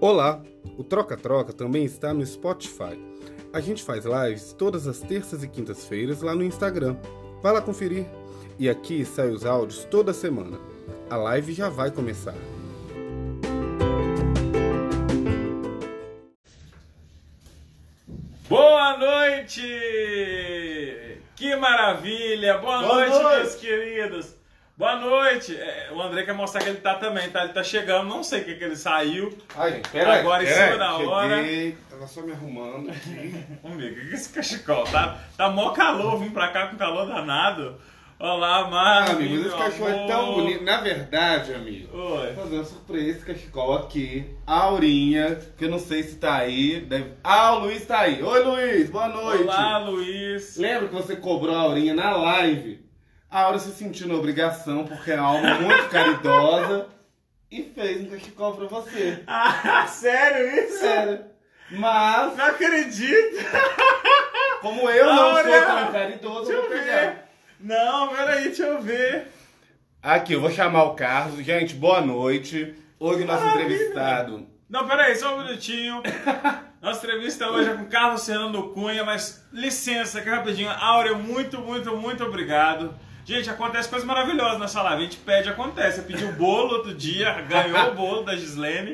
Olá! 0.00 0.42
O 0.76 0.84
Troca 0.84 1.16
Troca 1.16 1.52
também 1.52 1.84
está 1.84 2.12
no 2.12 2.24
Spotify. 2.26 2.98
A 3.52 3.60
gente 3.60 3.82
faz 3.82 4.04
lives 4.04 4.52
todas 4.52 4.86
as 4.86 5.00
terças 5.00 5.42
e 5.42 5.48
quintas-feiras 5.48 6.22
lá 6.22 6.34
no 6.34 6.42
Instagram. 6.44 6.96
Vai 7.42 7.52
lá 7.52 7.60
conferir. 7.60 8.06
E 8.58 8.68
aqui 8.68 9.04
saem 9.04 9.32
os 9.32 9.44
áudios 9.44 9.84
toda 9.84 10.12
semana. 10.12 10.58
A 11.10 11.16
live 11.16 11.52
já 11.52 11.68
vai 11.68 11.90
começar. 11.90 12.34
Boa 18.48 18.96
noite! 18.98 19.62
Que 21.36 21.56
maravilha! 21.56 22.58
Boa, 22.58 22.82
Boa 22.82 22.94
noite, 23.06 23.22
noite. 23.22 23.36
meus 23.38 23.54
queridos! 23.56 24.33
Boa 25.04 25.24
noite! 25.24 25.54
É, 25.54 25.90
o 25.92 26.00
André 26.00 26.22
quer 26.22 26.32
mostrar 26.32 26.62
que 26.62 26.70
ele 26.70 26.78
tá 26.78 26.94
também, 26.94 27.28
tá? 27.28 27.44
Ele 27.44 27.52
tá 27.52 27.62
chegando, 27.62 28.08
não 28.08 28.24
sei 28.24 28.40
o 28.40 28.44
que, 28.44 28.54
que 28.54 28.64
ele 28.64 28.74
saiu. 28.74 29.36
Ai, 29.54 29.82
Agora, 30.18 30.42
em 30.42 30.46
cima 30.46 30.78
da 30.78 30.96
hora. 30.96 31.36
Cheguei, 31.36 31.76
tava 31.90 32.06
só 32.06 32.22
me 32.22 32.32
arrumando 32.32 32.88
aqui. 32.90 33.34
Vamos 33.62 33.76
ver, 33.76 33.92
o 33.92 33.94
que 33.96 34.06
que 34.06 34.12
é 34.12 34.14
esse 34.14 34.30
cachecol? 34.30 34.84
Tá, 34.84 35.18
tá 35.36 35.50
mó 35.50 35.70
calor, 35.72 36.18
vim 36.18 36.30
pra 36.30 36.48
cá 36.48 36.68
com 36.68 36.78
calor 36.78 37.06
danado. 37.06 37.76
Olá, 38.18 38.60
Ah, 38.60 38.70
Marvin, 38.70 39.26
amigo, 39.26 39.46
esse 39.48 39.56
cachorro 39.56 39.88
é 39.90 40.06
tão 40.06 40.34
bonito. 40.34 40.64
Na 40.64 40.80
verdade, 40.80 41.52
amigo, 41.52 41.94
Oi. 41.94 42.32
vou 42.32 42.44
fazer 42.44 42.54
uma 42.56 42.64
surpresa 42.64 43.10
esse 43.10 43.26
cachecol 43.26 43.74
aqui. 43.74 44.24
A 44.46 44.60
Aurinha, 44.60 45.38
que 45.58 45.66
eu 45.66 45.70
não 45.70 45.80
sei 45.80 46.02
se 46.02 46.16
tá 46.16 46.36
aí. 46.36 46.80
Deve... 46.80 47.12
Ah, 47.22 47.56
o 47.56 47.58
Luiz 47.58 47.84
tá 47.84 47.98
aí. 48.00 48.22
Oi, 48.22 48.42
Luiz, 48.42 48.88
boa 48.88 49.08
noite. 49.08 49.42
Olá, 49.42 49.78
Luiz. 49.78 50.56
Lembra 50.56 50.88
que 50.88 50.94
você 50.94 51.14
cobrou 51.16 51.54
a 51.54 51.60
Aurinha 51.60 51.92
na 51.92 52.16
live? 52.16 52.83
A 53.34 53.40
Aura 53.40 53.58
se 53.58 53.72
sentiu 53.72 54.06
na 54.06 54.14
obrigação, 54.14 54.86
porque 54.86 55.10
é 55.10 55.16
uma 55.16 55.26
alma 55.26 55.54
muito 55.56 55.88
caridosa, 55.88 56.86
e 57.50 57.64
fez 57.64 58.02
um 58.02 58.10
cachecol 58.10 58.54
pra 58.54 58.66
você. 58.66 59.24
Ah, 59.26 59.84
sério 59.90 60.56
isso? 60.64 60.78
Sério. 60.78 61.24
Mas, 61.72 62.36
Não 62.36 62.44
acredito! 62.44 63.36
como 64.60 64.88
eu 64.88 65.06
não 65.06 65.20
Aura, 65.32 65.50
sou 65.50 65.66
tão 65.66 65.92
caridoso, 65.92 66.52
eu 66.52 66.60
vou 66.60 66.70
ver. 66.70 66.78
pegar. 66.78 67.28
Não, 67.58 68.08
peraí, 68.14 68.44
deixa 68.44 68.66
eu 68.66 68.80
ver. 68.80 69.26
Aqui, 70.00 70.34
eu 70.34 70.40
vou 70.40 70.52
chamar 70.52 70.84
o 70.84 70.94
Carlos. 70.94 71.44
Gente, 71.44 71.74
boa 71.74 72.00
noite. 72.00 72.72
Hoje 73.00 73.24
nosso 73.24 73.44
entrevistado. 73.48 74.46
Não, 74.70 74.86
peraí, 74.86 75.16
só 75.16 75.34
um 75.34 75.42
minutinho. 75.42 76.00
Nossa 76.80 77.04
entrevista 77.04 77.50
hoje 77.50 77.68
é 77.70 77.74
com 77.74 77.86
Carlos 77.86 78.24
Fernando 78.24 78.62
Cunha, 78.74 79.02
mas 79.04 79.44
licença 79.52 80.20
aqui 80.20 80.30
rapidinho. 80.30 80.70
Áurea, 80.70 81.14
muito, 81.14 81.58
muito, 81.58 81.96
muito 81.96 82.22
obrigado. 82.22 82.94
Gente, 83.24 83.48
acontece 83.48 83.88
coisa 83.88 84.04
maravilhosa 84.04 84.58
nessa 84.58 84.82
live. 84.82 85.02
A 85.02 85.04
gente 85.06 85.16
pede, 85.18 85.48
acontece. 85.48 85.98
Eu 85.98 86.04
pedi 86.04 86.24
o 86.24 86.32
bolo 86.32 86.74
outro 86.74 86.94
dia, 86.94 87.40
ganhou 87.48 87.90
o 87.90 87.94
bolo 87.94 88.22
da 88.22 88.36
Gislene. 88.36 88.92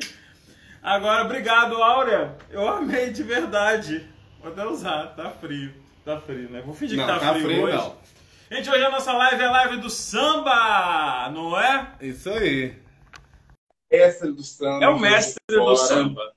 Agora, 0.83 1.25
obrigado, 1.25 1.83
Áurea. 1.83 2.37
Eu 2.49 2.67
amei 2.69 3.11
de 3.11 3.23
verdade. 3.23 4.09
Vou 4.41 4.53
até 4.53 4.65
usar, 4.65 5.09
tá 5.09 5.31
frio. 5.31 5.75
Tá 6.05 6.21
frio, 6.21 6.49
né? 6.49 6.63
Vou 6.63 6.75
fingir 6.75 6.97
Não, 6.97 7.05
que 7.07 7.13
tá, 7.13 7.19
tá 7.19 7.33
frio, 7.35 7.45
frio, 7.45 7.65
hoje. 7.65 7.77
não. 7.77 7.99
Gente, 8.53 8.71
hoje 8.71 8.85
a 8.85 8.91
nossa 8.91 9.13
live 9.13 9.43
é 9.43 9.47
a 9.47 9.51
live 9.51 9.77
do 9.79 9.91
samba, 9.91 11.29
não 11.31 11.59
é? 11.59 11.93
Isso 12.01 12.31
aí. 12.31 12.75
Mestre 13.91 14.33
do 14.33 14.43
samba. 14.43 14.85
É 14.85 14.89
o 14.89 14.99
mestre 14.99 15.43
do 15.49 15.57
Fora. 15.57 15.77
samba. 15.77 16.33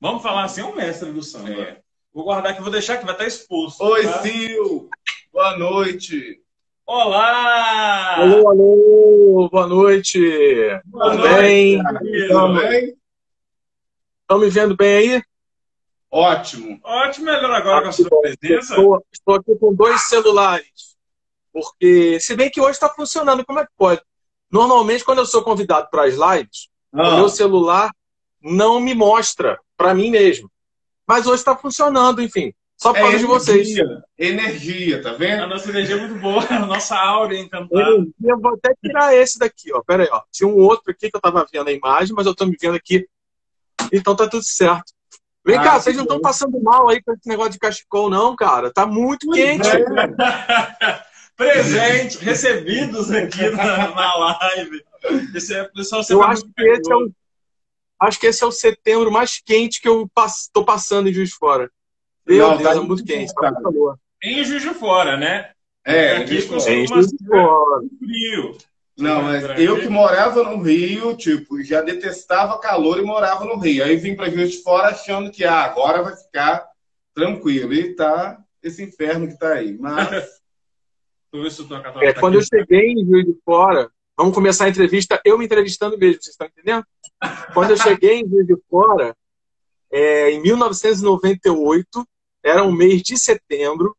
Vamos 0.00 0.22
falar 0.22 0.44
assim, 0.44 0.60
é 0.60 0.64
o 0.64 0.74
mestre 0.74 1.12
do 1.12 1.22
samba. 1.22 1.50
É. 1.50 1.80
Vou 2.12 2.24
guardar 2.24 2.52
aqui, 2.52 2.62
vou 2.62 2.70
deixar 2.70 2.98
que 2.98 3.04
vai 3.04 3.14
estar 3.14 3.26
exposto. 3.26 3.82
Oi, 3.84 4.04
tá? 4.04 4.22
Sil. 4.22 4.90
Boa 5.32 5.56
noite. 5.56 6.41
Olá! 6.94 8.16
Alô, 8.16 8.50
alô, 8.50 9.48
boa 9.50 9.66
noite. 9.66 10.20
Boa 10.84 11.12
Tudo 11.12 11.22
noite, 11.22 11.40
bem? 11.40 11.82
Tudo 12.28 12.54
bem? 12.68 12.96
Estão 14.20 14.38
me 14.38 14.50
vendo 14.50 14.76
bem 14.76 14.96
aí? 15.14 15.22
Ótimo. 16.10 16.78
Ótimo, 16.84 17.24
melhor 17.24 17.50
agora 17.50 17.80
com 17.84 17.88
a 17.88 17.92
sua 17.92 18.10
presença. 18.20 18.74
Estou, 18.74 19.02
estou 19.10 19.34
aqui 19.36 19.56
com 19.56 19.72
dois 19.74 20.02
celulares. 20.02 20.94
Porque, 21.50 22.20
se 22.20 22.36
bem 22.36 22.50
que 22.50 22.60
hoje 22.60 22.72
está 22.72 22.90
funcionando, 22.90 23.42
como 23.46 23.60
é 23.60 23.64
que 23.64 23.72
pode? 23.74 24.02
Normalmente, 24.50 25.02
quando 25.02 25.20
eu 25.20 25.26
sou 25.26 25.42
convidado 25.42 25.88
para 25.90 26.04
as 26.04 26.12
lives, 26.12 26.68
Ah. 26.94 27.08
o 27.08 27.16
meu 27.16 27.30
celular 27.30 27.90
não 28.38 28.78
me 28.78 28.94
mostra 28.94 29.58
para 29.78 29.94
mim 29.94 30.10
mesmo. 30.10 30.52
Mas 31.08 31.26
hoje 31.26 31.36
está 31.36 31.56
funcionando, 31.56 32.20
enfim. 32.20 32.52
Só 32.82 32.92
por 32.92 33.00
causa 33.00 33.18
de 33.18 33.24
vocês. 33.26 33.68
É 33.68 33.70
energia. 33.70 34.04
Energia, 34.18 35.02
tá 35.02 35.10
A 35.10 35.14
vendo? 35.14 35.46
nossa 35.46 35.68
energia 35.70 35.94
é 35.96 36.00
muito 36.00 36.16
boa, 36.20 36.42
a 36.50 36.66
nossa 36.66 36.96
áurea 36.96 37.38
encantada. 37.38 37.80
Eu, 37.80 38.06
eu 38.24 38.40
vou 38.40 38.54
até 38.54 38.74
tirar 38.84 39.14
esse 39.14 39.38
daqui, 39.38 39.72
ó. 39.72 39.80
Pera 39.82 40.02
aí, 40.02 40.08
ó. 40.10 40.22
Tinha 40.32 40.48
um 40.48 40.56
outro 40.56 40.90
aqui 40.90 41.08
que 41.10 41.16
eu 41.16 41.20
tava 41.20 41.46
vendo 41.52 41.68
a 41.68 41.72
imagem, 41.72 42.14
mas 42.16 42.26
eu 42.26 42.34
tô 42.34 42.44
me 42.44 42.56
vendo 42.60 42.74
aqui. 42.74 43.06
Então 43.92 44.16
tá 44.16 44.28
tudo 44.28 44.42
certo. 44.44 44.92
Vem 45.44 45.56
Ah, 45.58 45.62
cá, 45.62 45.80
vocês 45.80 45.96
não 45.96 46.04
estão 46.04 46.20
passando 46.20 46.60
mal 46.60 46.88
aí 46.88 47.02
com 47.02 47.12
esse 47.12 47.28
negócio 47.28 47.52
de 47.52 47.58
cachecol, 47.58 48.08
não, 48.10 48.34
cara. 48.36 48.72
Tá 48.72 48.86
muito 48.86 49.30
quente. 49.30 49.68
É. 49.68 49.82
Presente, 51.36 52.18
recebidos 52.18 53.10
aqui 53.10 53.48
na, 53.50 53.88
na 53.94 54.14
live. 54.16 54.84
Esse 55.34 55.54
é, 55.54 55.62
o 55.62 55.72
pessoal 55.72 56.00
Eu 56.02 56.04
sempre 56.04 56.26
acho 56.26 56.42
que 56.42 56.62
esse 56.62 56.92
é 56.92 56.96
o. 56.96 57.10
Acho 58.00 58.20
que 58.20 58.26
esse 58.26 58.42
é 58.42 58.46
o 58.46 58.52
setembro 58.52 59.10
mais 59.10 59.40
quente 59.44 59.80
que 59.80 59.88
eu 59.88 60.08
pass- 60.12 60.48
tô 60.52 60.64
passando 60.64 61.08
em 61.08 61.12
Juiz 61.12 61.30
de 61.30 61.36
Fora. 61.36 61.70
Meu 62.26 62.48
Não, 62.48 62.56
Deus, 62.56 62.68
tá 62.68 62.76
é 62.76 62.80
muito 62.80 63.04
quente. 63.04 63.34
Tá 63.34 63.52
em 64.22 64.44
Juiz 64.44 64.62
de 64.62 64.74
Fora, 64.74 65.16
né? 65.16 65.50
É, 65.84 66.18
Aqui 66.18 66.36
em 66.36 66.86
Juiz 66.86 67.08
de 67.08 67.26
Fora. 67.26 67.82
frio. 67.98 68.56
Não, 68.96 69.22
mas 69.22 69.58
eu 69.58 69.80
que 69.80 69.88
morava 69.88 70.44
no 70.44 70.62
Rio, 70.62 71.16
tipo, 71.16 71.62
já 71.64 71.80
detestava 71.80 72.60
calor 72.60 72.98
e 72.98 73.02
morava 73.02 73.44
no 73.44 73.58
Rio. 73.58 73.84
Aí 73.84 73.96
vim 73.96 74.14
pra 74.14 74.30
Juiz 74.30 74.52
de 74.52 74.62
Fora 74.62 74.88
achando 74.88 75.30
que 75.30 75.44
ah, 75.44 75.62
agora 75.62 76.02
vai 76.02 76.14
ficar 76.14 76.68
tranquilo. 77.14 77.72
E 77.72 77.94
tá 77.96 78.38
esse 78.62 78.82
inferno 78.82 79.26
que 79.26 79.38
tá 79.38 79.54
aí. 79.54 79.76
Mas 79.76 80.40
É, 82.02 82.12
quando 82.12 82.34
eu 82.34 82.42
cheguei 82.42 82.92
em 82.92 83.06
Juiz 83.06 83.24
de 83.24 83.34
Fora, 83.42 83.90
vamos 84.14 84.34
começar 84.34 84.66
a 84.66 84.68
entrevista, 84.68 85.18
eu 85.24 85.38
me 85.38 85.46
entrevistando 85.46 85.96
mesmo, 85.96 86.22
vocês 86.22 86.34
estão 86.34 86.46
entendendo? 86.46 86.84
Quando 87.54 87.70
eu 87.70 87.76
cheguei 87.78 88.20
em 88.20 88.28
Juiz 88.28 88.46
de 88.46 88.56
Fora, 88.68 89.16
é, 89.90 90.30
em 90.32 90.42
1998, 90.42 92.06
era 92.42 92.62
um 92.62 92.72
mês 92.72 93.02
de 93.02 93.18
setembro, 93.18 93.96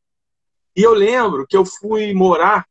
e 0.75 0.81
eu 0.81 0.93
lembro 0.93 1.45
que 1.47 1.55
eu 1.55 1.63
fui 1.65 2.13
morar 2.13 2.65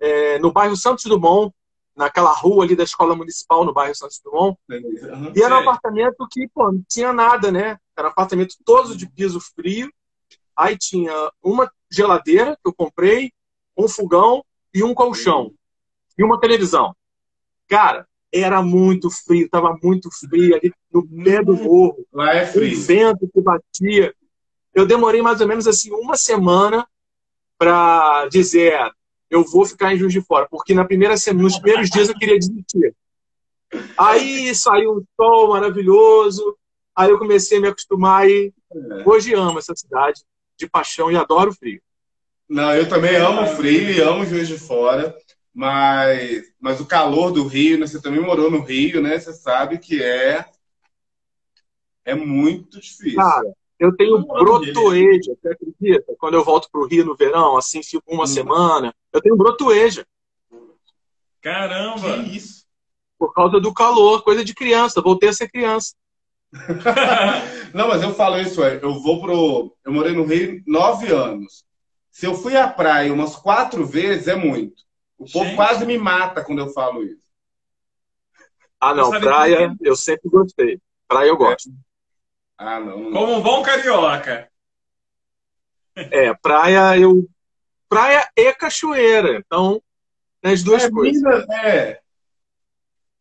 é, 0.00 0.38
no 0.38 0.52
bairro 0.52 0.76
Santos 0.76 1.04
Dumont, 1.04 1.52
naquela 1.96 2.32
rua 2.32 2.64
ali 2.64 2.74
da 2.74 2.82
Escola 2.84 3.14
Municipal, 3.14 3.64
no 3.64 3.72
bairro 3.72 3.94
Santos 3.94 4.20
Dumont, 4.22 4.58
Uhum. 4.68 5.32
e 5.34 5.42
era 5.42 5.54
um 5.56 5.58
apartamento 5.60 6.26
que, 6.30 6.48
pô, 6.48 6.70
não 6.72 6.82
tinha 6.88 7.12
nada, 7.12 7.50
né? 7.52 7.78
Era 7.96 8.08
um 8.08 8.10
apartamento 8.10 8.56
todo 8.64 8.96
de 8.96 9.08
piso 9.08 9.40
frio. 9.40 9.90
Aí 10.56 10.76
tinha 10.76 11.12
uma 11.42 11.70
geladeira 11.90 12.56
que 12.62 12.68
eu 12.68 12.74
comprei, 12.74 13.32
um 13.76 13.88
fogão 13.88 14.44
e 14.72 14.82
um 14.82 14.92
colchão. 14.94 15.52
E 16.18 16.22
uma 16.24 16.38
televisão. 16.38 16.94
Cara, 17.68 18.06
era 18.32 18.60
muito 18.62 19.10
frio, 19.10 19.48
tava 19.48 19.76
muito 19.82 20.08
frio 20.10 20.56
ali 20.56 20.72
no 20.92 21.06
pé 21.24 21.42
do 21.42 21.56
morro. 21.56 22.04
lá 22.12 22.34
é 22.34 22.46
frio. 22.46 22.80
vento 22.80 23.28
que 23.32 23.40
batia. 23.40 24.14
Eu 24.74 24.86
demorei 24.86 25.22
mais 25.22 25.40
ou 25.40 25.46
menos 25.46 25.66
assim 25.66 25.92
uma 25.92 26.16
semana 26.16 26.86
para 27.56 28.26
dizer, 28.26 28.76
eu 29.30 29.44
vou 29.44 29.64
ficar 29.64 29.94
em 29.94 29.96
Juiz 29.96 30.12
de 30.12 30.20
Fora, 30.20 30.46
porque 30.50 30.74
na 30.74 30.84
primeira 30.84 31.16
semana, 31.16 31.44
nos 31.44 31.58
primeiros 31.58 31.88
dias 31.88 32.08
eu 32.08 32.14
queria 32.14 32.38
desistir. 32.38 32.94
Aí 33.96 34.54
saiu 34.54 34.98
um 34.98 35.04
sol 35.16 35.50
maravilhoso, 35.50 36.56
aí 36.94 37.10
eu 37.10 37.18
comecei 37.18 37.58
a 37.58 37.60
me 37.60 37.68
acostumar 37.68 38.28
e 38.28 38.52
hoje 39.04 39.34
amo 39.34 39.58
essa 39.58 39.74
cidade 39.74 40.22
de 40.56 40.68
paixão 40.68 41.10
e 41.10 41.16
adoro 41.16 41.50
o 41.50 41.54
frio. 41.54 41.80
Não, 42.48 42.74
eu 42.74 42.88
também 42.88 43.16
amo 43.16 43.46
frio 43.56 43.90
e 43.90 44.00
amo 44.00 44.26
Juiz 44.26 44.46
de 44.48 44.58
Fora, 44.58 45.16
mas, 45.52 46.44
mas 46.60 46.80
o 46.80 46.86
calor 46.86 47.30
do 47.30 47.46
Rio, 47.46 47.78
né? 47.78 47.86
Você 47.86 48.00
também 48.02 48.20
morou 48.20 48.50
no 48.50 48.62
Rio, 48.62 49.00
né? 49.00 49.18
Você 49.18 49.32
sabe 49.32 49.78
que 49.78 50.02
é 50.02 50.44
é 52.04 52.14
muito 52.14 52.78
difícil. 52.78 53.16
Cara, 53.16 53.54
eu 53.78 53.94
tenho 53.96 54.16
Eu 54.16 54.26
brotoeja, 54.26 55.34
você 55.40 55.48
acredita? 55.48 56.14
Quando 56.18 56.34
eu 56.34 56.44
volto 56.44 56.68
pro 56.70 56.86
Rio 56.86 57.04
no 57.04 57.16
verão, 57.16 57.56
assim, 57.56 57.82
fico 57.82 58.02
uma 58.12 58.24
Hum. 58.24 58.28
semana, 58.28 58.94
eu 59.12 59.20
tenho 59.20 59.36
brotoeja. 59.36 60.06
Caramba! 61.42 62.22
que 62.24 62.36
isso? 62.36 62.64
por 63.18 63.32
causa 63.32 63.58
do 63.60 63.72
calor, 63.72 64.22
coisa 64.22 64.44
de 64.44 64.54
criança. 64.54 65.00
Voltei 65.00 65.28
a 65.30 65.32
ser 65.32 65.48
criança. 65.48 65.94
Não, 67.72 67.88
mas 67.88 68.02
eu 68.02 68.14
falo 68.14 68.38
isso, 68.38 68.62
é, 68.62 68.78
eu 68.82 69.00
vou 69.00 69.20
pro. 69.20 69.74
Eu 69.84 69.92
morei 69.92 70.12
no 70.12 70.24
Rio 70.24 70.62
nove 70.66 71.12
anos. 71.12 71.64
Se 72.10 72.26
eu 72.26 72.34
fui 72.34 72.56
à 72.56 72.68
praia 72.68 73.12
umas 73.12 73.34
quatro 73.34 73.84
vezes, 73.84 74.28
é 74.28 74.36
muito. 74.36 74.82
O 75.18 75.24
povo 75.24 75.46
Gente. 75.46 75.56
quase 75.56 75.86
me 75.86 75.98
mata 75.98 76.44
quando 76.44 76.60
eu 76.60 76.68
falo 76.68 77.02
isso. 77.02 77.24
Ah, 78.78 78.94
não, 78.94 79.10
praia 79.10 79.74
eu 79.80 79.96
sempre 79.96 80.28
gostei. 80.28 80.78
Praia 81.08 81.28
eu 81.28 81.36
gosto. 81.36 81.70
Ah, 82.58 82.80
não. 82.80 83.10
não. 83.10 83.12
Como 83.12 83.34
um 83.34 83.42
bom 83.42 83.62
carioca. 83.62 84.48
É, 85.96 86.34
praia 86.34 86.98
eu. 86.98 87.28
Praia 87.88 88.28
e 88.36 88.52
cachoeira. 88.54 89.38
Então, 89.38 89.80
nas 90.42 90.62
duas 90.62 90.84
é, 90.84 90.90
coisas. 90.90 91.22
Minas, 91.22 91.48
é. 91.50 92.00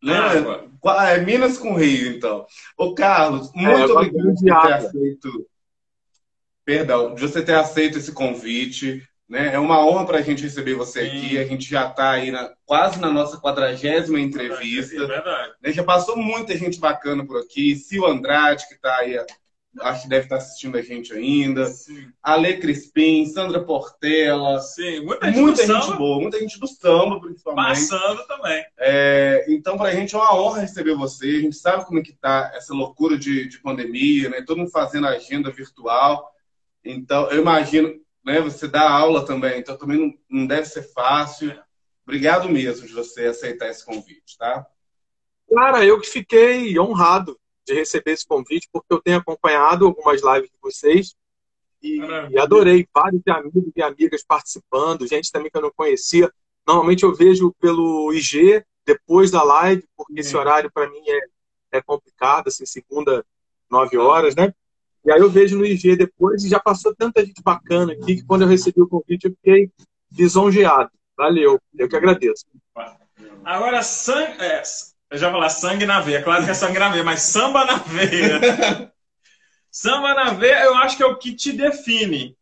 Né? 0.02 0.16
É 1.08 1.18
Minas 1.20 1.58
com 1.58 1.76
Rio, 1.76 2.18
então. 2.18 2.46
Ô, 2.78 2.94
Carlos, 2.94 3.50
é, 3.56 3.58
muito 3.58 3.92
é, 3.92 3.94
obrigado 3.94 4.36
por 4.36 4.36
ter 4.36 4.74
aceito. 4.74 5.50
Perdão, 6.66 7.16
de 7.16 7.22
você 7.22 7.42
ter 7.44 7.56
aceito 7.56 7.98
esse 7.98 8.12
convite. 8.12 9.08
Né? 9.28 9.54
É 9.54 9.60
uma 9.60 9.86
honra 9.86 10.06
para 10.06 10.18
a 10.18 10.22
gente 10.22 10.44
receber 10.44 10.76
você 10.76 11.02
Sim. 11.02 11.18
aqui. 11.18 11.38
A 11.38 11.46
gente 11.46 11.70
já 11.70 11.90
está 11.90 12.12
aí 12.12 12.32
na, 12.32 12.54
quase 12.66 13.00
na 13.00 13.12
nossa 13.12 13.40
quadragésima 13.40 14.20
entrevista. 14.20 14.96
É 14.96 15.08
verdade. 15.08 15.54
Né? 15.62 15.72
Já 15.72 15.84
passou 15.84 16.18
muita 16.18 16.58
gente 16.58 16.80
bacana 16.80 17.26
por 17.26 17.40
aqui. 17.40 17.76
Sil 17.76 18.06
Andrade, 18.06 18.68
que 18.68 18.76
está 18.76 18.98
aí 18.98 19.18
acho 19.82 20.04
que 20.04 20.10
deve 20.10 20.26
estar 20.26 20.38
assistindo 20.38 20.78
a 20.78 20.82
gente 20.82 21.14
ainda. 21.14 21.66
Sim. 21.66 22.08
Ale 22.22 22.58
Crispim, 22.58 23.26
Sandra 23.26 23.64
Portela. 23.64 24.60
Sim, 24.60 25.02
muita 25.02 25.28
gente, 25.28 25.40
muita 25.40 25.66
gente 25.66 25.98
boa, 25.98 26.22
muita 26.22 26.40
gente 26.40 26.60
do 26.60 26.68
samba, 26.68 27.20
principalmente. 27.20 27.68
Passando 27.68 28.26
também. 28.28 28.64
É, 28.78 29.46
então, 29.50 29.78
para 29.78 29.90
a 29.90 29.94
gente 29.94 30.14
é 30.14 30.18
uma 30.18 30.36
honra 30.36 30.62
receber 30.62 30.96
você. 30.96 31.28
A 31.28 31.42
gente 31.42 31.56
sabe 31.56 31.86
como 31.86 32.00
é 32.00 32.04
que 32.04 32.14
tá 32.14 32.52
essa 32.56 32.74
loucura 32.74 33.18
de, 33.18 33.48
de 33.48 33.60
pandemia, 33.60 34.30
né? 34.30 34.44
Todo 34.46 34.58
mundo 34.58 34.72
fazendo 34.72 35.08
agenda 35.08 35.50
virtual. 35.50 36.32
Então, 36.86 37.30
eu 37.32 37.42
imagino, 37.42 37.94
né? 38.24 38.42
Você 38.42 38.68
dá 38.68 38.90
aula 38.90 39.26
também, 39.26 39.60
então 39.60 39.78
também 39.78 40.00
não, 40.00 40.42
não 40.42 40.48
deve 40.48 40.66
ser 40.66 40.84
fácil. 40.94 41.58
Obrigado 42.04 42.50
mesmo 42.50 42.88
de 42.88 42.94
você 42.94 43.26
aceitar 43.26 43.70
esse 43.70 43.86
convite, 43.86 44.38
tá? 44.38 44.66
Cara, 45.54 45.86
eu 45.86 46.00
que 46.00 46.08
fiquei 46.08 46.78
honrado 46.80 47.40
de 47.66 47.74
receber 47.74 48.12
esse 48.12 48.26
convite, 48.26 48.68
porque 48.72 48.94
eu 48.94 49.02
tenho 49.02 49.18
acompanhado 49.18 49.86
algumas 49.86 50.22
lives 50.22 50.50
de 50.50 50.58
vocês 50.62 51.16
e, 51.82 52.00
e, 52.32 52.40
adorei 52.40 52.88
vários 52.94 53.22
amigos 53.28 53.72
e 53.76 53.82
amigas 53.82 54.24
participando, 54.24 55.08
gente 55.08 55.32
também 55.32 55.52
que 55.52 55.58
eu 55.58 55.62
não 55.62 55.72
conhecia. 55.72 56.32
Normalmente 56.66 57.04
eu 57.04 57.14
vejo 57.14 57.54
pelo 57.60 58.14
IG 58.14 58.64
depois 58.86 59.30
da 59.30 59.44
live, 59.44 59.86
porque 59.96 60.22
esse 60.22 60.36
horário 60.36 60.72
para 60.72 60.90
mim 60.90 61.04
é, 61.08 61.78
é 61.78 61.82
complicado, 61.82 62.48
assim, 62.48 62.66
segunda, 62.66 63.26
nove 63.70 63.98
horas, 63.98 64.34
né? 64.36 64.54
E 65.06 65.12
aí 65.12 65.20
eu 65.20 65.30
vejo 65.30 65.58
no 65.58 65.66
IG 65.66 65.96
depois 65.98 66.44
e 66.44 66.50
já 66.50 66.60
passou 66.60 66.96
tanta 66.96 67.26
gente 67.26 67.42
bacana 67.44 67.94
aqui 67.94 68.18
que 68.18 68.24
quando 68.24 68.44
eu 68.44 68.48
recebi 68.48 68.82
o 68.82 68.88
convite 68.88 69.26
eu 69.26 69.32
fiquei 69.32 69.70
lisonjeado. 70.12 70.90
Valeu, 71.18 71.60
eu 71.78 71.90
que 71.90 71.96
agradeço. 71.96 72.46
Agora, 73.44 73.84
sangue, 73.84 74.42
é, 74.42 74.64
eu 75.12 75.18
já 75.18 75.30
falar 75.30 75.50
sangue 75.50 75.86
na 75.86 76.00
veia, 76.00 76.24
claro 76.24 76.46
que 76.46 76.52
é 76.52 76.54
sangue 76.54 76.80
na 76.80 76.90
veia, 76.90 77.04
mas 77.04 77.22
samba 77.22 77.66
na 77.66 77.76
veia. 77.76 78.92
samba 79.70 80.14
na 80.14 80.34
veia, 80.34 80.64
eu 80.64 80.76
acho 80.76 80.96
que 80.96 81.04
é 81.04 81.06
o 81.06 81.18
que 81.18 81.36
te 81.36 81.52
define. 81.52 82.38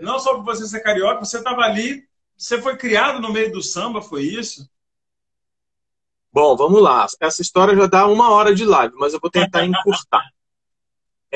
Não 0.00 0.18
só 0.18 0.34
por 0.34 0.44
você 0.44 0.66
ser 0.66 0.80
carioca, 0.80 1.24
você 1.24 1.38
estava 1.38 1.62
ali, 1.62 2.02
você 2.36 2.60
foi 2.60 2.76
criado 2.76 3.20
no 3.20 3.32
meio 3.32 3.52
do 3.52 3.62
samba, 3.62 4.00
foi 4.00 4.22
isso? 4.22 4.68
Bom, 6.32 6.56
vamos 6.56 6.82
lá. 6.82 7.06
Essa 7.20 7.42
história 7.42 7.76
já 7.76 7.86
dá 7.86 8.06
uma 8.06 8.30
hora 8.30 8.54
de 8.54 8.64
live, 8.64 8.94
mas 8.96 9.14
eu 9.14 9.20
vou 9.20 9.30
tentar 9.30 9.64
encurtar. 9.64 10.33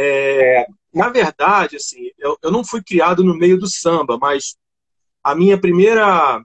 É, 0.00 0.64
na 0.94 1.08
verdade, 1.08 1.74
assim, 1.74 2.12
eu, 2.16 2.38
eu 2.40 2.52
não 2.52 2.62
fui 2.62 2.80
criado 2.80 3.24
no 3.24 3.34
meio 3.34 3.58
do 3.58 3.66
samba, 3.66 4.16
mas 4.16 4.56
a 5.24 5.34
minha 5.34 5.60
primeira 5.60 6.40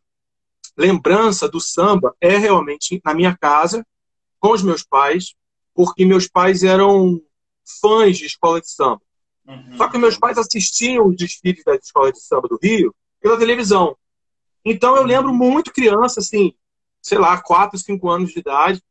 lembrança 0.76 1.48
do 1.48 1.62
samba 1.62 2.16
é 2.20 2.36
realmente 2.36 3.00
na 3.06 3.14
minha 3.14 3.38
casa, 3.38 3.86
com 4.40 4.52
os 4.52 4.64
meus 4.64 4.82
pais, 4.84 5.36
porque 5.72 6.04
meus 6.04 6.28
pais 6.28 6.64
eram 6.64 7.22
fãs 7.80 8.18
de 8.18 8.26
escola 8.26 8.60
de 8.60 8.72
samba. 8.72 9.02
Uhum. 9.48 9.78
Só 9.78 9.88
que 9.88 10.00
meus 10.00 10.18
pais 10.18 10.40
assistiam 10.40 11.08
os 11.08 11.16
desfiles 11.16 11.64
da 11.64 11.76
escola 11.76 12.12
de 12.12 12.20
samba 12.20 12.48
do 12.48 12.58
Rio 12.60 12.94
pela 13.22 13.38
televisão. 13.38 13.96
Então 14.66 14.96
eu 14.96 15.04
lembro 15.04 15.32
muito 15.32 15.72
criança, 15.72 16.22
assim, 16.22 16.56
sei 17.04 17.20
lá, 17.20 17.40
4, 17.40 17.78
5 17.78 18.10
anos 18.10 18.32
de 18.32 18.40
idade, 18.40 18.82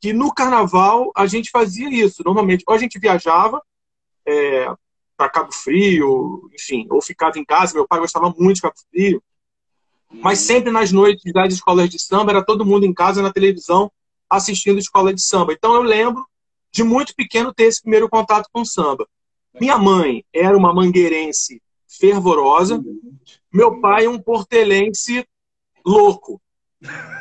que 0.00 0.12
no 0.12 0.34
carnaval 0.34 1.12
a 1.14 1.26
gente 1.26 1.48
fazia 1.50 1.88
isso. 1.88 2.24
Normalmente, 2.24 2.64
ou 2.66 2.74
a 2.74 2.78
gente 2.78 2.98
viajava 2.98 3.62
é, 4.26 4.66
para 5.16 5.28
Cabo 5.28 5.52
Frio, 5.52 6.48
enfim, 6.52 6.86
ou 6.90 7.00
ficava 7.00 7.38
em 7.38 7.44
casa. 7.44 7.74
Meu 7.74 7.86
pai 7.86 8.00
gostava 8.00 8.32
muito 8.38 8.56
de 8.56 8.62
Cabo 8.62 8.74
Frio. 8.90 9.22
Mas 10.10 10.40
uhum. 10.40 10.46
sempre 10.46 10.70
nas 10.70 10.92
noites 10.92 11.32
das 11.32 11.54
escolas 11.54 11.88
de 11.88 11.98
samba 11.98 12.32
era 12.32 12.44
todo 12.44 12.64
mundo 12.64 12.84
em 12.84 12.94
casa 12.94 13.22
na 13.22 13.32
televisão 13.32 13.90
assistindo 14.28 14.78
escola 14.78 15.12
de 15.12 15.22
samba. 15.22 15.52
Então 15.52 15.74
eu 15.74 15.82
lembro 15.82 16.26
de 16.70 16.82
muito 16.82 17.14
pequeno 17.14 17.54
ter 17.54 17.64
esse 17.64 17.80
primeiro 17.80 18.08
contato 18.08 18.48
com 18.52 18.64
samba. 18.64 19.06
Minha 19.60 19.78
mãe 19.78 20.24
era 20.32 20.56
uma 20.56 20.74
mangueirense 20.74 21.62
fervorosa, 21.86 22.82
meu 23.52 23.80
pai 23.80 24.08
um 24.08 24.18
portelense 24.18 25.24
louco. 25.86 26.40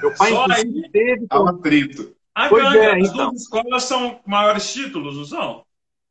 Meu 0.01 0.15
pai 0.15 0.31
Só 0.31 0.45
aí 0.50 0.89
teve 0.91 1.27
um 1.31 1.47
atrito. 1.47 2.15
Pois 2.50 2.75
é, 2.75 3.00
as 3.00 3.09
então. 3.09 3.29
duas 3.29 3.41
escolas 3.41 3.83
são 3.83 4.19
maiores 4.25 4.73
títulos, 4.73 5.15
não 5.15 5.25
são? 5.25 5.65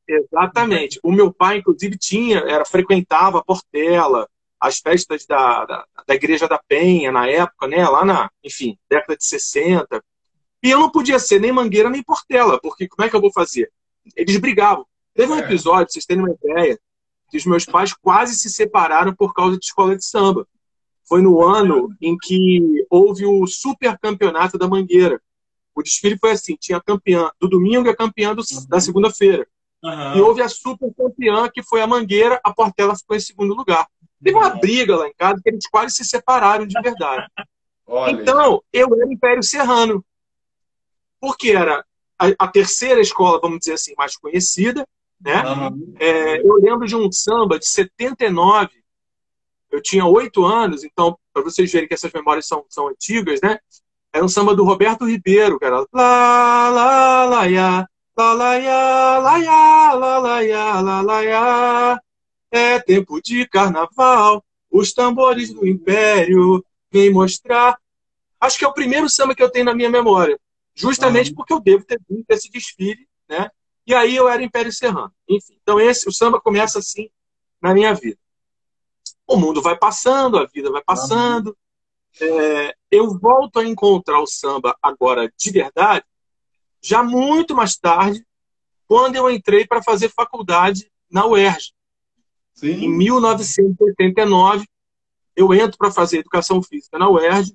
Exatamente. 0.09 0.99
O 1.03 1.13
meu 1.13 1.33
pai, 1.33 1.59
inclusive, 1.59 1.97
tinha, 1.97 2.39
era 2.39 2.65
frequentava 2.65 3.39
a 3.39 3.45
Portela, 3.45 4.29
as 4.61 4.79
festas 4.79 5.27
da, 5.27 5.65
da, 5.65 5.87
da 6.07 6.15
Igreja 6.15 6.47
da 6.47 6.59
Penha 6.69 7.11
na 7.11 7.29
época, 7.29 7.67
né? 7.67 7.87
Lá 7.89 8.05
na, 8.05 8.31
enfim, 8.45 8.79
década 8.89 9.17
de 9.17 9.25
60. 9.25 10.03
E 10.63 10.71
eu 10.71 10.79
não 10.79 10.91
podia 10.91 11.19
ser 11.19 11.41
nem 11.41 11.51
Mangueira 11.51 11.91
nem 11.91 12.03
Portela, 12.03 12.61
porque 12.61 12.87
como 12.87 13.05
é 13.05 13.11
que 13.11 13.17
eu 13.17 13.21
vou 13.21 13.33
fazer? 13.33 13.73
Eles 14.17 14.37
brigavam. 14.37 14.87
Teve 15.15 15.33
um 15.33 15.37
é. 15.37 15.41
episódio, 15.41 15.93
vocês 15.93 16.07
terem 16.07 16.23
uma 16.23 16.35
ideia, 16.35 16.79
que 17.29 17.37
os 17.37 17.45
meus 17.45 17.65
pais 17.65 17.93
quase 17.93 18.37
se 18.37 18.49
separaram 18.51 19.15
por 19.15 19.35
causa 19.35 19.59
de 19.59 19.65
escola 19.65 19.97
de 19.97 20.05
samba. 20.05 20.47
Foi 21.09 21.21
no 21.21 21.43
ano 21.43 21.95
em 22.01 22.17
que 22.17 22.87
houve 22.89 23.27
o 23.27 23.47
super 23.47 23.99
campeonato 23.99 24.57
da 24.57 24.69
Mangueira. 24.69 25.21
O 25.75 25.83
desfile 25.83 26.17
foi 26.19 26.31
assim: 26.31 26.57
tinha 26.57 26.79
a 26.79 26.83
campeã 26.83 27.31
do 27.41 27.49
domingo 27.49 27.87
e 27.87 27.91
a 27.91 27.97
campeã 27.97 28.35
do, 28.35 28.43
da 28.69 28.81
segunda-feira. 28.81 29.47
Uhum. 29.83 30.17
E 30.17 30.21
houve 30.21 30.43
a 30.43 30.49
super 30.49 30.93
campeã, 30.95 31.49
que 31.53 31.63
foi 31.63 31.83
a 31.83 31.87
Mangueira, 31.87 32.41
a 32.45 32.53
Portela 32.53 32.97
ficou 32.97 33.17
em 33.17 33.21
segundo 33.21 33.55
lugar. 33.55 33.87
Teve 34.23 34.37
uma 34.37 34.51
briga 34.51 34.97
lá 34.97 35.09
em 35.09 35.15
casa 35.15 35.41
que 35.43 35.51
eles 35.51 35.67
quase 35.69 35.97
se 35.97 36.05
separaram 36.05 36.67
de 36.67 36.81
verdade. 36.81 37.27
então, 38.11 38.63
eu 38.73 38.95
era 38.95 39.13
Império 39.13 39.43
Serrano 39.43 40.05
porque 41.21 41.51
era 41.51 41.85
a, 42.19 42.27
a, 42.37 42.49
terceira 42.49 43.01
escola, 43.01 43.41
vamos 43.41 43.61
dizer 43.61 43.75
assim, 43.75 43.95
mais 43.97 44.17
conhecida. 44.17 44.87
Né? 45.21 45.41
Uhum. 45.45 45.95
É, 46.01 46.41
eu 46.41 46.55
lembro 46.55 46.87
de 46.87 46.97
um 46.97 47.11
samba 47.13 47.59
de 47.59 47.67
79, 47.69 48.71
eu 49.71 49.81
tinha 49.81 50.05
oito 50.05 50.45
anos, 50.45 50.83
então, 50.83 51.17
para 51.33 51.43
vocês 51.43 51.71
verem 51.71 51.87
que 51.87 51.95
essas 51.95 52.13
memórias 52.13 52.47
são, 52.47 52.65
são 52.69 52.89
antigas, 52.89 53.41
né? 53.41 53.59
Era 54.13 54.25
um 54.25 54.29
samba 54.29 54.55
do 54.55 54.65
Roberto 54.65 55.07
Ribeiro, 55.07 55.59
que 55.59 55.65
era 55.65 55.87
lá, 55.93 56.69
lá, 56.69 57.25
lá, 57.25 57.45
ya, 57.47 57.89
ya, 60.41 60.81
lá, 60.81 61.01
lá, 61.01 61.23
ya. 61.23 62.01
É 62.51 62.79
tempo 62.81 63.21
de 63.21 63.47
carnaval, 63.49 64.45
os 64.71 64.93
tambores 64.93 65.53
do 65.53 65.67
império 65.67 66.65
vêm 66.91 67.11
mostrar. 67.11 67.79
Acho 68.41 68.59
que 68.59 68.65
é 68.65 68.69
o 68.69 68.75
primeiro 68.75 69.09
samba 69.09 69.35
que 69.35 69.43
eu 69.43 69.51
tenho 69.51 69.65
na 69.65 69.75
minha 69.75 69.89
memória 69.89 70.39
justamente 70.75 71.31
uhum. 71.31 71.37
porque 71.37 71.53
eu 71.53 71.61
devo 71.61 71.85
ter 71.85 72.01
visto 72.09 72.31
esse 72.31 72.51
desfile, 72.51 73.07
né? 73.29 73.51
E 73.87 73.95
aí 73.95 74.15
eu 74.15 74.29
era 74.29 74.43
Império 74.43 74.73
Serrano. 74.73 75.13
Enfim, 75.29 75.59
então 75.63 75.81
esse, 75.81 76.09
o 76.09 76.13
samba 76.13 76.41
começa 76.41 76.79
assim 76.79 77.11
na 77.61 77.75
minha 77.75 77.95
vida. 77.95 78.19
O 79.27 79.37
mundo 79.37 79.61
vai 79.61 79.77
passando, 79.77 80.39
a 80.39 80.47
vida 80.47 80.71
vai 80.71 80.83
passando. 80.83 81.57
Uhum. 82.21 82.41
É, 82.41 82.75
eu 82.91 83.19
volto 83.19 83.59
a 83.59 83.65
encontrar 83.65 84.21
o 84.21 84.27
samba 84.27 84.77
agora 84.83 85.33
de 85.37 85.51
verdade, 85.51 86.05
já 86.83 87.03
muito 87.03 87.55
mais 87.55 87.77
tarde, 87.77 88.25
quando 88.87 89.17
eu 89.17 89.31
entrei 89.31 89.67
para 89.67 89.83
fazer 89.83 90.11
faculdade 90.11 90.91
na 91.11 91.25
UERJ. 91.27 91.73
Sim. 92.55 92.85
Em 92.85 92.89
1989, 92.91 94.67
eu 95.35 95.55
entro 95.55 95.79
para 95.79 95.91
fazer 95.91 96.19
educação 96.19 96.63
física 96.63 96.99
na 96.99 97.09
UERJ 97.09 97.55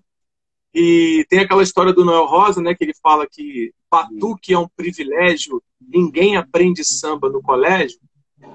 e 0.74 1.26
tem 1.30 1.40
aquela 1.40 1.64
história 1.64 1.94
do 1.94 2.06
Noel 2.06 2.26
Rosa, 2.26 2.62
né, 2.62 2.74
que 2.74 2.84
ele 2.84 2.94
fala 3.02 3.28
que 3.30 3.74
batuque 3.90 4.54
é 4.54 4.60
um 4.60 4.68
privilégio, 4.68 5.62
ninguém 5.80 6.36
aprende 6.36 6.84
samba 6.84 7.30
no 7.30 7.42
colégio. 7.42 8.00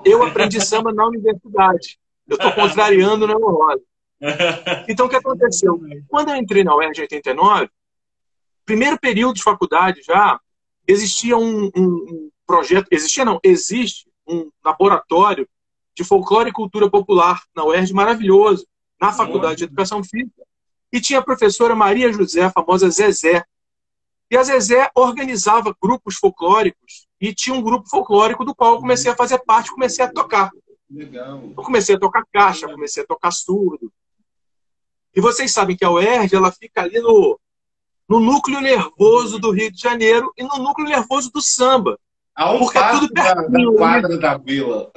Eu 0.04 0.22
aprendi 0.24 0.60
samba 0.64 0.92
na 0.92 1.06
universidade. 1.06 1.98
Eu 2.26 2.36
estou 2.36 2.52
contrariando 2.52 3.24
o 3.24 3.28
Noel 3.28 3.40
Rosa. 3.40 3.82
Então, 4.88 5.06
o 5.06 5.08
que 5.08 5.16
aconteceu? 5.16 5.80
Quando 6.06 6.28
eu 6.28 6.36
entrei 6.36 6.62
na 6.62 6.76
UERJ 6.76 7.00
em 7.00 7.02
89, 7.02 7.68
primeiro 8.64 8.96
período 8.96 9.34
de 9.34 9.42
faculdade 9.42 10.00
já, 10.02 10.38
existia 10.86 11.36
um, 11.36 11.70
um, 11.76 12.30
projeto, 12.46 12.86
existia 12.90 13.24
não, 13.24 13.40
existe 13.42 14.10
um 14.26 14.50
laboratório 14.64 15.48
de 15.94 16.04
folclore 16.04 16.50
e 16.50 16.52
cultura 16.52 16.90
popular 16.90 17.42
na 17.54 17.64
UERJ 17.64 17.92
maravilhoso, 17.92 18.66
na 19.00 19.12
Faculdade 19.12 19.56
de 19.56 19.64
Educação 19.64 20.02
Física, 20.02 20.42
e 20.92 21.00
tinha 21.00 21.18
a 21.18 21.24
professora 21.24 21.74
Maria 21.74 22.12
José, 22.12 22.42
a 22.42 22.50
famosa 22.50 22.90
Zezé. 22.90 23.44
E 24.30 24.36
a 24.36 24.42
Zezé 24.42 24.90
organizava 24.94 25.74
grupos 25.80 26.16
folclóricos 26.16 27.06
e 27.20 27.34
tinha 27.34 27.54
um 27.54 27.62
grupo 27.62 27.88
folclórico 27.88 28.44
do 28.44 28.54
qual 28.54 28.74
eu 28.74 28.80
comecei 28.80 29.10
a 29.10 29.16
fazer 29.16 29.38
parte, 29.40 29.72
comecei 29.72 30.04
a 30.04 30.12
tocar. 30.12 30.50
Legal. 30.90 31.42
Eu 31.56 31.62
comecei 31.62 31.94
a 31.94 31.98
tocar 31.98 32.24
caixa, 32.32 32.66
comecei 32.66 33.02
a 33.02 33.06
tocar 33.06 33.30
surdo. 33.30 33.92
E 35.14 35.20
vocês 35.20 35.52
sabem 35.52 35.76
que 35.76 35.84
a 35.84 35.90
UERJ 35.90 36.36
ela 36.36 36.52
fica 36.52 36.82
ali 36.82 37.00
no 37.00 37.38
no 38.08 38.20
núcleo 38.20 38.60
nervoso 38.60 39.38
do 39.38 39.50
Rio 39.50 39.70
de 39.70 39.80
Janeiro 39.80 40.32
e 40.36 40.42
no 40.42 40.58
núcleo 40.58 40.88
nervoso 40.88 41.30
do 41.30 41.40
samba. 41.40 41.98
A 42.34 42.52
um 42.52 42.58
porque 42.58 42.78
é 42.78 42.90
tudo 42.90 43.08
da, 43.12 43.34
da 43.34 43.48
né? 43.48 43.64
quadra 43.76 44.18
da 44.18 44.36
vila. 44.36 44.90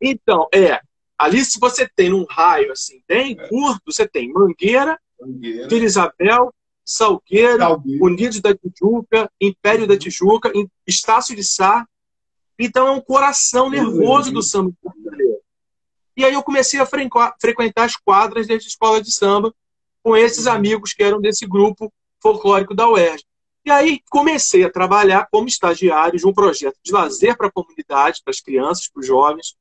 Então, 0.00 0.48
é. 0.52 0.80
Ali, 1.16 1.44
se 1.44 1.58
você 1.58 1.88
tem 1.88 2.12
um 2.12 2.24
raio 2.28 2.72
assim, 2.72 3.02
bem 3.08 3.36
é. 3.38 3.48
curto, 3.48 3.80
você 3.86 4.06
tem 4.06 4.32
Mangueira, 4.32 4.98
Mangueira. 5.20 5.68
Vila 5.68 5.84
Isabel, 5.84 6.52
Salgueiro, 6.84 7.58
Salgueiro, 7.58 8.04
Unidos 8.04 8.40
da 8.40 8.54
Tijuca, 8.54 9.30
Império 9.40 9.86
da 9.86 9.96
Tijuca, 9.96 10.52
Estácio 10.86 11.34
de 11.34 11.42
Sá. 11.42 11.86
Então 12.58 12.86
é 12.86 12.90
um 12.90 13.00
coração 13.00 13.70
nervoso 13.70 14.30
do 14.30 14.42
samba 14.42 14.72
brasileiro. 14.82 15.40
E 16.16 16.24
aí 16.24 16.34
eu 16.34 16.42
comecei 16.42 16.78
a 16.78 16.86
frequentar 16.86 17.84
as 17.84 17.96
quadras 17.96 18.46
dessa 18.46 18.68
escola 18.68 19.02
de 19.02 19.12
samba 19.12 19.52
com 20.02 20.16
esses 20.16 20.46
amigos 20.46 20.92
que 20.92 21.02
eram 21.02 21.20
desse 21.20 21.46
grupo 21.46 21.92
folclórico 22.24 22.74
da 22.74 22.88
UERJ. 22.88 23.22
E 23.66 23.70
aí 23.70 24.00
comecei 24.10 24.64
a 24.64 24.70
trabalhar 24.70 25.28
como 25.30 25.46
estagiário 25.46 26.18
de 26.18 26.26
um 26.26 26.32
projeto 26.32 26.78
de 26.82 26.90
lazer 26.90 27.36
para 27.36 27.48
a 27.48 27.52
comunidade, 27.52 28.22
para 28.24 28.30
as 28.30 28.40
crianças, 28.40 28.88
para 28.88 29.00
os 29.00 29.06
jovens, 29.06 29.54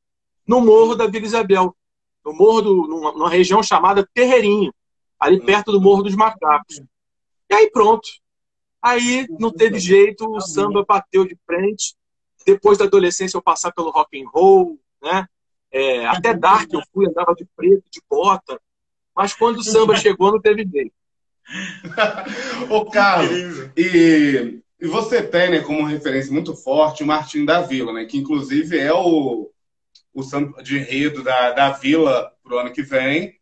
no 0.47 0.61
Morro 0.61 0.95
da 0.95 1.07
Vila 1.07 1.25
Isabel, 1.25 1.75
no 2.23 2.33
morro 2.33 2.61
do, 2.61 2.87
numa, 2.87 3.11
numa 3.11 3.29
região 3.29 3.61
chamada 3.61 4.07
Terreirinho, 4.13 4.73
ali 5.19 5.41
perto 5.41 5.73
do 5.73 5.81
Morro 5.81 6.03
dos 6.03 6.15
Macacos. 6.15 6.81
E 7.49 7.53
aí 7.53 7.69
pronto. 7.69 8.07
Aí 8.81 9.25
não 9.39 9.51
teve 9.51 9.79
jeito, 9.79 10.29
o 10.29 10.41
samba 10.41 10.85
bateu 10.85 11.25
de 11.25 11.37
frente. 11.45 11.95
Depois 12.45 12.77
da 12.77 12.85
adolescência 12.85 13.37
eu 13.37 13.41
passar 13.41 13.71
pelo 13.71 13.89
rock 13.89 14.21
and 14.21 14.27
roll, 14.27 14.79
né? 15.01 15.27
É, 15.71 16.05
até 16.05 16.33
dark 16.33 16.71
eu 16.73 16.81
fui, 16.93 17.07
andava 17.07 17.33
de 17.33 17.45
preto, 17.55 17.83
de 17.89 18.01
bota. 18.09 18.59
Mas 19.15 19.33
quando 19.33 19.57
o 19.57 19.63
samba 19.63 19.95
chegou, 19.97 20.31
não 20.31 20.41
teve 20.41 20.67
jeito. 20.69 20.93
Ô, 22.69 22.85
Carlos, 22.85 23.69
e, 23.75 24.61
e 24.79 24.87
você 24.87 25.21
tem 25.21 25.51
né, 25.51 25.59
como 25.59 25.85
referência 25.85 26.31
muito 26.31 26.55
forte 26.55 27.03
o 27.03 27.07
Martinho 27.07 27.45
da 27.45 27.61
Vila, 27.61 27.93
né? 27.93 28.05
Que 28.05 28.17
inclusive 28.17 28.77
é 28.77 28.93
o, 28.93 29.51
o 30.13 30.23
samba 30.23 30.61
de 30.63 30.77
enredo 30.77 31.23
da, 31.23 31.51
da 31.51 31.71
Vila 31.71 32.31
pro 32.43 32.59
ano 32.59 32.71
que 32.71 32.81
vem. 32.81 33.35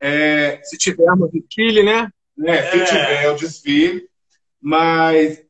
É, 0.00 0.60
se 0.62 0.76
tivermos 0.76 1.30
desfile, 1.30 1.82
né? 1.82 2.10
É, 2.44 2.70
se 2.70 2.84
tiver 2.84 3.30
o 3.30 3.36
desfile. 3.36 4.08
Mas 4.60 5.44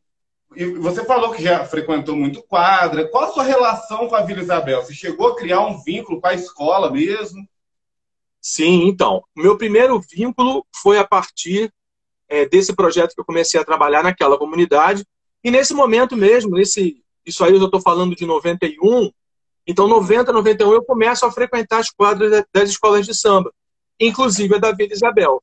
e 0.57 0.67
você 0.67 1.05
falou 1.05 1.33
que 1.33 1.43
já 1.43 1.65
frequentou 1.65 2.17
muito 2.17 2.43
quadra. 2.43 3.09
Qual 3.09 3.25
a 3.25 3.33
sua 3.33 3.43
relação 3.43 4.07
com 4.09 4.15
a 4.15 4.23
Vila 4.23 4.41
Isabel? 4.41 4.83
Você 4.83 4.95
chegou 4.95 5.29
a 5.29 5.37
criar 5.37 5.61
um 5.61 5.83
vínculo 5.83 6.21
com 6.21 6.27
a 6.27 6.35
escola 6.35 6.91
mesmo? 6.91 7.47
Sim, 8.41 8.87
então. 8.87 9.25
O 9.37 9.41
meu 9.41 9.59
primeiro 9.59 10.01
vínculo 10.01 10.65
foi 10.75 10.99
a 10.99 11.07
partir 11.07 11.73
é, 12.29 12.47
desse 12.47 12.75
projeto 12.75 13.15
que 13.15 13.21
eu 13.21 13.25
comecei 13.25 13.61
a 13.61 13.65
trabalhar 13.65 14.03
naquela 14.03 14.39
comunidade. 14.39 15.05
E 15.43 15.51
nesse 15.51 15.75
momento 15.75 16.17
mesmo, 16.17 16.53
nesse, 16.53 17.03
isso 17.25 17.45
aí 17.45 17.55
eu 17.55 17.65
estou 17.65 17.81
falando 17.81 18.15
de 18.15 18.27
91, 18.27 19.11
então 19.67 19.89
90, 19.89 20.33
91 20.33 20.73
eu 20.73 20.85
começo 20.85 21.25
a 21.25 21.33
frequentar 21.33 21.79
as 21.79 21.91
quadras 21.91 22.45
das 22.53 22.71
escolas 22.71 23.07
de 23.07 23.15
samba, 23.15 23.53
inclusive 23.99 24.55
a 24.55 24.59
da 24.59 24.73
Vila 24.73 24.93
Isabel. 24.93 25.43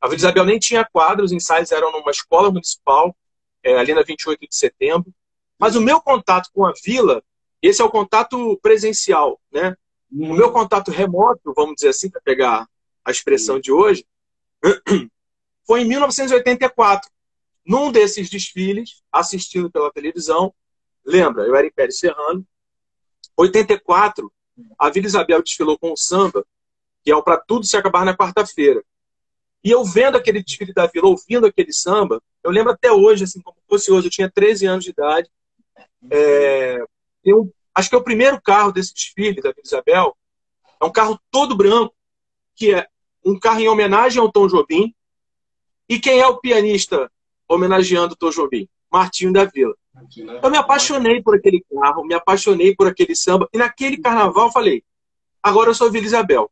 A 0.00 0.06
Vila 0.06 0.18
Isabel 0.18 0.44
nem 0.44 0.58
tinha 0.58 0.84
quadros, 0.84 1.30
os 1.30 1.36
ensaios 1.36 1.72
eram 1.72 1.92
numa 1.92 2.10
escola 2.10 2.50
municipal, 2.50 3.14
é, 3.62 3.76
ali 3.78 3.94
na 3.94 4.02
28 4.02 4.40
de 4.40 4.56
setembro. 4.56 5.12
Mas 5.58 5.74
o 5.74 5.80
meu 5.80 6.00
contato 6.00 6.50
com 6.52 6.66
a 6.66 6.72
vila, 6.84 7.22
esse 7.62 7.80
é 7.80 7.84
o 7.84 7.90
contato 7.90 8.58
presencial, 8.62 9.40
né? 9.50 9.74
O 10.12 10.34
meu 10.34 10.52
contato 10.52 10.90
remoto, 10.90 11.52
vamos 11.54 11.76
dizer 11.76 11.88
assim, 11.88 12.10
para 12.10 12.20
pegar 12.20 12.66
a 13.04 13.10
expressão 13.10 13.58
de 13.58 13.72
hoje, 13.72 14.04
foi 15.66 15.82
em 15.82 15.84
1984. 15.84 17.10
Num 17.66 17.90
desses 17.90 18.30
desfiles, 18.30 19.02
assistindo 19.10 19.70
pela 19.70 19.92
televisão, 19.92 20.54
lembra, 21.04 21.44
eu 21.44 21.56
era 21.56 21.66
Império 21.66 21.92
Serrano. 21.92 22.46
84, 23.36 24.32
a 24.78 24.88
Vila 24.88 25.06
Isabel 25.06 25.42
desfilou 25.42 25.78
com 25.78 25.92
o 25.92 25.96
samba, 25.96 26.46
que 27.02 27.10
é 27.10 27.16
o 27.16 27.22
Pra 27.22 27.36
Tudo 27.36 27.66
Se 27.66 27.76
Acabar 27.76 28.04
na 28.04 28.16
Quarta-feira. 28.16 28.82
E 29.62 29.70
eu 29.70 29.84
vendo 29.84 30.16
aquele 30.16 30.42
desfile 30.42 30.72
da 30.72 30.86
Vila, 30.86 31.08
ouvindo 31.08 31.46
aquele 31.46 31.72
samba, 31.72 32.22
eu 32.42 32.52
lembro 32.52 32.72
até 32.72 32.92
hoje, 32.92 33.24
assim, 33.24 33.40
como 33.40 33.56
fosse 33.68 33.90
hoje, 33.90 34.06
eu 34.06 34.10
tinha 34.12 34.30
13 34.30 34.66
anos 34.66 34.84
de 34.84 34.90
idade. 34.90 35.28
É, 36.08 36.78
eu, 37.24 37.52
acho 37.74 37.88
que 37.88 37.96
é 37.96 37.98
o 37.98 38.04
primeiro 38.04 38.40
carro 38.40 38.70
desse 38.70 38.94
desfile 38.94 39.42
da 39.42 39.50
Vila 39.50 39.62
Isabel. 39.64 40.16
É 40.80 40.84
um 40.84 40.92
carro 40.92 41.20
todo 41.32 41.56
branco, 41.56 41.92
que 42.54 42.72
é 42.72 42.86
um 43.24 43.36
carro 43.38 43.58
em 43.58 43.68
homenagem 43.68 44.20
ao 44.20 44.30
Tom 44.30 44.46
Jobim, 44.46 44.94
e 45.88 45.98
quem 45.98 46.20
é 46.20 46.26
o 46.26 46.38
pianista 46.38 47.10
homenageando 47.48 48.14
o 48.14 48.16
Tom 48.16 48.30
Jobim? 48.30 48.68
Martinho 48.90 49.32
da 49.32 49.44
Vila. 49.44 49.74
Eu 50.42 50.50
me 50.50 50.56
apaixonei 50.56 51.22
por 51.22 51.34
aquele 51.34 51.64
carro, 51.72 52.04
me 52.04 52.14
apaixonei 52.14 52.74
por 52.74 52.86
aquele 52.86 53.14
samba. 53.14 53.48
E 53.52 53.58
naquele 53.58 53.96
carnaval 53.96 54.46
eu 54.46 54.52
falei, 54.52 54.84
agora 55.42 55.70
eu 55.70 55.74
sou 55.74 55.90
Vila 55.90 56.04
Isabel. 56.04 56.50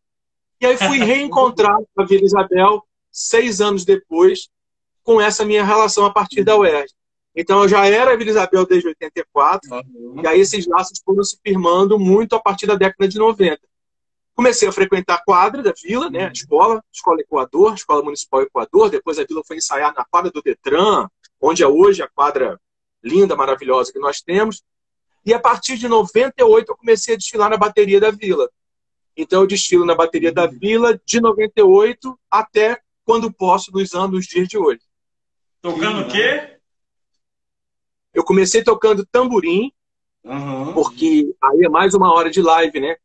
E 0.60 0.66
aí 0.66 0.76
fui 0.76 0.98
reencontrar 1.04 1.78
a 1.96 2.04
Vila 2.04 2.24
Isabel 2.24 2.82
seis 3.10 3.60
anos 3.60 3.84
depois, 3.84 4.48
com 5.02 5.20
essa 5.20 5.44
minha 5.44 5.64
relação 5.64 6.04
a 6.04 6.12
partir 6.12 6.42
da 6.42 6.56
UERJ. 6.56 6.92
Então 7.36 7.62
eu 7.62 7.68
já 7.68 7.86
era 7.86 8.16
Vila 8.16 8.30
Isabel 8.30 8.66
desde 8.66 8.88
84, 8.88 9.70
uhum. 9.70 10.22
e 10.22 10.26
aí 10.26 10.40
esses 10.40 10.66
laços 10.66 11.00
foram 11.04 11.22
se 11.22 11.38
firmando 11.42 11.98
muito 11.98 12.34
a 12.34 12.40
partir 12.40 12.66
da 12.66 12.76
década 12.76 13.08
de 13.08 13.18
90 13.18 13.60
comecei 14.34 14.68
a 14.68 14.72
frequentar 14.72 15.14
a 15.14 15.24
quadra 15.24 15.62
da 15.62 15.72
vila, 15.72 16.10
né? 16.10 16.26
A 16.26 16.32
escola, 16.32 16.82
escola 16.92 17.20
Equador, 17.20 17.74
escola 17.74 18.02
municipal 18.02 18.42
Equador. 18.42 18.90
Depois 18.90 19.18
a 19.18 19.24
vila 19.24 19.42
foi 19.46 19.56
ensaiar 19.56 19.94
na 19.94 20.04
quadra 20.04 20.30
do 20.30 20.42
Detran, 20.42 21.08
onde 21.40 21.62
é 21.62 21.68
hoje 21.68 22.02
a 22.02 22.08
quadra 22.08 22.60
linda, 23.02 23.36
maravilhosa 23.36 23.92
que 23.92 23.98
nós 23.98 24.20
temos. 24.20 24.62
E 25.24 25.32
a 25.32 25.38
partir 25.38 25.78
de 25.78 25.88
98 25.88 26.70
eu 26.70 26.76
comecei 26.76 27.14
a 27.14 27.16
desfilar 27.18 27.48
na 27.48 27.56
bateria 27.56 28.00
da 28.00 28.10
vila. 28.10 28.50
Então 29.16 29.42
eu 29.42 29.46
desfilo 29.46 29.86
na 29.86 29.94
bateria 29.94 30.32
da 30.32 30.46
vila 30.46 31.00
de 31.06 31.20
98 31.20 32.18
até 32.30 32.80
quando 33.04 33.32
posso 33.32 33.70
nos 33.72 33.94
anos, 33.94 34.10
nos 34.10 34.26
dias 34.26 34.48
de 34.48 34.58
hoje. 34.58 34.80
Tocando 35.62 36.02
o 36.02 36.08
quê? 36.08 36.58
Eu 38.12 38.24
comecei 38.24 38.62
tocando 38.62 39.06
tamborim, 39.06 39.72
uhum. 40.24 40.72
porque 40.72 41.34
aí 41.42 41.64
é 41.64 41.68
mais 41.68 41.94
uma 41.94 42.12
hora 42.12 42.30
de 42.30 42.42
live, 42.42 42.80
né? 42.80 42.96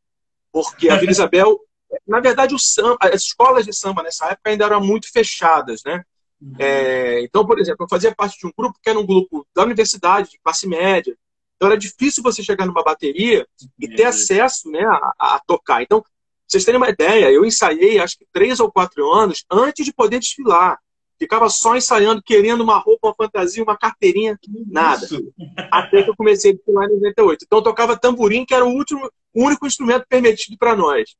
Porque 0.51 0.89
a 0.89 0.97
Vila 0.97 1.11
Isabel, 1.11 1.59
na 2.07 2.19
verdade, 2.19 2.55
o 2.55 2.59
samba, 2.59 2.97
as 3.01 3.23
escolas 3.23 3.65
de 3.65 3.73
samba 3.73 4.03
nessa 4.03 4.27
época 4.27 4.49
ainda 4.49 4.65
eram 4.65 4.81
muito 4.81 5.11
fechadas, 5.11 5.81
né? 5.83 6.03
Uhum. 6.41 6.55
É, 6.57 7.21
então, 7.23 7.45
por 7.45 7.59
exemplo, 7.59 7.83
eu 7.83 7.89
fazia 7.89 8.15
parte 8.15 8.39
de 8.39 8.47
um 8.47 8.51
grupo 8.57 8.79
que 8.81 8.89
era 8.89 8.99
um 8.99 9.05
grupo 9.05 9.45
da 9.53 9.63
universidade, 9.63 10.31
de 10.31 10.39
classe 10.39 10.67
média. 10.67 11.15
Então 11.55 11.67
era 11.67 11.77
difícil 11.77 12.23
você 12.23 12.41
chegar 12.41 12.65
numa 12.65 12.83
bateria 12.83 13.45
e 13.77 13.87
ter 13.87 14.05
acesso 14.05 14.71
né, 14.71 14.79
a, 14.85 15.35
a 15.35 15.41
tocar. 15.45 15.83
Então, 15.83 16.03
vocês 16.47 16.63
terem 16.63 16.79
uma 16.79 16.89
ideia, 16.89 17.29
eu 17.29 17.45
ensaiei 17.45 17.99
acho 17.99 18.17
que 18.17 18.25
três 18.31 18.59
ou 18.59 18.71
quatro 18.71 19.11
anos 19.11 19.45
antes 19.51 19.85
de 19.85 19.93
poder 19.93 20.19
desfilar. 20.19 20.79
Ficava 21.19 21.49
só 21.49 21.75
ensaiando, 21.75 22.23
querendo 22.23 22.61
uma 22.61 22.77
roupa, 22.77 23.09
uma 23.09 23.15
fantasia, 23.15 23.61
uma 23.61 23.77
carteirinha, 23.77 24.39
nada. 24.67 25.03
Isso. 25.03 25.33
Até 25.69 26.01
que 26.01 26.09
eu 26.09 26.15
comecei 26.15 26.51
a 26.51 26.53
desfilar 26.55 26.89
em 26.89 26.93
98. 26.93 27.43
Então 27.45 27.59
eu 27.59 27.63
tocava 27.63 27.97
tamborim, 27.97 28.45
que 28.45 28.53
era 28.53 28.65
o 28.65 28.69
último, 28.69 29.11
o 29.33 29.43
único 29.43 29.67
instrumento 29.67 30.05
permitido 30.07 30.57
para 30.57 30.75
nós. 30.75 31.15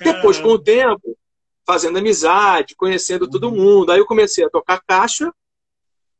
Depois, 0.00 0.38
com 0.38 0.48
o 0.48 0.58
tempo, 0.58 1.16
fazendo 1.66 1.98
amizade, 1.98 2.74
conhecendo 2.74 3.28
todo 3.28 3.48
uhum. 3.48 3.56
mundo, 3.56 3.92
aí 3.92 3.98
eu 3.98 4.06
comecei 4.06 4.44
a 4.44 4.50
tocar 4.50 4.82
caixa, 4.86 5.32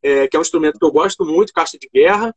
é, 0.02 0.28
que 0.28 0.36
é 0.36 0.38
um 0.38 0.42
instrumento 0.42 0.78
que 0.78 0.84
eu 0.84 0.92
gosto 0.92 1.24
muito, 1.24 1.52
caixa 1.52 1.78
de 1.78 1.88
guerra, 1.92 2.34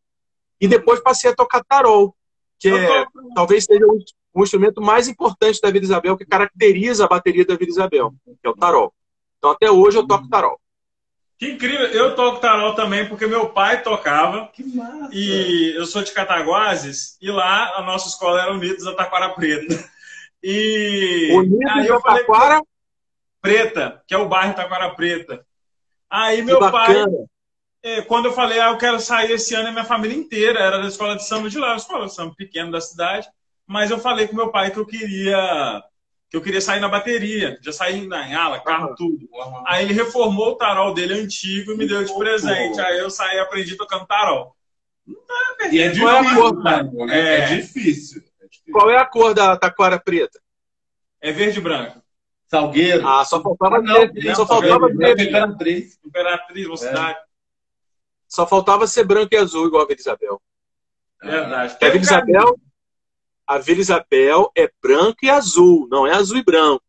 e 0.60 0.68
depois 0.68 1.02
passei 1.02 1.32
a 1.32 1.36
tocar 1.36 1.64
tarol, 1.64 2.16
que 2.60 2.70
é, 2.70 3.06
talvez 3.36 3.66
seja 3.66 3.86
o, 3.86 4.00
o 4.34 4.44
instrumento 4.44 4.82
mais 4.82 5.08
importante 5.08 5.60
da 5.62 5.70
Vila 5.70 5.86
Isabel, 5.86 6.18
que 6.18 6.26
caracteriza 6.26 7.06
a 7.06 7.08
bateria 7.08 7.46
da 7.46 7.56
Vila 7.56 7.72
Isabel, 7.72 8.14
que 8.26 8.48
é 8.48 8.50
o 8.50 8.56
tarol. 8.56 8.94
Então 9.38 9.52
até 9.52 9.70
hoje 9.70 9.98
eu 9.98 10.08
toco 10.08 10.24
uhum. 10.24 10.30
tarol. 10.30 10.60
Que 11.38 11.52
incrível! 11.52 11.86
Eu 11.88 12.16
toco 12.16 12.40
tarol 12.40 12.74
também, 12.74 13.08
porque 13.08 13.28
meu 13.28 13.50
pai 13.50 13.84
tocava. 13.84 14.48
Que 14.48 14.64
massa! 14.64 15.10
E 15.14 15.76
eu 15.76 15.86
sou 15.86 16.02
de 16.02 16.12
Cataguases, 16.12 17.16
e 17.22 17.30
lá 17.30 17.78
a 17.78 17.84
nossa 17.84 18.08
escola 18.08 18.42
era 18.42 18.54
Unidos 18.54 18.84
da 18.84 18.96
Taquara 18.96 19.30
Preta. 19.30 19.88
E 20.42 21.30
Unidos 21.32 21.72
aí 21.72 21.88
eu 21.88 22.02
falei 22.02 22.24
Taquara? 22.24 22.62
Preta, 23.40 24.04
que 24.08 24.16
é 24.16 24.18
o 24.18 24.28
bairro 24.28 24.56
Taquara 24.56 24.90
Preta. 24.96 25.46
Aí 26.10 26.42
meu 26.42 26.60
pai, 26.60 27.06
é, 27.84 28.02
quando 28.02 28.26
eu 28.26 28.34
falei, 28.34 28.60
ah, 28.60 28.70
eu 28.70 28.78
quero 28.78 29.00
sair 29.00 29.32
esse 29.32 29.54
ano, 29.54 29.70
a 29.70 29.72
minha 29.72 29.84
família 29.84 30.18
inteira 30.18 30.60
era 30.60 30.80
da 30.80 30.88
escola 30.88 31.16
de 31.16 31.26
samba 31.26 31.50
de 31.50 31.60
lá, 31.60 31.74
a 31.74 31.78
escola 31.78 32.08
de 32.08 32.16
samba 32.16 32.34
pequena 32.36 32.72
da 32.72 32.82
cidade. 32.82 33.28
Mas 33.68 33.92
eu 33.92 34.00
falei 34.00 34.28
com 34.28 34.36
meu 34.36 34.50
pai 34.50 34.72
que 34.72 34.80
eu 34.80 34.86
queria 34.86 35.84
que 36.30 36.36
eu 36.36 36.42
queria 36.42 36.60
sair 36.60 36.80
na 36.80 36.90
bateria, 36.90 37.58
já 37.62 37.72
saí 37.72 38.06
na, 38.06 38.44
ala, 38.44 38.60
carro, 38.60 38.90
uhum. 38.90 38.96
tudo. 38.96 39.30
Uhum. 39.32 39.64
Aí 39.66 39.86
ele 39.86 39.94
reformou 39.94 40.52
o 40.52 40.56
tarol 40.56 40.94
dele 40.94 41.14
antigo 41.14 41.72
e 41.72 41.78
me 41.78 41.88
deu 41.88 42.04
de 42.04 42.14
presente. 42.18 42.80
Aí 42.82 43.00
eu 43.00 43.10
saí 43.10 43.38
e 43.38 43.40
aprendi 43.40 43.76
tocando 43.78 44.06
tarol. 44.06 44.56
Não 45.06 45.16
é, 45.62 45.74
e 45.74 45.82
é 45.82 45.90
difícil, 45.90 46.10
é, 46.10 46.36
cor, 46.36 46.64
né? 46.64 46.92
é, 47.10 47.20
é, 47.20 47.46
difícil. 47.56 48.24
Qual 48.72 48.90
é 48.90 48.98
a 48.98 49.06
cor 49.06 49.34
da 49.34 49.56
taquara 49.56 49.98
preta? 49.98 50.40
É 51.22 51.32
verde 51.32 51.60
e 51.60 51.62
branco. 51.62 52.02
Salgueiro. 52.48 53.08
Ah, 53.08 53.24
só 53.24 53.42
faltava 53.42 53.78
Ah, 53.78 53.82
não, 53.82 54.06
não, 54.06 54.36
só 54.36 54.46
faltava 54.46 54.88
ter, 54.96 55.20
Imperatriz. 55.20 56.00
Imperatriz, 56.06 56.68
uma 56.68 56.78
cidade. 56.78 57.20
só 58.28 58.46
faltava 58.46 58.86
ser 58.86 59.06
branco 59.06 59.34
e 59.34 59.38
azul 59.38 59.68
igual 59.68 59.84
a 59.84 59.88
Vila 59.88 60.00
Isabel. 60.00 60.42
Verdade. 61.22 61.78
A 61.82 61.90
Vila 61.90 62.04
Isabel, 62.04 62.60
a 63.48 63.58
Vila 63.58 63.80
Isabel 63.80 64.52
é 64.56 64.70
branco 64.82 65.18
e 65.24 65.30
azul, 65.30 65.88
não 65.90 66.06
é 66.06 66.14
azul 66.14 66.38
e 66.38 66.44
branco. 66.44 66.84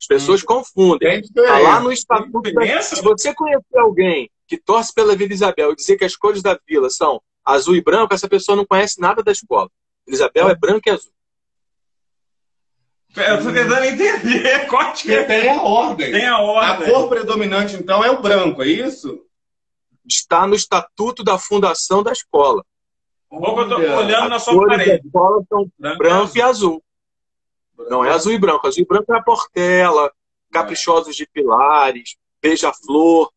As 0.00 0.06
pessoas 0.06 0.42
confundem. 0.42 1.22
Tem 1.22 1.32
Tá 1.44 1.58
lá 1.60 1.80
no 1.80 1.92
estatuto. 1.92 2.52
da-? 2.52 2.82
Se 2.82 3.00
você 3.00 3.32
conhecer 3.34 3.78
alguém 3.78 4.30
que 4.46 4.58
torce 4.58 4.92
pela 4.92 5.16
Vila 5.16 5.32
Isabel 5.32 5.72
e 5.72 5.76
dizer 5.76 5.96
que 5.96 6.04
as 6.04 6.16
cores 6.16 6.42
da 6.42 6.58
vila 6.68 6.90
são 6.90 7.22
azul 7.44 7.74
e 7.76 7.80
branco, 7.80 8.12
essa 8.12 8.28
pessoa 8.28 8.56
não 8.56 8.66
conhece 8.66 9.00
nada 9.00 9.22
da 9.22 9.32
escola. 9.32 9.70
Vila 10.06 10.16
Isabel 10.16 10.48
é 10.50 10.54
branco 10.54 10.82
e 10.86 10.90
azul. 10.90 11.12
Eu 13.16 13.38
tô 13.44 13.52
tentando 13.52 13.84
entender. 13.84 14.66
Corte 14.68 15.06
Porque 15.06 15.24
tem 15.24 15.48
a 15.48 15.62
ordem. 15.62 16.10
Tem 16.10 16.26
a 16.26 16.34
A 16.34 16.40
ordem. 16.42 16.92
cor 16.92 17.08
predominante, 17.08 17.76
então, 17.76 18.02
é 18.04 18.10
o 18.10 18.20
branco, 18.20 18.60
é 18.62 18.66
isso? 18.66 19.24
Está 20.06 20.46
no 20.46 20.54
estatuto 20.56 21.22
da 21.22 21.38
fundação 21.38 22.02
da 22.02 22.10
escola. 22.12 22.64
Que 23.30 23.36
eu 23.36 23.40
tô 23.40 23.74
Olha, 23.74 23.96
olhando 23.96 24.28
na 24.28 24.36
As 24.36 24.42
sua 24.44 24.66
parede. 24.66 25.06
escola 25.06 25.44
são 25.48 25.70
branco 25.78 26.36
e 26.36 26.42
azul. 26.42 26.82
Não 27.90 28.04
é 28.04 28.10
azul 28.10 28.32
e 28.32 28.38
branco. 28.38 28.66
Azul 28.66 28.82
e 28.82 28.86
branco 28.86 29.12
é 29.12 29.18
a 29.18 29.22
Portela, 29.22 30.12
Caprichosos 30.52 31.16
de 31.16 31.26
Pilares, 31.26 32.16
Beija-Flor. 32.40 33.30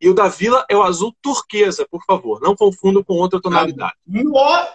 E 0.00 0.08
o 0.08 0.14
da 0.14 0.28
Vila 0.28 0.64
é 0.68 0.76
o 0.76 0.82
azul 0.82 1.14
turquesa, 1.22 1.86
por 1.90 2.04
favor. 2.04 2.40
Não 2.40 2.54
confundam 2.54 3.02
com 3.02 3.14
outra 3.14 3.40
tonalidade. 3.40 3.94
Nossa! 4.06 4.74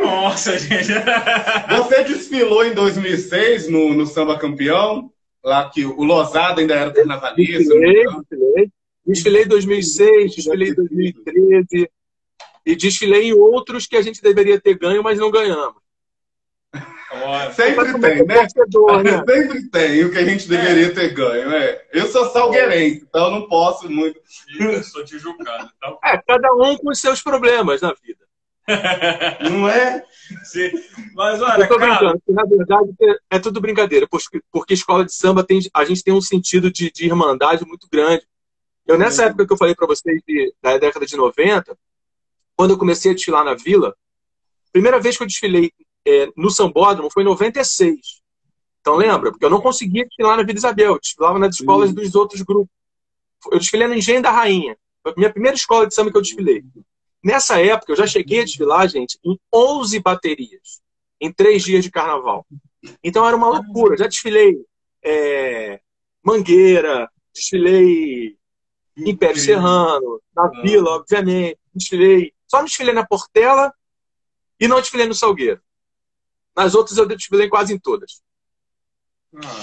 Nossa, 0.00 0.58
gente. 0.58 0.88
Você 1.76 2.04
desfilou 2.04 2.64
em 2.64 2.72
2006 2.74 3.68
no, 3.68 3.92
no 3.92 4.06
Samba 4.06 4.38
Campeão, 4.38 5.10
lá 5.44 5.68
que 5.68 5.84
o 5.84 6.02
Losada 6.02 6.60
ainda 6.60 6.74
era 6.74 6.92
carnavalista. 6.92 7.58
Desfilei, 7.58 8.04
desfilei. 8.04 8.70
Desfilei 9.04 9.42
em 9.42 9.48
2006, 9.48 10.34
desfilei 10.36 10.68
em 10.70 10.74
2013. 10.74 11.90
E 12.64 12.76
desfilei 12.76 13.28
em 13.28 13.32
outros 13.32 13.86
que 13.86 13.96
a 13.96 14.02
gente 14.02 14.22
deveria 14.22 14.60
ter 14.60 14.78
ganho, 14.78 15.02
mas 15.02 15.18
não 15.18 15.30
ganhamos. 15.30 15.82
Sempre 17.54 18.00
tem, 18.00 18.24
né? 18.24 18.46
Torcedor, 18.46 19.02
né? 19.04 19.22
Sempre 19.28 19.68
tem 19.68 20.04
o 20.04 20.10
que 20.10 20.18
a 20.18 20.24
gente 20.24 20.48
deveria 20.48 20.94
ter 20.94 21.12
ganho. 21.12 21.52
É. 21.52 21.86
Eu 21.92 22.06
sou 22.06 22.30
salgueirense, 22.30 23.04
então 23.06 23.26
eu 23.26 23.30
não 23.32 23.48
posso 23.48 23.90
muito. 23.90 24.18
eu 24.58 24.82
sou 24.82 25.04
tijucano. 25.04 25.68
Então... 25.76 25.98
É, 26.02 26.16
cada 26.26 26.52
um 26.54 26.76
com 26.76 26.90
os 26.90 26.98
seus 26.98 27.22
problemas 27.22 27.82
na 27.82 27.92
vida. 28.02 28.22
Não 29.50 29.68
é? 29.68 30.04
Sim. 30.44 30.70
Mas 31.14 31.42
olha, 31.42 31.64
Eu 31.64 31.68
tô 31.68 31.78
cara, 31.78 31.98
brincando, 31.98 32.22
na 32.28 32.44
verdade 32.44 32.94
é, 33.02 33.36
é 33.36 33.38
tudo 33.40 33.60
brincadeira, 33.60 34.06
porque, 34.08 34.40
porque 34.52 34.74
escola 34.74 35.04
de 35.04 35.12
samba 35.12 35.42
tem, 35.42 35.58
a 35.74 35.84
gente 35.84 36.04
tem 36.04 36.14
um 36.14 36.20
sentido 36.20 36.70
de, 36.70 36.90
de 36.92 37.04
irmandade 37.04 37.66
muito 37.66 37.88
grande. 37.90 38.24
Eu, 38.86 38.96
nessa 38.96 39.24
época 39.24 39.46
que 39.46 39.52
eu 39.52 39.56
falei 39.56 39.74
para 39.74 39.86
vocês 39.88 40.22
de- 40.26 40.54
da 40.62 40.78
década 40.78 41.04
de 41.04 41.16
90, 41.16 41.76
quando 42.56 42.72
eu 42.72 42.78
comecei 42.78 43.10
a 43.10 43.14
desfilar 43.14 43.44
na 43.44 43.54
vila, 43.54 43.94
primeira 44.72 45.00
vez 45.00 45.16
que 45.16 45.22
eu 45.22 45.26
desfilei 45.26 45.72
é, 46.06 46.28
no 46.36 46.50
Sambódromo 46.50 47.10
foi 47.10 47.22
em 47.22 47.26
96. 47.26 48.22
Então 48.80 48.96
lembra? 48.96 49.30
Porque 49.30 49.44
eu 49.44 49.50
não 49.50 49.60
conseguia 49.60 50.04
desfilar 50.04 50.36
na 50.36 50.42
Vila 50.42 50.58
Isabel, 50.58 50.92
eu 50.94 51.00
desfilava 51.00 51.38
nas 51.38 51.54
escolas 51.54 51.90
Sim. 51.90 51.94
dos 51.94 52.14
outros 52.14 52.42
grupos. 52.42 52.74
Eu 53.50 53.58
desfilei 53.58 53.86
no 53.86 53.94
Engenho 53.94 54.22
da 54.22 54.30
Rainha. 54.30 54.76
Foi 55.02 55.12
a 55.12 55.14
minha 55.16 55.32
primeira 55.32 55.56
escola 55.56 55.86
de 55.86 55.94
samba 55.94 56.10
que 56.10 56.16
eu 56.16 56.22
desfilei. 56.22 56.64
Nessa 57.22 57.60
época, 57.60 57.92
eu 57.92 57.96
já 57.96 58.06
cheguei 58.06 58.40
a 58.40 58.44
desfilar, 58.44 58.88
gente, 58.88 59.18
em 59.24 59.38
11 59.54 60.00
baterias, 60.00 60.80
em 61.20 61.32
três 61.32 61.62
dias 61.62 61.84
de 61.84 61.90
carnaval. 61.90 62.44
Então 63.02 63.26
era 63.26 63.36
uma 63.36 63.48
loucura. 63.48 63.96
Já 63.96 64.08
desfilei 64.08 64.58
é, 65.04 65.80
Mangueira, 66.24 67.08
desfilei 67.32 68.36
Império 68.96 69.40
Serrano, 69.40 70.20
na 70.34 70.48
Vila, 70.62 70.96
obviamente. 70.96 71.58
Desfilei. 71.74 72.32
Só 72.52 72.58
não 72.58 72.66
desfilei 72.66 72.92
na 72.92 73.06
Portela 73.06 73.72
e 74.60 74.68
não 74.68 74.78
desfilei 74.78 75.06
no 75.06 75.14
Salgueiro. 75.14 75.58
Nas 76.54 76.74
outras 76.74 76.98
eu 76.98 77.06
desfilei 77.06 77.48
quase 77.48 77.72
em 77.72 77.78
todas. 77.78 78.20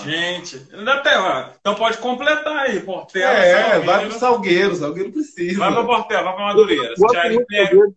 gente, 0.04 0.68
ainda 0.74 1.00
tem, 1.04 1.16
ó. 1.16 1.50
Então 1.60 1.76
pode 1.76 2.00
completar 2.00 2.58
aí, 2.66 2.80
Portela. 2.82 3.32
É, 3.32 3.62
Salgueiro. 3.62 3.86
vai 3.86 4.10
pro 4.10 4.20
Salgueiro, 4.20 4.76
Salgueiro 4.76 5.12
precisa. 5.12 5.60
Vai 5.60 5.72
pra 5.72 5.84
Portela, 5.86 6.24
vai 6.24 6.36
pra 6.36 6.46
Madureira. 6.46 6.94
Pega. 6.96 7.36
Salgueiro. 7.36 7.96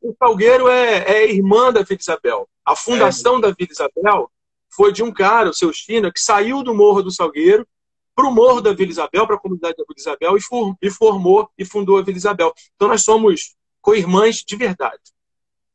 O 0.00 0.16
Salgueiro 0.18 0.68
é, 0.68 0.98
é 1.12 1.30
irmã 1.32 1.72
da 1.72 1.82
Vila 1.84 2.00
Isabel. 2.00 2.48
A 2.66 2.74
fundação 2.74 3.40
da 3.40 3.52
Vila 3.56 3.70
Isabel 3.70 4.28
foi 4.68 4.92
de 4.92 5.04
um 5.04 5.12
cara, 5.12 5.50
o 5.50 5.54
seu 5.54 5.72
China, 5.72 6.10
que 6.12 6.18
saiu 6.20 6.64
do 6.64 6.74
Morro 6.74 7.00
do 7.04 7.12
Salgueiro 7.12 7.64
para 8.12 8.26
o 8.26 8.34
Morro 8.34 8.60
da 8.60 8.72
Vila 8.72 8.90
Isabel, 8.90 9.24
para 9.24 9.36
a 9.36 9.38
comunidade 9.38 9.76
da 9.76 9.84
Vila 9.84 9.94
Isabel, 9.96 10.36
e, 10.36 10.40
for- 10.42 10.74
e 10.82 10.90
formou 10.90 11.48
e 11.56 11.64
fundou 11.64 11.98
a 11.98 12.02
Vila 12.02 12.16
Isabel. 12.18 12.52
Então 12.74 12.88
nós 12.88 13.04
somos 13.04 13.54
co-irmãs 13.82 14.42
de 14.42 14.56
verdade. 14.56 15.02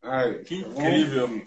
Ai, 0.02 0.40
Que 0.40 0.64
tá 0.64 0.70
incrível. 0.70 1.44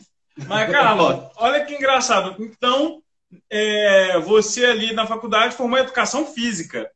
Mas, 0.46 0.70
Carlos, 0.70 1.30
olha 1.36 1.64
que 1.64 1.74
engraçado. 1.74 2.36
Então, 2.42 3.02
é, 3.48 4.18
você 4.20 4.64
ali 4.66 4.92
na 4.92 5.06
faculdade 5.06 5.56
formou 5.56 5.78
em 5.78 5.82
educação 5.82 6.26
física. 6.26 6.90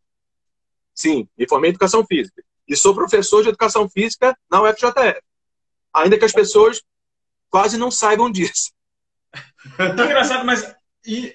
Sim, 0.94 1.28
me 1.36 1.48
formei 1.48 1.70
em 1.70 1.72
educação 1.72 2.04
física. 2.06 2.44
E 2.68 2.76
sou 2.76 2.94
professor 2.94 3.42
de 3.42 3.48
educação 3.48 3.88
física 3.88 4.36
na 4.50 4.62
UFJF. 4.62 5.20
Ainda 5.92 6.18
que 6.18 6.24
as 6.24 6.32
pessoas 6.32 6.82
quase 7.50 7.76
não 7.76 7.90
saibam 7.90 8.30
disso. 8.30 8.72
Que 9.76 9.82
engraçado, 9.82 10.44
mas 10.44 10.74
e 11.06 11.34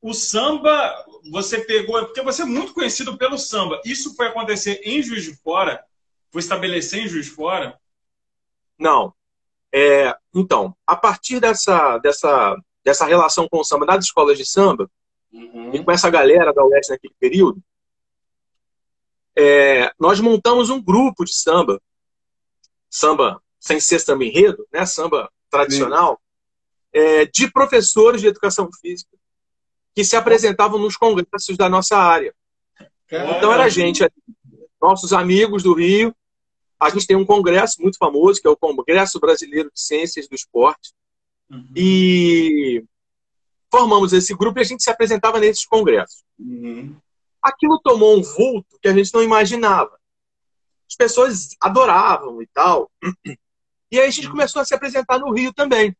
o 0.00 0.12
samba 0.12 1.04
você 1.30 1.60
pegou, 1.64 1.98
porque 2.04 2.22
você 2.22 2.42
é 2.42 2.46
muito 2.46 2.74
conhecido 2.74 3.16
pelo 3.16 3.38
samba. 3.38 3.80
Isso 3.84 4.14
foi 4.16 4.26
acontecer 4.26 4.80
em 4.84 5.02
Juiz 5.02 5.24
de 5.24 5.36
Fora? 5.36 5.82
Foi 6.32 6.40
estabelecer 6.40 7.04
em 7.04 7.08
Juiz 7.08 7.26
de 7.26 7.32
Fora? 7.32 7.78
Não. 8.78 9.14
É, 9.72 10.16
então, 10.34 10.74
a 10.86 10.96
partir 10.96 11.38
dessa, 11.38 11.98
dessa, 11.98 12.56
dessa 12.82 13.06
relação 13.06 13.48
com 13.48 13.60
o 13.60 13.64
samba 13.64 13.86
das 13.86 14.06
escolas 14.06 14.36
de 14.36 14.44
samba, 14.44 14.90
Uhum. 15.32 15.74
e 15.74 15.82
com 15.82 15.90
essa 15.90 16.10
galera 16.10 16.52
da 16.52 16.62
UES 16.62 16.88
naquele 16.90 17.14
período, 17.18 17.62
é, 19.34 19.90
nós 19.98 20.20
montamos 20.20 20.68
um 20.68 20.82
grupo 20.82 21.24
de 21.24 21.34
samba, 21.34 21.80
samba 22.90 23.42
sem 23.58 23.80
ser 23.80 23.98
samba 23.98 24.24
enredo, 24.24 24.66
né, 24.70 24.84
samba 24.84 25.30
tradicional, 25.48 26.20
é, 26.92 27.24
de 27.24 27.50
professores 27.50 28.20
de 28.20 28.26
educação 28.26 28.68
física 28.80 29.16
que 29.94 30.04
se 30.04 30.16
apresentavam 30.16 30.78
nos 30.78 30.96
congressos 30.96 31.56
da 31.56 31.68
nossa 31.68 31.96
área. 31.96 32.34
Então 33.10 33.52
era 33.52 33.68
gente, 33.68 34.06
nossos 34.80 35.12
amigos 35.12 35.62
do 35.62 35.74
Rio. 35.74 36.14
A 36.82 36.90
gente 36.90 37.06
tem 37.06 37.16
um 37.16 37.24
congresso 37.24 37.80
muito 37.80 37.96
famoso, 37.96 38.40
que 38.40 38.48
é 38.48 38.50
o 38.50 38.56
Congresso 38.56 39.20
Brasileiro 39.20 39.70
de 39.72 39.80
Ciências 39.80 40.26
do 40.26 40.34
Esporte. 40.34 40.92
E 41.76 42.84
formamos 43.70 44.12
esse 44.12 44.34
grupo 44.34 44.58
e 44.58 44.62
a 44.62 44.64
gente 44.64 44.82
se 44.82 44.90
apresentava 44.90 45.38
nesses 45.38 45.64
congressos. 45.64 46.24
Uhum. 46.38 46.96
Aquilo 47.40 47.78
tomou 47.78 48.18
um 48.18 48.22
vulto 48.22 48.78
que 48.80 48.88
a 48.88 48.92
gente 48.92 49.14
não 49.14 49.22
imaginava. 49.22 49.96
As 50.88 50.96
pessoas 50.96 51.50
adoravam 51.60 52.42
e 52.42 52.46
tal. 52.48 52.90
E 53.90 54.00
aí 54.00 54.08
a 54.08 54.10
gente 54.10 54.28
começou 54.28 54.60
a 54.60 54.64
se 54.64 54.74
apresentar 54.74 55.18
no 55.18 55.32
Rio 55.32 55.52
também, 55.52 55.94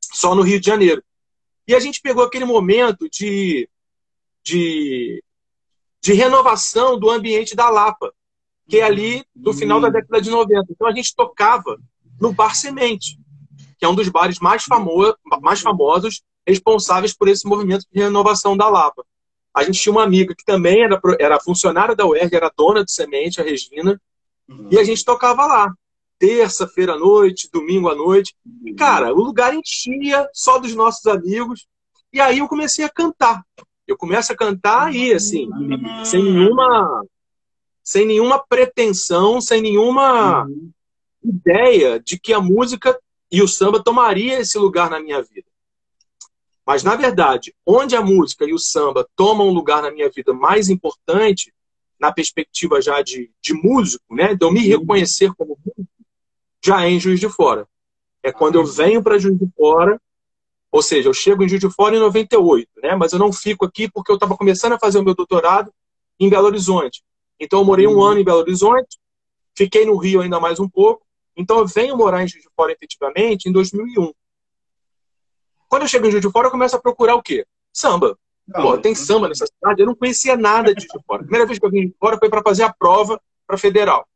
só 0.00 0.34
no 0.34 0.42
Rio 0.42 0.60
de 0.60 0.66
Janeiro. 0.66 1.02
E 1.66 1.74
a 1.74 1.80
gente 1.80 2.00
pegou 2.00 2.24
aquele 2.24 2.44
momento 2.44 3.08
de, 3.10 3.68
de, 4.42 5.22
de 6.00 6.12
renovação 6.12 6.98
do 6.98 7.10
ambiente 7.10 7.56
da 7.56 7.68
Lapa, 7.68 8.14
que 8.68 8.78
é 8.78 8.82
ali 8.82 9.24
no 9.34 9.52
final 9.52 9.80
da 9.80 9.88
década 9.88 10.20
de 10.20 10.30
90. 10.30 10.66
Então 10.70 10.86
a 10.86 10.94
gente 10.94 11.14
tocava 11.14 11.78
no 12.20 12.32
Bar 12.32 12.54
Semente, 12.54 13.18
que 13.78 13.84
é 13.84 13.88
um 13.88 13.94
dos 13.94 14.08
bares 14.08 14.38
mais, 14.38 14.64
famo 14.64 15.14
mais 15.42 15.60
famosos 15.60 16.22
responsáveis 16.46 17.14
por 17.16 17.28
esse 17.28 17.46
movimento 17.46 17.86
de 17.92 18.00
renovação 18.00 18.56
da 18.56 18.68
Lapa. 18.68 19.04
A 19.54 19.62
gente 19.62 19.80
tinha 19.80 19.92
uma 19.92 20.02
amiga 20.02 20.34
que 20.34 20.44
também 20.44 20.82
era, 20.82 21.00
era 21.18 21.40
funcionária 21.40 21.94
da 21.94 22.06
UERJ, 22.06 22.34
era 22.34 22.52
dona 22.56 22.84
de 22.84 22.92
semente, 22.92 23.40
a 23.40 23.44
Regina, 23.44 24.00
uhum. 24.48 24.68
e 24.70 24.78
a 24.78 24.84
gente 24.84 25.04
tocava 25.04 25.46
lá. 25.46 25.72
Terça-feira 26.18 26.94
à 26.94 26.98
noite, 26.98 27.48
domingo 27.52 27.88
à 27.88 27.94
noite. 27.94 28.34
E, 28.64 28.74
cara, 28.74 29.12
o 29.12 29.22
lugar 29.22 29.54
enchia 29.54 30.28
só 30.32 30.58
dos 30.58 30.74
nossos 30.74 31.06
amigos. 31.06 31.66
E 32.12 32.20
aí 32.20 32.38
eu 32.38 32.48
comecei 32.48 32.84
a 32.84 32.88
cantar. 32.88 33.44
Eu 33.86 33.96
começo 33.96 34.32
a 34.32 34.36
cantar 34.36 34.86
aí, 34.86 35.12
assim, 35.12 35.48
sem 36.04 36.22
nenhuma, 36.22 37.04
sem 37.84 38.06
nenhuma 38.06 38.38
pretensão, 38.38 39.42
sem 39.42 39.60
nenhuma 39.60 40.46
uhum. 40.46 40.70
ideia 41.22 42.00
de 42.00 42.18
que 42.18 42.32
a 42.32 42.40
música 42.40 42.98
e 43.30 43.42
o 43.42 43.48
samba 43.48 43.82
tomaria 43.82 44.40
esse 44.40 44.56
lugar 44.58 44.88
na 44.88 44.98
minha 44.98 45.22
vida. 45.22 45.46
Mas, 46.66 46.82
na 46.82 46.96
verdade, 46.96 47.54
onde 47.66 47.94
a 47.94 48.00
música 48.00 48.46
e 48.46 48.54
o 48.54 48.58
samba 48.58 49.06
tomam 49.14 49.48
um 49.48 49.52
lugar 49.52 49.82
na 49.82 49.90
minha 49.90 50.08
vida 50.08 50.32
mais 50.32 50.70
importante, 50.70 51.52
na 52.00 52.10
perspectiva 52.10 52.80
já 52.80 53.02
de, 53.02 53.30
de 53.42 53.52
músico, 53.52 54.14
né, 54.14 54.34
de 54.34 54.44
eu 54.44 54.50
me 54.50 54.66
reconhecer 54.66 55.32
como 55.34 55.58
músico, 55.64 55.86
já 56.64 56.86
é 56.86 56.90
em 56.90 56.98
Juiz 56.98 57.20
de 57.20 57.28
Fora. 57.28 57.68
É 58.22 58.32
quando 58.32 58.54
eu 58.54 58.64
venho 58.64 59.02
para 59.02 59.18
Juiz 59.18 59.38
de 59.38 59.46
Fora, 59.54 60.00
Ou 60.72 60.82
seja, 60.82 61.08
eu 61.08 61.14
chego 61.14 61.44
em 61.44 61.48
Juiz 61.48 61.60
de 61.60 61.70
Fora 61.70 61.94
em 61.94 62.00
98, 62.00 62.68
né? 62.82 62.96
Mas 62.96 63.12
eu 63.12 63.18
não 63.18 63.32
fico 63.32 63.64
aqui 63.64 63.88
porque 63.88 64.10
eu 64.10 64.16
estava 64.16 64.36
começando 64.36 64.72
a 64.72 64.78
fazer 64.78 64.98
o 64.98 65.04
meu 65.04 65.14
doutorado 65.14 65.72
em 66.18 66.28
Belo 66.28 66.46
Horizonte. 66.46 67.04
Então 67.38 67.60
eu 67.60 67.64
morei 67.64 67.86
um 67.86 67.96
uhum. 67.96 68.02
ano 68.02 68.20
em 68.20 68.24
Belo 68.24 68.38
Horizonte, 68.38 68.98
fiquei 69.54 69.84
no 69.84 69.96
Rio 69.96 70.20
ainda 70.20 70.40
mais 70.40 70.60
um 70.60 70.68
pouco. 70.68 71.04
Então 71.36 71.58
eu 71.58 71.66
venho 71.66 71.96
morar 71.96 72.22
em 72.22 72.28
Juiz 72.28 72.44
de 72.44 72.50
Fora 72.54 72.72
efetivamente 72.72 73.48
em 73.48 73.52
2001. 73.52 74.12
Quando 75.68 75.82
eu 75.82 75.88
chego 75.88 76.06
em 76.06 76.10
Juiz 76.10 76.22
de 76.24 76.30
Fora, 76.30 76.46
eu 76.46 76.52
começo 76.52 76.76
a 76.76 76.80
procurar 76.80 77.16
o 77.16 77.22
quê? 77.22 77.46
Samba. 77.72 78.16
Não, 78.46 78.62
Pô, 78.62 78.78
tem 78.78 78.94
samba 78.94 79.28
nessa 79.28 79.46
cidade? 79.46 79.80
Eu 79.80 79.86
não 79.86 79.94
conhecia 79.94 80.36
nada 80.36 80.74
de 80.74 80.82
Juiz 80.82 80.92
de 80.92 81.04
Fora. 81.06 81.22
A 81.22 81.24
primeira 81.24 81.46
vez 81.46 81.58
que 81.58 81.66
eu 81.66 81.70
vim 81.70 81.88
de 81.88 81.96
fora 81.98 82.18
foi 82.18 82.28
para 82.28 82.42
fazer 82.42 82.62
a 82.62 82.72
prova 82.72 83.20
para 83.46 83.58
federal. 83.58 84.06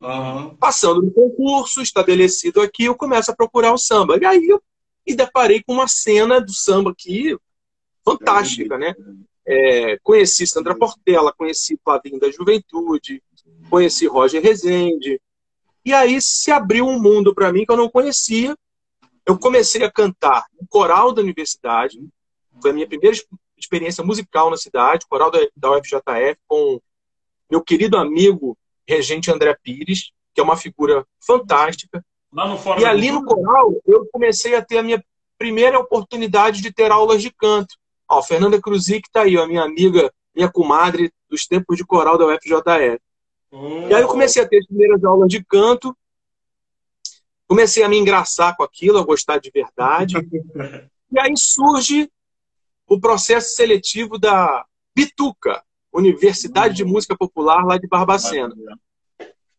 Uhum. 0.00 0.56
Passando 0.56 1.02
no 1.02 1.10
concurso, 1.10 1.80
estabelecido 1.80 2.60
aqui, 2.60 2.84
eu 2.84 2.94
começo 2.94 3.30
a 3.30 3.36
procurar 3.36 3.72
o 3.72 3.78
samba. 3.78 4.18
E 4.20 4.24
aí 4.24 4.48
eu 4.48 4.62
me 5.06 5.14
deparei 5.14 5.62
com 5.62 5.72
uma 5.72 5.88
cena 5.88 6.40
do 6.40 6.52
samba 6.52 6.90
aqui 6.90 7.36
fantástica, 8.04 8.78
né? 8.78 8.94
É, 9.46 9.98
conheci 10.02 10.46
Sandra 10.46 10.76
Portela, 10.76 11.32
conheci 11.32 11.78
Flavinho 11.84 12.18
da 12.18 12.30
Juventude, 12.30 13.22
conheci 13.70 14.06
Roger 14.06 14.42
Rezende. 14.42 15.20
E 15.84 15.92
aí 15.92 16.20
se 16.20 16.50
abriu 16.50 16.86
um 16.86 17.00
mundo 17.00 17.34
para 17.34 17.52
mim 17.52 17.64
que 17.64 17.70
eu 17.70 17.76
não 17.76 17.88
conhecia. 17.88 18.56
Eu 19.24 19.38
comecei 19.38 19.84
a 19.84 19.90
cantar 19.90 20.44
no 20.60 20.66
coral 20.68 21.12
da 21.12 21.22
universidade. 21.22 21.98
Foi 22.60 22.70
a 22.70 22.74
minha 22.74 22.88
primeira 22.88 23.16
experiência 23.56 24.02
musical 24.04 24.50
na 24.50 24.56
cidade, 24.56 25.06
coral 25.08 25.30
da, 25.30 25.38
da 25.56 25.72
UFJF, 25.72 26.38
com 26.46 26.80
meu 27.50 27.62
querido 27.62 27.96
amigo 27.96 28.56
regente 28.86 29.30
André 29.30 29.56
Pires, 29.62 30.10
que 30.34 30.40
é 30.40 30.44
uma 30.44 30.56
figura 30.56 31.06
fantástica. 31.24 32.04
e 32.78 32.84
ali 32.84 33.10
no 33.10 33.24
coral, 33.24 33.72
eu 33.86 34.06
comecei 34.12 34.54
a 34.54 34.62
ter 34.62 34.78
a 34.78 34.82
minha 34.82 35.02
primeira 35.38 35.78
oportunidade 35.78 36.60
de 36.60 36.72
ter 36.72 36.90
aulas 36.90 37.22
de 37.22 37.30
canto. 37.30 37.76
Ó, 38.08 38.22
Fernanda 38.22 38.60
Cruzi, 38.60 39.00
que 39.00 39.08
está 39.08 39.22
aí, 39.22 39.36
a 39.36 39.46
minha 39.46 39.62
amiga, 39.62 40.12
minha 40.34 40.50
comadre 40.50 41.12
dos 41.28 41.46
tempos 41.46 41.76
de 41.76 41.84
coral 41.84 42.16
da 42.16 42.26
UFJF. 42.26 43.00
E 43.88 43.94
aí 43.94 44.02
eu 44.02 44.08
comecei 44.08 44.42
a 44.42 44.48
ter 44.48 44.58
as 44.58 44.66
primeiras 44.66 45.02
aulas 45.04 45.28
de 45.28 45.42
canto, 45.44 45.96
comecei 47.48 47.82
a 47.82 47.88
me 47.88 47.96
engraçar 47.96 48.56
com 48.56 48.62
aquilo, 48.62 48.98
a 48.98 49.04
gostar 49.04 49.38
de 49.38 49.50
verdade. 49.50 50.16
e 51.10 51.18
aí 51.18 51.36
surge 51.36 52.10
o 52.86 53.00
processo 53.00 53.54
seletivo 53.54 54.18
da 54.18 54.64
Bituca, 54.94 55.62
Universidade 55.92 56.74
de 56.74 56.84
Música 56.84 57.16
Popular 57.16 57.64
lá 57.64 57.78
de 57.78 57.88
Barbacena. 57.88 58.54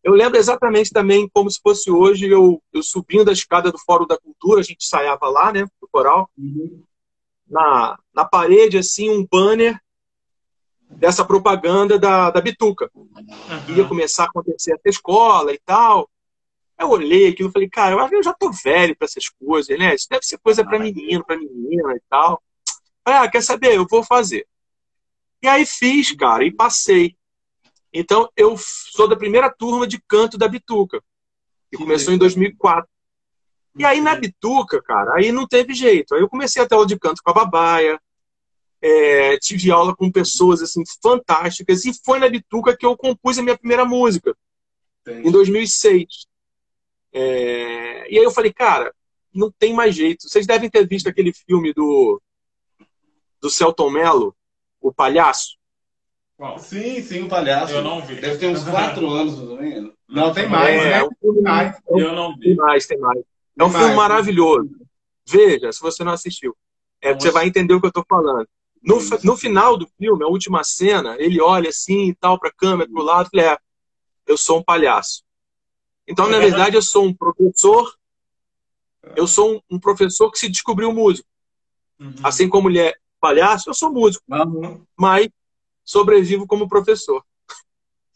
Eu 0.03 0.13
lembro 0.13 0.37
exatamente 0.37 0.91
também 0.91 1.27
como 1.33 1.49
se 1.49 1.59
fosse 1.61 1.91
hoje, 1.91 2.29
eu, 2.29 2.61
eu 2.71 2.81
subindo 2.81 3.29
a 3.29 3.33
escada 3.33 3.71
do 3.71 3.79
Fórum 3.79 4.07
da 4.07 4.17
Cultura, 4.17 4.61
a 4.61 4.63
gente 4.63 4.85
ensaiava 4.85 5.27
lá, 5.27 5.51
né, 5.51 5.65
no 5.81 5.87
coral. 5.91 6.29
Uhum. 6.37 6.81
Na, 7.49 7.97
na 8.13 8.25
parede, 8.25 8.77
assim, 8.77 9.09
um 9.09 9.25
banner 9.25 9.79
dessa 10.89 11.25
propaganda 11.25 11.99
da, 11.99 12.29
da 12.31 12.41
Bituca. 12.41 12.89
Uhum. 12.93 13.75
Ia 13.75 13.85
começar 13.85 14.23
a 14.23 14.27
acontecer 14.27 14.73
essa 14.73 14.89
escola 14.89 15.53
e 15.53 15.59
tal. 15.65 16.09
Eu 16.79 16.89
olhei 16.89 17.29
aquilo 17.29 17.49
e 17.49 17.51
falei, 17.51 17.69
cara, 17.69 17.95
eu 17.95 17.99
acho 17.99 18.09
que 18.09 18.15
eu 18.15 18.23
já 18.23 18.33
tô 18.33 18.51
velho 18.51 18.95
para 18.95 19.05
essas 19.05 19.29
coisas, 19.29 19.77
né? 19.77 19.95
Isso 19.95 20.07
deve 20.09 20.23
ser 20.23 20.37
coisa 20.37 20.63
para 20.63 20.79
menino, 20.79 21.25
para 21.25 21.37
menina 21.37 21.93
e 21.95 22.01
tal. 22.09 22.41
Ah, 23.03 23.27
quer 23.27 23.41
saber? 23.41 23.75
Eu 23.75 23.87
vou 23.89 24.03
fazer. 24.03 24.45
E 25.41 25.47
aí 25.47 25.65
fiz, 25.65 26.11
cara, 26.15 26.45
e 26.45 26.51
passei. 26.51 27.15
Então, 27.91 28.29
eu 28.35 28.55
sou 28.57 29.07
da 29.07 29.15
primeira 29.15 29.49
turma 29.49 29.87
de 29.87 29.99
canto 30.07 30.37
da 30.37 30.47
Bituca, 30.47 31.01
que 31.71 31.77
começou 31.77 32.13
em 32.13 32.17
2004. 32.17 32.87
E 33.77 33.85
aí, 33.85 34.01
na 34.01 34.15
Bituca, 34.15 34.81
cara, 34.81 35.15
aí 35.15 35.31
não 35.31 35.47
teve 35.47 35.73
jeito. 35.73 36.15
Aí 36.15 36.21
eu 36.21 36.29
comecei 36.29 36.61
a 36.61 36.67
ter 36.67 36.75
aula 36.75 36.87
de 36.87 36.97
canto 36.97 37.21
com 37.23 37.29
a 37.29 37.33
Babaia, 37.33 37.99
é, 38.81 39.37
tive 39.37 39.71
aula 39.71 39.95
com 39.95 40.11
pessoas, 40.11 40.61
assim, 40.61 40.83
fantásticas, 41.01 41.85
e 41.85 41.93
foi 42.03 42.19
na 42.19 42.29
Bituca 42.29 42.75
que 42.75 42.85
eu 42.85 42.97
compus 42.97 43.37
a 43.37 43.43
minha 43.43 43.57
primeira 43.57 43.85
música, 43.85 44.35
Entendi. 45.01 45.27
em 45.27 45.31
2006. 45.31 46.27
É, 47.13 48.11
e 48.11 48.17
aí 48.17 48.23
eu 48.23 48.31
falei, 48.31 48.53
cara, 48.53 48.93
não 49.33 49.51
tem 49.51 49.73
mais 49.73 49.95
jeito. 49.95 50.27
Vocês 50.27 50.47
devem 50.47 50.69
ter 50.69 50.87
visto 50.87 51.07
aquele 51.07 51.33
filme 51.33 51.73
do, 51.73 52.21
do 53.41 53.49
Celton 53.49 53.89
Mello, 53.89 54.35
o 54.81 54.93
palhaço? 54.93 55.57
Qual? 56.35 56.59
Sim, 56.59 57.01
sim, 57.01 57.23
o 57.23 57.27
palhaço. 57.27 57.73
Eu 57.73 57.81
não 57.81 58.01
vi. 58.01 58.15
Deve 58.15 58.37
ter 58.37 58.47
uns 58.47 58.63
quatro 58.63 59.09
anos, 59.09 59.37
mais 59.37 59.49
ou 59.49 59.57
menos. 59.57 59.93
Não, 60.07 60.31
tem 60.31 60.47
mais, 60.47 60.81
é, 60.81 61.01
né? 61.01 61.09
Tem 61.19 61.41
mais. 61.41 61.77
Eu 61.89 62.13
não 62.13 62.35
vi. 62.35 62.41
Tem 62.41 62.55
mais, 62.55 62.85
tem 62.85 62.97
mais. 62.99 63.19
É 63.59 63.63
um 63.63 63.71
filme 63.71 63.95
maravilhoso. 63.95 64.69
Veja, 65.25 65.71
se 65.71 65.81
você 65.81 66.03
não 66.03 66.11
assistiu. 66.11 66.55
É, 67.01 67.13
você 67.13 67.31
vai 67.31 67.47
entender 67.47 67.73
o 67.73 67.79
que 67.79 67.87
eu 67.87 67.89
estou 67.89 68.05
falando. 68.07 68.47
No, 68.81 68.97
no 69.23 69.35
final 69.35 69.77
do 69.77 69.87
filme, 69.97 70.23
a 70.23 70.27
última 70.27 70.63
cena, 70.63 71.15
ele 71.19 71.41
olha 71.41 71.69
assim 71.69 72.09
e 72.09 72.15
tal 72.15 72.39
para 72.39 72.49
a 72.49 72.53
câmera, 72.53 72.89
pro 72.89 73.03
lado, 73.03 73.27
e 73.27 73.37
fala, 73.37 73.53
é, 73.53 73.57
eu 74.25 74.37
sou 74.37 74.59
um 74.59 74.63
palhaço. 74.63 75.23
Então, 76.07 76.29
na 76.29 76.39
verdade, 76.39 76.75
eu 76.75 76.81
sou 76.81 77.05
um 77.05 77.13
professor, 77.13 77.93
eu 79.15 79.27
sou 79.27 79.55
um, 79.55 79.75
um 79.75 79.79
professor 79.79 80.31
que 80.31 80.39
se 80.39 80.47
descobriu 80.47 80.93
músico. 80.93 81.27
Uhum. 81.99 82.13
Assim 82.23 82.47
como 82.47 82.69
ele 82.69 82.79
é 82.79 82.93
palhaço, 83.19 83.69
eu 83.69 83.73
sou 83.73 83.91
músico. 83.91 84.23
Uhum. 84.29 84.85
Mas 84.95 85.27
sobrevivo 85.83 86.47
como 86.47 86.69
professor. 86.69 87.23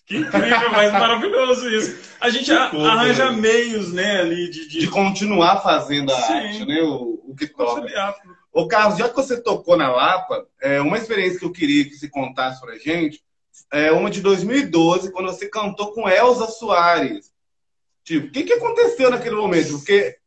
Que 0.05 0.17
incrível, 0.17 0.71
mas 0.71 0.91
maravilhoso 0.91 1.69
isso. 1.69 1.97
A 2.19 2.29
gente 2.29 2.51
arranja 2.51 3.31
né? 3.31 3.37
meios, 3.37 3.93
né, 3.93 4.19
ali 4.19 4.49
de, 4.49 4.67
de... 4.67 4.79
de 4.79 4.87
continuar 4.87 5.61
fazendo 5.61 6.11
a 6.11 6.21
Sim. 6.21 6.33
arte, 6.33 6.65
né, 6.65 6.81
o, 6.81 7.21
o 7.27 7.35
que 7.35 7.47
toca. 7.47 8.15
Ô, 8.51 8.67
Carlos, 8.67 8.97
já 8.97 9.07
que 9.07 9.15
você 9.15 9.41
tocou 9.41 9.77
na 9.77 9.89
Lapa, 9.89 10.45
é, 10.61 10.81
uma 10.81 10.97
experiência 10.97 11.39
que 11.39 11.45
eu 11.45 11.51
queria 11.51 11.85
que 11.85 11.95
você 11.95 12.09
contasse 12.09 12.59
pra 12.59 12.77
gente 12.77 13.23
é 13.71 13.91
uma 13.91 14.09
de 14.09 14.21
2012, 14.21 15.11
quando 15.11 15.27
você 15.27 15.47
cantou 15.47 15.93
com 15.93 16.09
Elza 16.09 16.47
Soares. 16.47 17.31
Tipo, 18.03 18.27
o 18.27 18.31
que, 18.31 18.43
que 18.43 18.53
aconteceu 18.53 19.09
naquele 19.09 19.35
momento? 19.35 19.71
Porque 19.77 20.17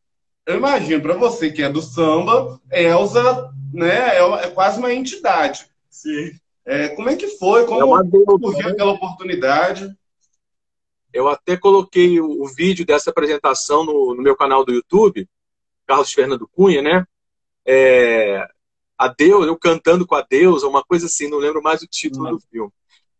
eu 0.45 0.55
imagino, 0.55 1.01
para 1.01 1.13
você 1.13 1.51
que 1.51 1.61
é 1.61 1.69
do 1.69 1.81
samba, 1.81 2.59
Elza 2.71 3.51
né, 3.73 4.17
é, 4.17 4.45
é 4.45 4.49
quase 4.49 4.79
uma 4.79 4.93
entidade. 4.93 5.67
Sim. 5.89 6.31
É, 6.65 6.89
como 6.89 7.09
é 7.09 7.15
que 7.15 7.27
foi? 7.37 7.65
Como 7.65 7.97
é 7.97 8.03
surgiu 8.39 8.69
aquela 8.69 8.91
oportunidade? 8.91 9.95
Eu 11.13 11.29
até 11.29 11.55
coloquei 11.55 12.19
o, 12.19 12.43
o 12.43 12.47
vídeo 12.47 12.85
dessa 12.85 13.11
apresentação 13.11 13.85
no, 13.85 14.15
no, 14.15 14.21
meu 14.21 14.35
canal 14.35 14.65
do 14.65 14.73
YouTube, 14.73 15.29
Carlos 15.85 16.11
Fernando 16.11 16.47
Cunha, 16.47 16.81
né? 16.81 17.05
É, 17.65 18.47
a 18.97 19.07
Deus, 19.07 19.45
eu 19.45 19.57
cantando 19.57 20.05
com 20.07 20.15
a 20.15 20.21
Deus, 20.21 20.63
uma 20.63 20.83
coisa 20.83 21.05
assim, 21.05 21.29
não 21.29 21.37
lembro 21.37 21.61
mais 21.61 21.81
o 21.81 21.87
título 21.87 22.31
do 22.31 22.39
filme. 22.49 22.71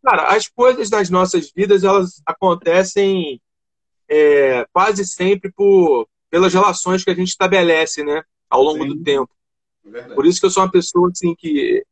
Cara, 0.04 0.34
as 0.34 0.48
coisas 0.48 0.90
das 0.90 1.08
nossas 1.08 1.50
vidas, 1.50 1.84
elas 1.84 2.20
acontecem 2.26 3.40
é, 4.08 4.66
quase 4.72 5.06
sempre 5.06 5.52
por, 5.52 6.08
pelas 6.30 6.52
relações 6.52 7.04
que 7.04 7.10
a 7.10 7.14
gente 7.14 7.28
estabelece, 7.28 8.02
né? 8.02 8.22
Ao 8.50 8.62
longo 8.62 8.82
Sim. 8.82 8.88
do 8.88 9.02
tempo. 9.02 9.30
Verdade. 9.84 10.14
Por 10.14 10.26
isso 10.26 10.40
que 10.40 10.46
eu 10.46 10.50
sou 10.50 10.62
uma 10.62 10.70
pessoa 10.70 11.10
assim 11.10 11.34
que 11.34 11.84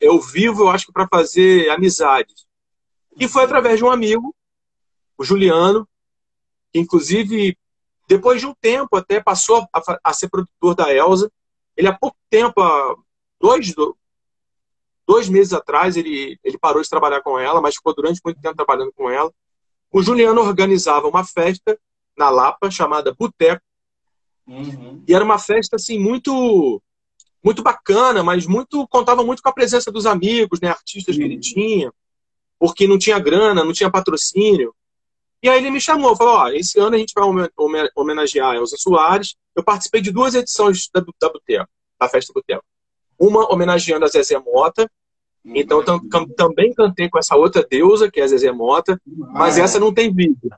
eu 0.00 0.20
vivo, 0.20 0.64
eu 0.64 0.68
acho 0.68 0.86
que 0.86 0.92
para 0.92 1.08
fazer 1.08 1.68
amizades. 1.70 2.46
E 3.18 3.28
foi 3.28 3.44
através 3.44 3.78
de 3.78 3.84
um 3.84 3.90
amigo, 3.90 4.34
o 5.16 5.24
Juliano, 5.24 5.88
que 6.72 6.78
inclusive 6.78 7.56
depois 8.08 8.40
de 8.40 8.46
um 8.46 8.54
tempo 8.54 8.96
até 8.96 9.20
passou 9.20 9.66
a, 9.72 9.98
a 10.04 10.12
ser 10.12 10.28
produtor 10.28 10.74
da 10.74 10.92
Elsa. 10.92 11.30
Ele 11.76 11.88
há 11.88 11.92
pouco 11.96 12.16
tempo, 12.30 12.62
há 12.62 12.94
dois, 13.40 13.74
dois 15.06 15.28
meses 15.28 15.52
atrás, 15.52 15.96
ele, 15.96 16.38
ele 16.42 16.58
parou 16.58 16.82
de 16.82 16.88
trabalhar 16.88 17.22
com 17.22 17.38
ela, 17.38 17.60
mas 17.60 17.74
ficou 17.74 17.94
durante 17.94 18.20
muito 18.24 18.40
tempo 18.40 18.56
trabalhando 18.56 18.92
com 18.92 19.10
ela. 19.10 19.32
O 19.90 20.02
Juliano 20.02 20.40
organizava 20.40 21.08
uma 21.08 21.24
festa 21.24 21.78
na 22.16 22.30
Lapa 22.30 22.70
chamada 22.70 23.14
Boteco. 23.14 23.62
Uhum. 24.46 25.02
E 25.06 25.14
era 25.14 25.24
uma 25.24 25.38
festa 25.38 25.76
assim 25.76 25.98
muito 25.98 26.80
muito 27.42 27.62
bacana, 27.62 28.22
mas 28.22 28.46
muito 28.46 28.86
contava 28.88 29.22
muito 29.22 29.42
com 29.42 29.48
a 29.48 29.52
presença 29.52 29.90
dos 29.90 30.06
amigos, 30.06 30.60
né, 30.60 30.68
artistas 30.68 31.16
que 31.16 31.22
ele 31.22 31.38
tinha, 31.38 31.92
porque 32.58 32.86
não 32.86 32.98
tinha 32.98 33.18
grana, 33.18 33.64
não 33.64 33.72
tinha 33.72 33.90
patrocínio. 33.90 34.74
E 35.42 35.48
aí 35.48 35.58
ele 35.58 35.70
me 35.70 35.80
chamou, 35.80 36.16
falou: 36.16 36.34
ó, 36.34 36.48
esse 36.48 36.78
ano 36.78 36.96
a 36.96 36.98
gente 36.98 37.12
vai 37.14 37.24
homenagear 37.94 38.50
a 38.50 38.56
Elza 38.56 38.76
Soares. 38.78 39.36
Eu 39.54 39.62
participei 39.62 40.00
de 40.00 40.10
duas 40.10 40.34
edições 40.34 40.88
da, 40.92 41.00
da 41.00 41.28
Boteco, 41.28 41.68
da 42.00 42.08
Festa 42.08 42.32
Boteco. 42.32 42.64
Uma 43.18 43.52
homenageando 43.52 44.04
a 44.04 44.08
Zezé 44.08 44.38
Mota, 44.38 44.90
então 45.44 45.84
tam, 45.84 46.00
também 46.36 46.74
cantei 46.74 47.08
com 47.08 47.18
essa 47.18 47.36
outra 47.36 47.64
deusa, 47.68 48.10
que 48.10 48.20
é 48.20 48.24
a 48.24 48.26
Zezé 48.26 48.50
Mota, 48.50 49.00
mas 49.06 49.56
essa 49.56 49.78
não 49.78 49.94
tem 49.94 50.12
vídeo. 50.12 50.50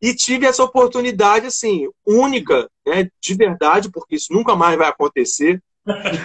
E 0.00 0.14
tive 0.14 0.46
essa 0.46 0.64
oportunidade, 0.64 1.46
assim, 1.46 1.88
única, 2.06 2.68
né, 2.86 3.08
de 3.20 3.34
verdade, 3.34 3.90
porque 3.90 4.16
isso 4.16 4.32
nunca 4.32 4.56
mais 4.56 4.76
vai 4.78 4.88
acontecer, 4.88 5.62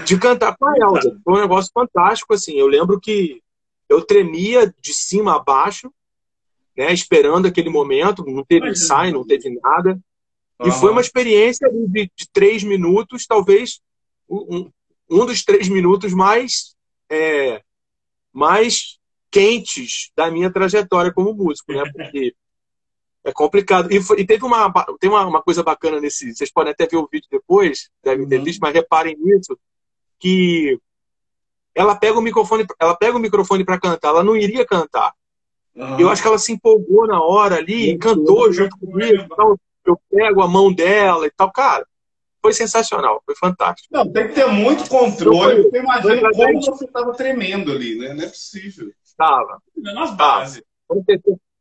de 0.06 0.17
cantar 0.19 0.56
com 0.58 0.65
a 0.65 0.78
Elza. 0.78 1.19
Foi 1.24 1.34
um 1.34 1.41
negócio 1.41 1.71
fantástico, 1.74 2.34
assim. 2.34 2.54
Eu 2.58 2.67
lembro 2.67 3.00
que 3.00 3.41
eu 3.89 4.04
tremia 4.04 4.74
de 4.82 4.93
cima 4.93 5.36
a 5.36 5.39
baixo, 5.39 5.91
né, 6.78 6.93
esperando 6.93 7.48
aquele 7.48 7.69
momento, 7.69 8.26
não 8.26 8.43
teve 8.43 8.69
ensaio, 8.69 9.13
não 9.13 9.26
teve 9.26 9.50
nada. 9.62 10.00
E 10.63 10.71
foi 10.71 10.91
uma 10.91 11.02
experiência 11.02 11.69
de, 11.69 12.12
de 12.15 12.30
três 12.32 12.63
minutos, 12.63 13.26
talvez 13.26 13.82
um, 14.30 14.69
um 15.10 15.26
dos 15.26 15.43
três 15.43 15.67
minutos 15.67 16.13
mais, 16.13 16.76
é, 17.10 17.62
mais 18.34 18.98
quentes 19.30 20.12
da 20.15 20.32
minha 20.32 20.52
trajetória 20.52 21.13
como 21.13 21.34
músico, 21.34 21.74
né? 21.74 21.84
Porque 21.91 22.34
é 23.26 23.34
complicado. 23.34 23.92
E, 23.92 24.02
foi, 24.02 24.22
e 24.22 24.26
teve 24.26 24.46
uma, 24.46 24.72
tem 25.00 25.10
uma, 25.10 25.26
uma, 25.26 25.42
coisa 25.42 25.64
bacana 25.64 26.00
nesse. 26.00 26.34
Vocês 26.34 26.52
podem 26.52 26.72
até 26.72 26.86
ver 26.86 26.98
o 26.98 27.10
vídeo 27.12 27.28
depois, 27.30 27.90
devem 28.04 28.28
ter 28.28 28.38
uhum. 28.38 28.44
visto, 28.44 28.60
mas 28.60 28.74
reparem 28.74 29.18
nisso, 29.18 29.58
que 30.20 30.80
ela 31.74 31.96
pega 31.96 32.18
o 32.18 32.22
microfone, 32.22 32.66
ela 32.80 32.96
pega 32.96 33.18
o 33.18 33.20
microfone 33.20 33.66
para 33.66 33.80
cantar, 33.80 34.10
ela 34.10 34.24
não 34.24 34.38
iria 34.38 34.66
cantar. 34.66 35.12
Uhum. 35.76 36.00
Eu 36.00 36.10
acho 36.10 36.22
que 36.22 36.28
ela 36.28 36.38
se 36.38 36.54
empolgou 36.54 37.08
na 37.08 37.22
hora 37.22 37.56
ali 37.56 37.90
e 37.90 37.98
cantou 37.98 38.52
junto 38.54 38.78
comigo. 38.78 39.24
Então, 39.24 39.60
eu 39.84 40.00
pego 40.10 40.42
a 40.42 40.48
mão 40.48 40.72
dela 40.72 41.26
e 41.26 41.32
tal. 41.32 41.52
Cara, 41.52 41.86
foi 42.42 42.54
sensacional, 42.54 43.24
foi 43.26 43.36
fantástico. 43.36 43.90
Não, 43.92 44.10
tem 44.10 44.28
que 44.28 44.36
ter 44.36 44.46
muito 44.46 44.88
controle, 44.88 45.64
porque 45.64 45.80
imagina 45.80 46.30
como 46.32 46.62
você 46.62 46.86
estava 46.86 47.12
tremendo 47.14 47.72
ali, 47.72 47.98
né? 47.98 48.14
Não 48.14 48.24
é 48.24 48.28
possível. 48.28 48.92
Estava. 49.04 49.60
Nas 49.76 50.16
bases. 50.16 50.64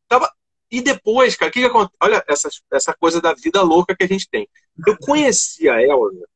Tava. 0.06 0.30
E 0.74 0.80
depois, 0.80 1.36
cara, 1.36 1.50
o 1.50 1.52
que, 1.52 1.60
que 1.60 1.66
acontece? 1.66 1.96
Olha 2.02 2.24
essa, 2.26 2.48
essa 2.72 2.92
coisa 2.92 3.20
da 3.20 3.32
vida 3.32 3.62
louca 3.62 3.94
que 3.94 4.02
a 4.02 4.08
gente 4.08 4.28
tem. 4.28 4.48
Eu 4.84 4.96
conheci 4.98 5.68
a 5.68 5.80
Elza, 5.80 6.26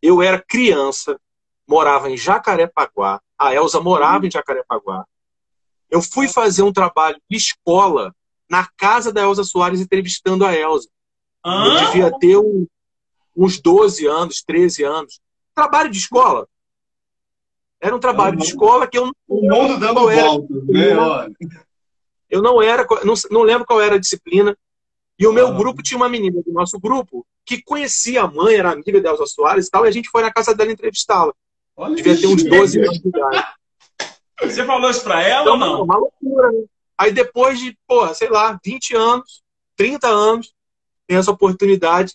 eu 0.00 0.22
era 0.22 0.42
criança, 0.42 1.20
morava 1.68 2.10
em 2.10 2.16
Jacarepaguá, 2.16 3.20
a 3.38 3.54
Elza 3.54 3.82
morava 3.82 4.26
em 4.26 4.30
Jacarepaguá. 4.30 5.04
Eu 5.90 6.00
fui 6.00 6.26
fazer 6.26 6.62
um 6.62 6.72
trabalho 6.72 7.20
de 7.28 7.36
escola 7.36 8.14
na 8.48 8.66
casa 8.78 9.12
da 9.12 9.20
Elza 9.20 9.44
Soares 9.44 9.82
entrevistando 9.82 10.46
a 10.46 10.54
Elza. 10.54 10.88
Eu 11.44 11.86
devia 11.86 12.18
ter 12.18 12.38
um, 12.38 12.66
uns 13.36 13.60
12 13.60 14.06
anos, 14.06 14.42
13 14.42 14.84
anos. 14.84 15.20
Trabalho 15.54 15.90
de 15.90 15.98
escola. 15.98 16.48
Era 17.78 17.94
um 17.94 18.00
trabalho 18.00 18.38
de 18.38 18.44
escola 18.44 18.86
que 18.86 18.96
eu 18.96 19.04
não. 19.04 19.12
O 19.28 19.42
mundo 19.42 19.78
dando 19.78 20.08
volta, 20.08 20.54
né? 20.66 21.50
Eu 22.32 22.40
não 22.40 22.62
era, 22.62 22.86
não, 23.04 23.12
não 23.30 23.42
lembro 23.42 23.66
qual 23.66 23.78
era 23.78 23.96
a 23.96 23.98
disciplina. 23.98 24.56
E 25.18 25.26
o 25.26 25.32
meu 25.32 25.48
ah. 25.48 25.52
grupo 25.52 25.82
tinha 25.82 25.98
uma 25.98 26.08
menina 26.08 26.40
do 26.42 26.50
nosso 26.50 26.80
grupo 26.80 27.26
que 27.44 27.62
conhecia 27.62 28.22
a 28.22 28.26
mãe, 28.26 28.54
era 28.54 28.72
amiga 28.72 29.02
da 29.02 29.10
Elza 29.10 29.26
Soares 29.26 29.66
e 29.66 29.70
tal, 29.70 29.84
e 29.84 29.88
a 29.88 29.92
gente 29.92 30.08
foi 30.08 30.22
na 30.22 30.32
casa 30.32 30.54
dela 30.54 30.72
entrevistá-la. 30.72 31.34
Devia 31.94 32.18
ter 32.18 32.26
uns 32.26 32.42
12 32.42 32.80
anos 32.80 32.98
de 32.98 33.08
idade. 33.08 33.46
Você 34.40 34.64
falou 34.64 34.90
isso 34.90 35.04
pra 35.04 35.22
ela 35.22 35.42
então, 35.42 35.52
ou 35.52 35.58
não? 35.58 35.82
Uma 35.82 35.98
loucura, 35.98 36.52
né? 36.52 36.64
Aí 36.96 37.12
depois 37.12 37.58
de, 37.58 37.76
porra, 37.86 38.14
sei 38.14 38.30
lá, 38.30 38.58
20 38.64 38.96
anos, 38.96 39.42
30 39.76 40.08
anos, 40.08 40.54
tem 41.06 41.18
essa 41.18 41.30
oportunidade 41.30 42.14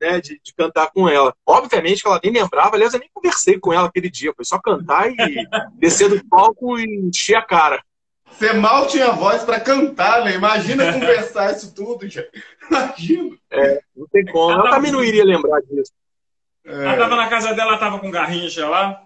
né, 0.00 0.20
de, 0.20 0.38
de, 0.42 0.54
cantar 0.54 0.90
com 0.92 1.08
ela. 1.08 1.34
Obviamente 1.46 2.02
que 2.02 2.08
ela 2.08 2.20
nem 2.22 2.32
lembrava, 2.32 2.76
aliás, 2.76 2.92
eu 2.92 3.00
nem 3.00 3.08
conversei 3.14 3.58
com 3.58 3.72
ela 3.72 3.88
aquele 3.88 4.10
dia, 4.10 4.34
foi 4.36 4.44
só 4.44 4.58
cantar 4.58 5.10
e 5.10 5.16
descer 5.78 6.10
do 6.10 6.22
palco 6.28 6.78
e 6.78 6.84
encher 6.84 7.36
a 7.36 7.42
cara. 7.42 7.82
Você 8.36 8.52
mal 8.52 8.86
tinha 8.86 9.12
voz 9.12 9.44
para 9.44 9.60
cantar, 9.60 10.24
né? 10.24 10.34
Imagina 10.34 10.92
conversar 10.92 11.52
isso 11.52 11.74
tudo, 11.74 12.08
já. 12.08 12.22
Imagina. 12.68 13.36
É, 13.50 13.80
não 13.96 14.06
tem 14.08 14.24
como. 14.26 14.52
Ela, 14.52 14.60
ela 14.62 14.70
também 14.70 14.92
não 14.92 15.02
iria 15.02 15.24
lembrar 15.24 15.60
disso. 15.62 15.92
É. 16.64 16.72
Ela 16.72 16.96
tava 16.96 17.16
na 17.16 17.28
casa 17.28 17.54
dela, 17.54 17.78
tava 17.78 17.98
com 17.98 18.10
Garrincha 18.10 18.68
lá? 18.68 19.02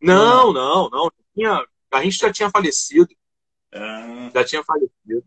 Não, 0.00 0.52
não, 0.52 0.88
não. 0.88 1.10
Tinha... 1.34 1.64
Garrincha 1.92 2.26
já 2.26 2.32
tinha 2.32 2.50
falecido. 2.50 3.08
Ah. 3.72 4.30
Já 4.34 4.44
tinha 4.44 4.64
falecido. 4.64 5.24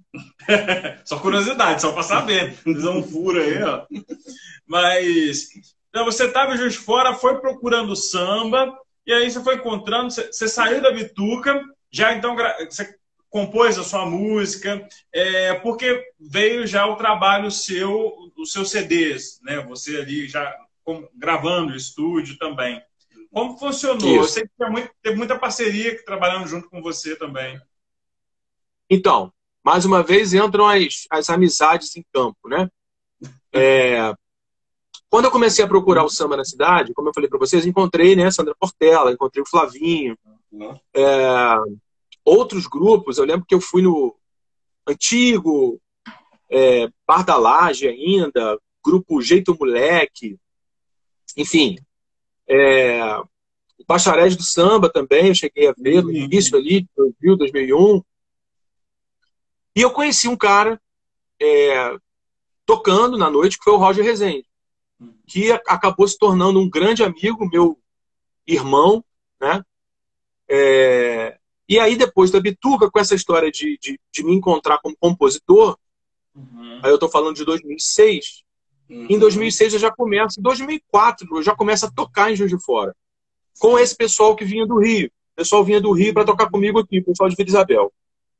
só 1.05 1.19
curiosidade, 1.19 1.81
só 1.81 1.91
para 1.91 2.03
saber. 2.03 2.57
Um 2.65 3.03
furo 3.03 3.41
aí, 3.41 3.61
ó. 3.63 3.85
Mas 4.65 5.49
então, 5.93 6.05
você 6.05 6.25
estava 6.25 6.57
justo 6.57 6.81
fora, 6.81 7.13
foi 7.13 7.39
procurando 7.39 7.95
samba, 7.95 8.75
e 9.05 9.13
aí 9.13 9.29
você 9.29 9.43
foi 9.43 9.57
encontrando, 9.57 10.09
você, 10.09 10.25
você 10.25 10.47
saiu 10.47 10.81
da 10.81 10.91
Bituca, 10.91 11.63
já 11.93 12.13
então 12.13 12.35
você 12.35 12.97
compôs 13.29 13.77
a 13.77 13.83
sua 13.83 14.05
música, 14.05 14.87
é, 15.11 15.53
porque 15.55 16.11
veio 16.19 16.65
já 16.67 16.85
o 16.87 16.95
trabalho 16.95 17.49
seu, 17.49 18.13
os 18.35 18.51
seus 18.51 18.69
CDs, 18.71 19.39
né? 19.41 19.59
Você 19.61 19.97
ali 19.97 20.27
já 20.27 20.55
com, 20.83 21.07
gravando 21.15 21.73
o 21.73 21.75
estúdio 21.75 22.37
também. 22.37 22.81
Como 23.31 23.57
funcionou? 23.57 23.97
Isso. 24.07 24.17
Eu 24.17 24.27
sei 24.27 24.43
que 24.43 24.69
muito, 24.69 24.91
teve 25.01 25.15
muita 25.15 25.37
parceria 25.37 26.03
trabalhando 26.03 26.47
junto 26.47 26.69
com 26.69 26.81
você 26.81 27.15
também. 27.15 27.59
Então, 28.89 29.31
mais 29.63 29.85
uma 29.85 30.03
vez 30.03 30.33
entram 30.33 30.67
as, 30.67 31.07
as 31.09 31.29
amizades 31.29 31.95
em 31.95 32.03
campo, 32.11 32.47
né? 32.47 32.69
É, 33.55 34.11
quando 35.11 35.25
eu 35.25 35.31
comecei 35.31 35.63
a 35.63 35.67
procurar 35.67 36.03
o 36.03 36.09
samba 36.09 36.35
na 36.35 36.43
cidade, 36.43 36.91
como 36.91 37.07
eu 37.07 37.13
falei 37.13 37.29
para 37.29 37.37
vocês, 37.37 37.67
encontrei 37.67 38.15
né, 38.15 38.31
Sandra 38.31 38.55
Portela, 38.59 39.11
encontrei 39.11 39.43
o 39.43 39.47
Flavinho, 39.47 40.17
é, 40.95 41.55
outros 42.23 42.67
grupos. 42.67 43.17
Eu 43.17 43.25
lembro 43.25 43.45
que 43.45 43.55
eu 43.55 43.61
fui 43.61 43.81
no 43.81 44.15
antigo 44.87 45.81
é, 46.49 46.87
Bar 47.07 47.23
da 47.25 47.37
Laje 47.37 47.87
ainda, 47.87 48.59
grupo 48.83 49.21
Jeito 49.21 49.55
Moleque, 49.59 50.37
enfim. 51.37 51.77
É, 52.47 53.01
Bacharéis 53.87 54.35
do 54.35 54.43
Samba 54.43 54.89
também, 54.89 55.27
eu 55.27 55.35
cheguei 55.35 55.67
a 55.67 55.73
ver 55.77 56.03
no 56.03 56.11
início 56.11 56.57
ali, 56.57 56.87
2000, 56.95 57.37
2001. 57.37 58.01
E 59.75 59.81
eu 59.81 59.91
conheci 59.91 60.27
um 60.27 60.37
cara 60.37 60.79
é, 61.41 61.97
tocando 62.65 63.17
na 63.17 63.29
noite, 63.29 63.57
que 63.57 63.63
foi 63.63 63.73
o 63.73 63.77
Roger 63.77 64.05
Rezende, 64.05 64.45
que 65.27 65.51
acabou 65.51 66.07
se 66.07 66.17
tornando 66.17 66.59
um 66.59 66.69
grande 66.69 67.03
amigo, 67.03 67.49
meu 67.49 67.77
irmão, 68.45 69.03
né? 69.41 69.63
É, 70.53 71.37
e 71.67 71.79
aí, 71.79 71.95
depois 71.95 72.29
da 72.29 72.39
Bituca, 72.39 72.91
com 72.91 72.99
essa 72.99 73.15
história 73.15 73.51
de, 73.51 73.77
de, 73.81 73.99
de 74.11 74.23
me 74.23 74.33
encontrar 74.33 74.79
como 74.79 74.95
compositor, 74.97 75.77
uhum. 76.35 76.79
aí 76.83 76.91
eu 76.91 76.95
estou 76.95 77.09
falando 77.09 77.35
de 77.35 77.45
2006, 77.45 78.43
uhum. 78.89 79.07
em 79.09 79.17
2006 79.17 79.73
eu 79.73 79.79
já 79.79 79.91
começo, 79.91 80.39
em 80.39 80.43
2004 80.43 81.27
eu 81.37 81.41
já 81.41 81.55
começo 81.55 81.85
a 81.85 81.91
tocar 81.91 82.31
em 82.31 82.35
Juiz 82.35 82.51
de 82.51 82.63
Fora, 82.63 82.95
com 83.59 83.79
esse 83.79 83.95
pessoal 83.95 84.35
que 84.35 84.45
vinha 84.45 84.65
do 84.67 84.79
Rio. 84.79 85.07
O 85.07 85.35
pessoal 85.35 85.63
vinha 85.63 85.81
do 85.81 85.91
Rio 85.91 86.13
para 86.13 86.25
tocar 86.25 86.49
comigo 86.49 86.77
aqui, 86.79 86.99
o 86.99 87.05
pessoal 87.05 87.27
de 87.29 87.35
Vila 87.35 87.49
Isabel 87.49 87.91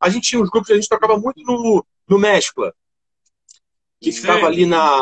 a 0.03 0.09
gente 0.09 0.29
tinha 0.29 0.41
uns 0.41 0.49
grupos 0.49 0.67
que 0.67 0.73
a 0.73 0.75
gente 0.75 0.89
tocava 0.89 1.17
muito 1.17 1.41
no, 1.43 1.85
no 2.09 2.19
Mescla, 2.19 2.73
que 4.01 4.11
Sim. 4.11 4.19
ficava 4.19 4.45
ali 4.47 4.65
na 4.65 4.99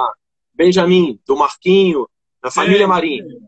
Benjamin, 0.54 1.19
do 1.26 1.36
Marquinho, 1.36 2.08
na 2.41 2.52
família 2.52 2.88
Marinho. 2.88 3.41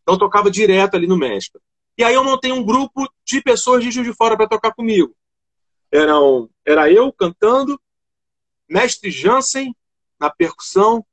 Então 0.00 0.16
tocava 0.16 0.50
direto 0.50 0.94
ali 0.94 1.06
no 1.06 1.18
Mescla. 1.18 1.60
E 1.96 2.04
aí 2.04 2.14
eu 2.14 2.24
montei 2.24 2.52
um 2.52 2.64
grupo 2.64 3.08
de 3.24 3.40
pessoas 3.40 3.82
de 3.82 3.90
Juiz 3.90 4.06
de 4.06 4.14
Fora 4.14 4.36
para 4.36 4.48
tocar 4.48 4.72
comigo. 4.72 5.14
Eram, 5.90 6.50
era 6.64 6.90
eu 6.90 7.12
cantando, 7.12 7.80
Mestre 8.68 9.10
Jansen 9.10 9.74
na 10.18 10.30
percussão, 10.30 11.04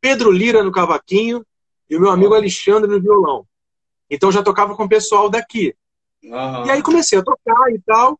Pedro 0.00 0.30
Lira 0.30 0.62
no 0.62 0.72
cavaquinho 0.72 1.44
e 1.88 1.96
o 1.96 2.00
meu 2.00 2.10
amigo 2.10 2.34
Alexandre 2.34 2.90
no 2.90 3.00
violão. 3.00 3.46
Então 4.10 4.32
já 4.32 4.42
tocava 4.42 4.74
com 4.74 4.84
o 4.84 4.88
pessoal 4.88 5.28
daqui. 5.28 5.74
Uhum. 6.22 6.66
E 6.66 6.70
aí 6.70 6.82
comecei 6.82 7.18
a 7.18 7.22
tocar 7.22 7.72
e 7.72 7.78
tal. 7.80 8.18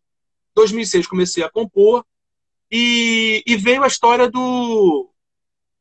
2006 0.55 1.07
comecei 1.07 1.43
a 1.43 1.51
compor 1.51 2.05
e, 2.71 3.43
e, 3.47 3.57
veio 3.57 3.83
a 3.83 3.87
história 3.87 4.31
do. 4.31 5.11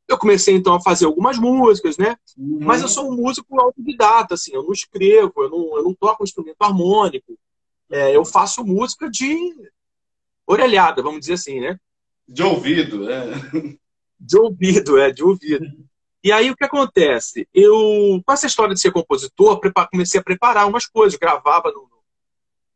Eu 0.08 0.18
comecei 0.18 0.54
então 0.54 0.74
a 0.74 0.80
fazer 0.80 1.04
algumas 1.04 1.38
músicas, 1.38 1.98
né? 1.98 2.16
Uhum. 2.36 2.60
Mas 2.62 2.80
eu 2.80 2.88
sou 2.88 3.10
um 3.10 3.14
músico 3.14 3.60
autodidata, 3.60 4.34
assim, 4.34 4.52
eu 4.54 4.62
não 4.62 4.72
escrevo, 4.72 5.32
eu 5.36 5.50
não, 5.50 5.76
eu 5.76 5.84
não 5.84 5.94
toco 5.94 6.24
instrumento 6.24 6.56
harmônico. 6.60 7.38
É, 7.90 8.16
eu 8.16 8.24
faço 8.24 8.64
música 8.64 9.10
de 9.10 9.36
orelhada, 10.46 11.02
vamos 11.02 11.20
dizer 11.20 11.34
assim, 11.34 11.60
né? 11.60 11.78
De 12.26 12.42
ouvido, 12.42 13.10
é. 13.10 13.26
De 14.20 14.36
ouvido, 14.36 14.98
é, 14.98 15.12
de 15.12 15.22
ouvido. 15.22 15.66
E 16.24 16.32
aí 16.32 16.50
o 16.50 16.56
que 16.56 16.64
acontece? 16.64 17.48
Eu, 17.54 18.20
com 18.26 18.32
essa 18.32 18.46
história 18.46 18.74
de 18.74 18.80
ser 18.80 18.90
compositor, 18.90 19.60
comecei 19.90 20.20
a 20.20 20.24
preparar 20.24 20.66
umas 20.66 20.86
coisas, 20.86 21.18
gravava 21.18 21.70
no, 21.70 21.88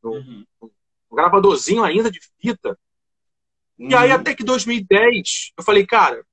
no, 0.03 0.11
uhum. 0.11 0.45
no 0.61 0.71
um 1.13 1.17
gravadorzinho 1.17 1.85
ainda 1.85 2.11
de 2.11 2.21
fita. 2.41 2.79
Uhum. 3.79 3.91
E 3.91 3.95
aí, 3.95 4.11
uhum. 4.11 4.17
até 4.17 4.35
que 4.35 4.43
2010, 4.43 5.53
eu 5.57 5.63
falei, 5.65 5.87
cara, 5.87 6.25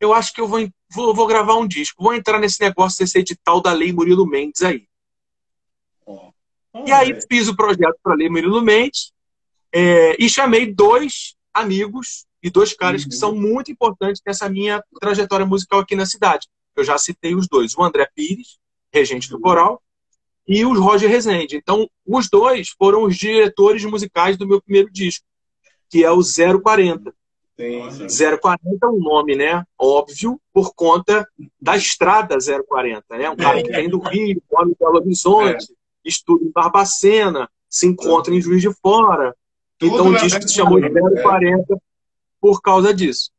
eu 0.00 0.12
acho 0.12 0.32
que 0.32 0.40
eu 0.40 0.48
vou, 0.48 0.68
vou, 0.90 1.14
vou, 1.14 1.26
gravar 1.26 1.56
um 1.56 1.66
disco, 1.66 2.02
vou 2.02 2.14
entrar 2.14 2.38
nesse 2.38 2.60
negócio 2.60 2.98
desse 2.98 3.18
edital 3.18 3.60
da 3.60 3.72
Lei 3.72 3.92
Murilo 3.92 4.26
Mendes 4.26 4.62
aí. 4.62 4.86
Oh. 6.06 6.32
e 6.86 6.92
aí 6.92 7.12
é. 7.12 7.20
fiz 7.28 7.48
o 7.48 7.56
projeto 7.56 7.98
para 8.02 8.12
a 8.12 8.16
Lei 8.16 8.28
Murilo 8.28 8.62
Mendes 8.62 9.12
é, 9.72 10.16
e 10.18 10.28
chamei 10.28 10.72
dois 10.72 11.34
amigos 11.52 12.26
e 12.42 12.50
dois 12.50 12.72
caras 12.72 13.02
uhum. 13.02 13.08
que 13.08 13.16
são 13.16 13.34
muito 13.34 13.70
importantes 13.70 14.22
nessa 14.24 14.48
minha 14.48 14.82
trajetória 15.00 15.44
musical 15.44 15.80
aqui 15.80 15.96
na 15.96 16.06
cidade. 16.06 16.46
Eu 16.76 16.84
já 16.84 16.96
citei 16.96 17.34
os 17.34 17.48
dois, 17.48 17.74
o 17.76 17.82
André 17.82 18.08
Pires, 18.14 18.58
regente 18.92 19.28
do 19.28 19.36
uhum. 19.36 19.42
coral, 19.42 19.82
e 20.46 20.64
os 20.64 20.78
Roger 20.78 21.10
Rezende. 21.10 21.56
Então, 21.56 21.88
os 22.06 22.30
dois 22.30 22.70
foram 22.70 23.02
os 23.04 23.16
diretores 23.16 23.84
musicais 23.84 24.36
do 24.38 24.46
meu 24.46 24.62
primeiro 24.62 24.90
disco, 24.90 25.26
que 25.90 26.02
é 26.02 26.10
o 26.10 26.22
040. 26.22 27.14
Sim, 27.58 28.08
sim. 28.08 28.38
040 28.38 28.60
é 28.80 28.86
um 28.86 29.00
nome, 29.00 29.34
né? 29.34 29.64
Óbvio, 29.76 30.40
por 30.52 30.72
conta 30.74 31.28
da 31.60 31.76
estrada 31.76 32.38
040, 32.38 33.18
né? 33.18 33.28
Um 33.28 33.36
cara 33.36 33.60
que 33.60 33.70
vem 33.72 33.88
do 33.88 33.98
Rio, 33.98 34.40
mora 34.50 34.68
em 34.68 34.76
Belo 34.78 34.96
Horizonte, 34.98 35.64
é. 35.64 35.74
estuda 36.04 36.44
em 36.44 36.52
Barbacena, 36.52 37.50
se 37.68 37.86
encontra 37.86 38.32
em 38.32 38.40
Juiz 38.40 38.62
de 38.62 38.72
Fora. 38.80 39.34
Tudo 39.76 39.94
então 39.94 40.08
o 40.08 40.16
disco 40.16 40.42
se 40.46 40.54
chamou 40.54 40.80
de 40.80 40.88
040 40.88 41.74
é. 41.74 41.76
por 42.40 42.62
causa 42.62 42.94
disso. 42.94 43.32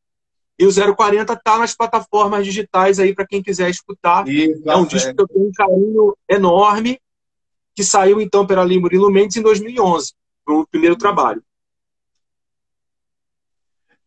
E 0.57 0.65
o 0.65 0.95
040 0.95 1.31
está 1.31 1.57
nas 1.57 1.73
plataformas 1.73 2.45
digitais 2.45 2.99
aí 2.99 3.15
para 3.15 3.25
quem 3.25 3.41
quiser 3.41 3.69
escutar. 3.69 4.27
Isso, 4.27 4.69
é 4.69 4.75
um 4.75 4.85
disco 4.85 5.15
que 5.15 5.21
eu 5.21 5.27
tenho 5.29 5.47
um 5.47 5.51
carinho 5.53 6.17
enorme, 6.27 6.99
que 7.73 7.85
saiu 7.85 8.19
então 8.19 8.45
pela 8.45 8.63
Lee 8.63 8.79
Murilo 8.79 9.09
Mendes 9.09 9.37
em 9.37 9.41
2011, 9.41 10.11
o 10.45 10.67
primeiro 10.67 10.97
trabalho. 10.97 11.41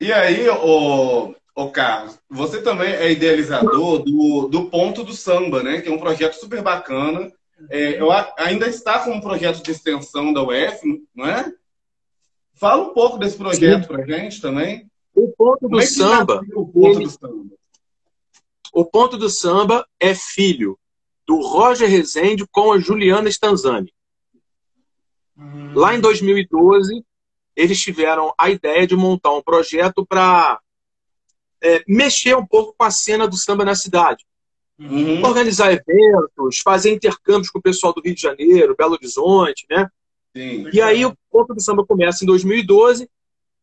E 0.03 0.13
aí, 0.13 0.49
o, 0.49 1.33
o 1.55 1.71
Carlos, 1.71 2.19
você 2.29 2.61
também 2.61 2.93
é 2.93 3.13
idealizador 3.13 4.03
do, 4.03 4.49
do 4.49 4.65
Ponto 4.69 5.05
do 5.05 5.13
Samba, 5.13 5.63
né? 5.63 5.81
Que 5.81 5.89
é 5.89 5.93
um 5.93 5.99
projeto 5.99 6.35
super 6.35 6.61
bacana. 6.61 7.33
É, 7.71 8.01
eu, 8.01 8.09
ainda 8.37 8.67
está 8.67 8.99
com 8.99 9.13
um 9.13 9.21
projeto 9.21 9.63
de 9.63 9.71
extensão 9.71 10.33
da 10.33 10.43
UF, 10.43 11.07
não 11.15 11.25
é? 11.25 11.55
Fala 12.55 12.83
um 12.83 12.93
pouco 12.93 13.17
desse 13.17 13.37
projeto 13.37 13.87
para 13.87 14.05
gente 14.05 14.41
também. 14.41 14.91
O 15.15 15.29
ponto 15.39 15.69
do 15.69 15.79
é 15.79 15.87
samba. 15.87 16.41
O 16.53 16.67
ponto 16.67 16.99
ele... 16.99 17.05
do 17.05 17.11
samba? 17.11 17.55
O 18.73 18.85
ponto 18.85 19.17
do 19.17 19.31
samba 19.31 19.87
é 20.01 20.17
filho 20.17 20.77
do 21.25 21.41
Roger 21.41 21.89
Rezende 21.89 22.45
com 22.51 22.73
a 22.73 22.81
Juliana 22.81 23.29
Stanzani. 23.29 23.95
Hum. 25.39 25.75
Lá 25.77 25.95
em 25.95 26.01
2012, 26.01 27.05
eles 27.55 27.81
tiveram 27.81 28.35
a 28.39 28.51
ideia 28.51 28.87
de 28.87 28.97
montar 28.97 29.33
um 29.33 29.43
projeto 29.43 30.05
para 30.07 30.61
é, 31.63 31.83
mexer 31.87 32.37
um 32.37 32.47
pouco 32.47 32.75
com 32.77 32.85
a 32.85 32.91
cena 32.91 33.29
do 33.29 33.37
samba 33.37 33.65
na 33.65 33.75
cidade. 33.75 34.25
Uhum. 34.79 35.23
Organizar 35.23 35.73
eventos, 35.73 36.59
fazer 36.59 36.93
intercâmbios 36.93 37.51
com 37.51 37.59
o 37.59 37.63
pessoal 37.63 37.93
do 37.93 38.01
Rio 38.01 38.15
de 38.15 38.21
Janeiro, 38.21 38.75
Belo 38.77 38.95
Horizonte, 38.95 39.67
né? 39.71 39.89
Sim. 40.35 40.69
E 40.73 40.81
aí 40.81 41.05
o 41.05 41.17
ponto 41.31 41.55
do 41.55 41.63
samba 41.63 41.85
começa 41.85 42.25
em 42.25 42.27
2012 42.27 43.09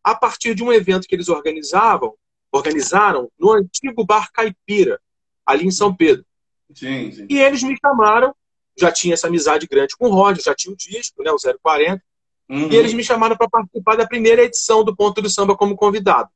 a 0.03 0.15
partir 0.15 0.55
de 0.55 0.63
um 0.63 0.71
evento 0.71 1.07
que 1.07 1.15
eles 1.15 1.27
organizavam, 1.27 2.13
organizaram 2.51 3.29
no 3.37 3.51
antigo 3.51 4.05
Bar 4.05 4.31
Caipira, 4.31 4.99
ali 5.45 5.65
em 5.65 5.71
São 5.71 5.93
Pedro. 5.93 6.25
Sim, 6.73 7.11
sim. 7.11 7.25
E 7.29 7.39
eles 7.39 7.63
me 7.63 7.75
chamaram, 7.83 8.33
já 8.77 8.91
tinha 8.91 9.15
essa 9.15 9.27
amizade 9.27 9.67
grande 9.67 9.97
com 9.97 10.07
o 10.07 10.13
Roger, 10.13 10.43
já 10.43 10.55
tinha 10.55 10.73
o 10.73 10.77
disco, 10.77 11.21
né, 11.23 11.31
o 11.31 11.37
040, 11.37 12.01
uhum. 12.49 12.69
e 12.71 12.75
eles 12.75 12.93
me 12.93 13.03
chamaram 13.03 13.37
para 13.37 13.49
participar 13.49 13.95
da 13.95 14.07
primeira 14.07 14.43
edição 14.43 14.83
do 14.83 14.95
Ponto 14.95 15.21
do 15.21 15.29
Samba 15.29 15.55
como 15.55 15.75
convidado. 15.75 16.29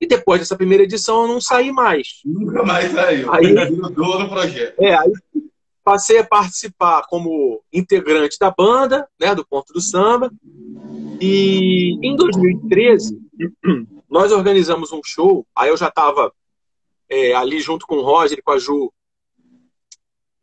E 0.00 0.06
depois 0.06 0.40
dessa 0.40 0.56
primeira 0.56 0.84
edição 0.84 1.22
eu 1.22 1.28
não 1.28 1.40
saí 1.40 1.72
mais. 1.72 2.20
Nunca 2.24 2.62
mais 2.62 2.92
saiu. 2.92 3.32
Aí, 3.32 3.52
no 3.52 4.28
projeto. 4.28 4.78
É, 4.78 4.94
aí 4.94 5.12
passei 5.86 6.18
a 6.18 6.26
participar 6.26 7.06
como 7.08 7.62
integrante 7.72 8.36
da 8.40 8.50
banda, 8.50 9.08
né, 9.20 9.36
do 9.36 9.46
Ponto 9.46 9.72
do 9.72 9.80
Samba. 9.80 10.32
E 11.20 11.96
em 12.02 12.16
2013, 12.16 13.16
nós 14.10 14.32
organizamos 14.32 14.92
um 14.92 15.00
show, 15.04 15.46
aí 15.54 15.68
eu 15.68 15.76
já 15.76 15.86
estava 15.86 16.32
é, 17.08 17.34
ali 17.34 17.60
junto 17.60 17.86
com 17.86 17.98
o 17.98 18.02
Roger 18.02 18.36
e 18.36 18.42
com 18.42 18.50
a 18.50 18.58
Ju, 18.58 18.92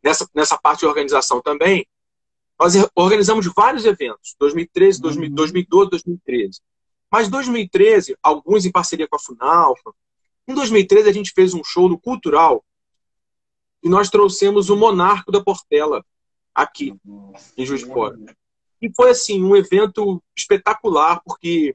nessa, 0.02 0.26
nessa 0.34 0.56
parte 0.56 0.80
de 0.80 0.86
organização 0.86 1.42
também. 1.42 1.86
Nós 2.58 2.74
organizamos 2.94 3.46
vários 3.54 3.84
eventos, 3.84 4.34
2013, 4.38 5.00
2012, 5.00 5.90
2013. 5.90 6.60
Mas 7.10 7.28
2013, 7.28 8.16
alguns 8.22 8.64
em 8.64 8.72
parceria 8.72 9.08
com 9.08 9.16
a 9.16 9.20
Funalfa. 9.20 9.92
Em 10.46 10.54
2013, 10.54 11.08
a 11.08 11.12
gente 11.12 11.32
fez 11.32 11.54
um 11.54 11.62
show 11.64 11.88
no 11.88 11.98
Cultural 11.98 12.64
e 13.82 13.88
nós 13.88 14.08
trouxemos 14.08 14.70
o 14.70 14.76
Monarco 14.76 15.30
da 15.30 15.42
Portela 15.42 16.04
aqui, 16.54 16.94
em 17.56 17.66
Juiz 17.66 17.82
de 17.82 17.86
Fora. 17.86 18.18
E 18.80 18.90
foi 18.94 19.10
assim 19.10 19.42
um 19.42 19.56
evento 19.56 20.22
espetacular, 20.36 21.20
porque 21.24 21.74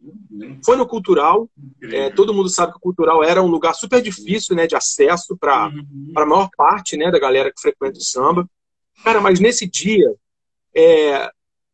foi 0.63 0.76
no 0.76 0.88
cultural. 0.88 1.50
É, 1.82 2.10
todo 2.10 2.34
mundo 2.34 2.50
sabe 2.50 2.74
que 2.74 2.78
o 2.78 2.82
cultural 2.82 3.24
era 3.24 3.42
um 3.42 3.48
lugar 3.48 3.74
super 3.74 4.02
difícil 4.02 4.56
né, 4.56 4.68
de 4.68 4.76
acesso 4.76 5.36
para 5.38 5.72
a 6.15 6.26
maior 6.26 6.50
parte 6.56 6.96
né, 6.96 7.10
da 7.10 7.20
galera 7.20 7.52
que 7.52 7.62
frequenta 7.62 7.98
o 7.98 8.04
samba. 8.04 8.48
Cara, 9.04 9.22
mas 9.22 9.39
nesse 9.39 9.68
dia 9.68 10.13
é, 10.76 11.32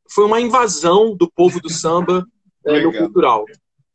foi 0.10 0.26
uma 0.26 0.40
invasão 0.40 1.16
do 1.16 1.30
povo 1.32 1.60
do 1.60 1.70
samba 1.70 2.26
é, 2.66 2.82
no 2.82 2.94
cultural. 2.94 3.46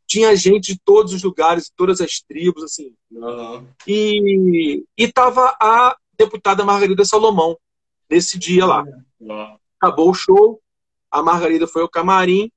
Tinha 0.07 0.35
gente 0.35 0.75
de 0.75 0.81
todos 0.85 1.13
os 1.13 1.23
lugares, 1.23 1.65
de 1.65 1.73
todas 1.77 2.01
as 2.01 2.21
tribos, 2.21 2.65
assim. 2.65 2.93
Uhum. 3.13 3.67
E 3.87 4.85
estava 4.97 5.57
a 5.61 5.97
deputada 6.19 6.65
Margarida 6.65 7.05
Salomão 7.05 7.57
nesse 8.09 8.39
dia 8.39 8.67
lá. 8.67 8.85
Uhum. 9.21 9.57
Acabou 9.81 10.11
o 10.11 10.15
show, 10.15 10.61
a 11.11 11.23
Margarida 11.23 11.67
foi 11.67 11.83
ao 11.83 11.89
camarim. 11.89 12.51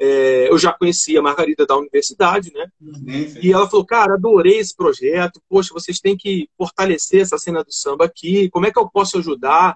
É, 0.00 0.48
eu 0.48 0.56
já 0.56 0.72
conhecia 0.72 1.18
a 1.18 1.22
Margarida 1.22 1.66
da 1.66 1.76
universidade, 1.76 2.52
né? 2.52 2.70
Sim, 2.80 3.40
E 3.42 3.52
ela 3.52 3.68
falou, 3.68 3.84
cara, 3.84 4.14
adorei 4.14 4.58
esse 4.58 4.74
projeto. 4.74 5.42
Poxa, 5.48 5.74
vocês 5.74 5.98
têm 5.98 6.16
que 6.16 6.48
fortalecer 6.56 7.22
essa 7.22 7.36
cena 7.36 7.64
do 7.64 7.72
samba 7.72 8.04
aqui. 8.04 8.48
Como 8.50 8.66
é 8.66 8.70
que 8.70 8.78
eu 8.78 8.88
posso 8.88 9.18
ajudar? 9.18 9.74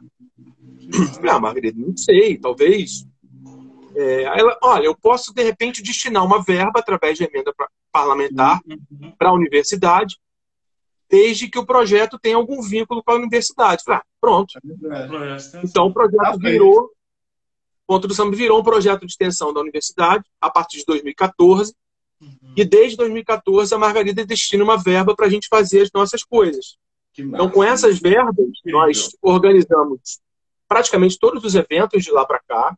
Ah, 1.29 1.41
Margarida, 1.41 1.81
não 1.81 1.97
sei, 1.97 2.37
talvez. 2.37 3.07
É, 3.95 4.23
ela, 4.25 4.59
olha, 4.63 4.85
eu 4.85 4.95
posso 4.95 5.33
de 5.35 5.43
repente 5.43 5.83
destinar 5.83 6.25
uma 6.25 6.43
verba 6.43 6.81
através 6.81 7.19
de 7.19 7.25
emenda 7.25 7.53
parlamentar 7.91 8.61
uhum. 8.67 9.13
para 9.19 9.31
a 9.31 9.33
universidade, 9.33 10.17
desde 11.11 11.49
que 11.49 11.59
o 11.59 11.67
projeto 11.67 12.19
tenha 12.19 12.37
algum 12.37 12.63
vínculo 12.63 13.03
com 13.03 13.13
a 13.13 13.17
universidade. 13.17 13.85
Falei, 13.85 14.01
ah, 14.01 14.05
pronto. 14.21 14.59
É 14.59 15.63
então 15.65 15.87
o 15.87 15.93
projeto 15.93 16.41
tá 16.41 16.51
virou 17.83 18.01
Ponto 18.01 18.09
do 18.09 18.15
Samba 18.15 18.37
virou 18.37 18.61
um 18.61 18.63
projeto 18.63 19.01
de 19.01 19.13
extensão 19.13 19.53
da 19.53 19.61
universidade 19.61 20.25
a 20.41 20.51
partir 20.51 20.79
de 20.79 20.85
2014. 20.87 21.75
Uhum. 22.21 22.55
E 22.57 22.65
desde 22.65 22.97
2014 22.97 23.75
a 23.75 23.79
Margarida 23.79 24.25
destina 24.25 24.63
uma 24.63 24.77
verba 24.77 25.15
para 25.15 25.27
a 25.27 25.29
gente 25.29 25.49
fazer 25.49 25.83
as 25.83 25.91
nossas 25.93 26.23
coisas. 26.23 26.77
Então, 27.19 27.51
com 27.51 27.63
essas 27.63 27.99
verbas, 27.99 28.47
nós 28.65 29.11
organizamos 29.21 30.21
praticamente 30.67 31.19
todos 31.19 31.45
os 31.45 31.55
eventos 31.55 32.03
de 32.03 32.11
lá 32.11 32.25
para 32.25 32.41
cá. 32.41 32.77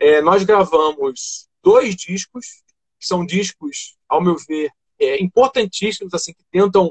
É, 0.00 0.22
nós 0.22 0.42
gravamos 0.44 1.46
dois 1.62 1.94
discos, 1.94 2.62
que 2.98 3.06
são 3.06 3.26
discos, 3.26 3.96
ao 4.08 4.22
meu 4.22 4.36
ver, 4.48 4.70
é, 4.98 5.22
importantíssimos, 5.22 6.14
assim, 6.14 6.32
que 6.32 6.44
tentam 6.50 6.90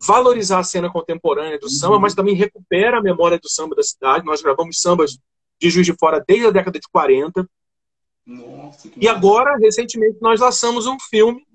valorizar 0.00 0.60
a 0.60 0.64
cena 0.64 0.90
contemporânea 0.90 1.58
do 1.58 1.68
samba, 1.68 1.96
uhum. 1.96 2.00
mas 2.00 2.14
também 2.14 2.34
recupera 2.34 2.98
a 2.98 3.02
memória 3.02 3.38
do 3.38 3.48
samba 3.48 3.76
da 3.76 3.82
cidade. 3.82 4.24
Nós 4.24 4.40
gravamos 4.40 4.80
sambas 4.80 5.18
de 5.62 5.70
Juiz 5.70 5.86
de 5.86 5.94
Fora 5.94 6.22
desde 6.26 6.46
a 6.46 6.50
década 6.50 6.78
de 6.78 6.88
40. 6.88 7.48
Nossa, 8.26 8.90
e 8.96 9.08
agora, 9.08 9.56
recentemente, 9.56 10.18
nós 10.20 10.40
lançamos 10.40 10.86
um 10.86 10.98
filme, 10.98 11.46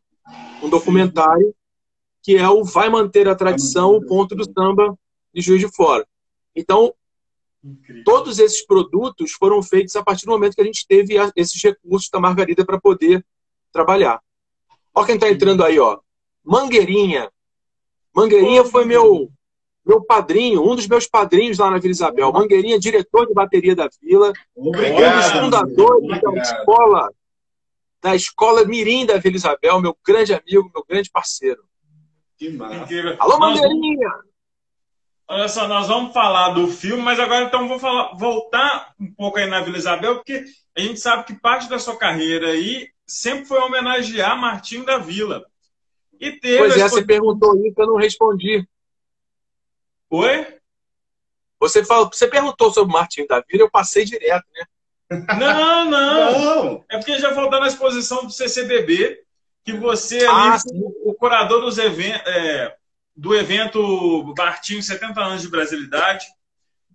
um 0.63 0.69
documentário, 0.69 1.53
que 2.23 2.37
é 2.37 2.47
o 2.47 2.63
Vai 2.63 2.89
Manter 2.89 3.27
a 3.27 3.35
Tradição, 3.35 3.95
o 3.95 4.05
Ponto 4.05 4.33
do 4.33 4.45
Samba 4.45 4.97
de 5.33 5.41
Juiz 5.41 5.59
de 5.59 5.73
Fora. 5.73 6.07
Então, 6.55 6.93
Incrível. 7.63 8.03
todos 8.05 8.39
esses 8.39 8.65
produtos 8.65 9.33
foram 9.33 9.61
feitos 9.61 9.95
a 9.95 10.03
partir 10.03 10.25
do 10.25 10.31
momento 10.31 10.55
que 10.55 10.61
a 10.61 10.65
gente 10.65 10.85
teve 10.87 11.15
esses 11.35 11.61
recursos 11.61 12.09
da 12.09 12.19
Margarida 12.19 12.65
para 12.65 12.79
poder 12.79 13.25
trabalhar. 13.71 14.21
Olha 14.93 15.05
quem 15.05 15.15
está 15.15 15.29
entrando 15.29 15.63
aí, 15.63 15.79
ó. 15.79 15.99
Mangueirinha. 16.43 17.29
Mangueirinha 18.15 18.63
foi 18.63 18.85
meu 18.85 19.29
meu 19.87 20.01
padrinho, 20.03 20.61
um 20.61 20.75
dos 20.75 20.87
meus 20.87 21.07
padrinhos 21.07 21.57
lá 21.57 21.71
na 21.71 21.77
Vila 21.77 21.91
Isabel, 21.91 22.31
Mangueirinha, 22.31 22.77
diretor 22.77 23.25
de 23.25 23.33
bateria 23.33 23.75
da 23.75 23.89
Vila, 24.01 24.33
obrigado, 24.55 25.13
um 25.13 25.17
dos 25.17 25.31
fundadores 25.31 26.03
obrigado. 26.03 26.33
da 26.33 26.41
escola, 26.41 27.09
da 28.01 28.15
escola 28.15 28.65
Mirim 28.65 29.05
da 29.05 29.17
Vila 29.17 29.37
Isabel, 29.37 29.79
meu 29.79 29.97
grande 30.05 30.33
amigo, 30.33 30.69
meu 30.73 30.83
grande 30.87 31.09
parceiro. 31.09 31.63
Que 32.37 32.49
massa. 32.49 32.85
Alô, 33.17 33.39
Mangueirinha! 33.39 34.11
Olha 35.29 35.49
só, 35.49 35.67
nós 35.67 35.87
vamos 35.87 36.13
falar 36.13 36.49
do 36.51 36.67
filme, 36.67 37.01
mas 37.01 37.19
agora 37.19 37.45
então 37.45 37.67
vou 37.67 37.79
falar, 37.79 38.15
voltar 38.15 38.93
um 38.99 39.13
pouco 39.13 39.37
aí 39.37 39.45
na 39.45 39.61
Vila 39.61 39.77
Isabel, 39.77 40.15
porque 40.15 40.45
a 40.75 40.81
gente 40.81 40.99
sabe 40.99 41.25
que 41.25 41.33
parte 41.33 41.69
da 41.69 41.79
sua 41.79 41.97
carreira 41.97 42.49
aí 42.49 42.87
sempre 43.05 43.45
foi 43.45 43.59
homenagear 43.59 44.39
Martinho 44.39 44.85
da 44.85 44.97
Vila. 44.97 45.45
E 46.19 46.31
teve 46.31 46.57
pois 46.59 46.77
é, 46.77 46.87
você 46.87 47.05
perguntou 47.05 47.57
isso, 47.65 47.75
eu 47.77 47.87
não 47.87 47.95
respondi. 47.95 48.65
Oi? 50.09 50.57
Você, 51.59 51.83
falou, 51.83 52.09
você 52.11 52.27
perguntou 52.27 52.71
sobre 52.71 52.91
o 52.91 52.93
Martinho 52.93 53.27
da 53.27 53.41
Vila, 53.41 53.63
eu 53.63 53.71
passei 53.71 54.05
direto, 54.05 54.45
né? 54.55 54.65
Não, 55.39 55.85
não, 55.85 56.39
não. 56.39 56.85
É 56.89 56.97
porque 56.97 57.17
já 57.17 57.33
faltou 57.33 57.59
na 57.59 57.67
exposição 57.67 58.25
do 58.25 58.31
CCBB 58.31 59.23
que 59.63 59.73
você 59.73 60.25
ah, 60.25 60.53
ali, 60.53 60.61
o, 61.03 61.13
curador 61.13 61.61
dos 61.61 61.77
eventos, 61.77 62.21
é, 62.25 62.75
do 63.15 63.35
evento 63.35 64.33
Martinho 64.37 64.81
70 64.81 65.19
anos 65.19 65.41
de 65.41 65.49
Brasilidade. 65.49 66.25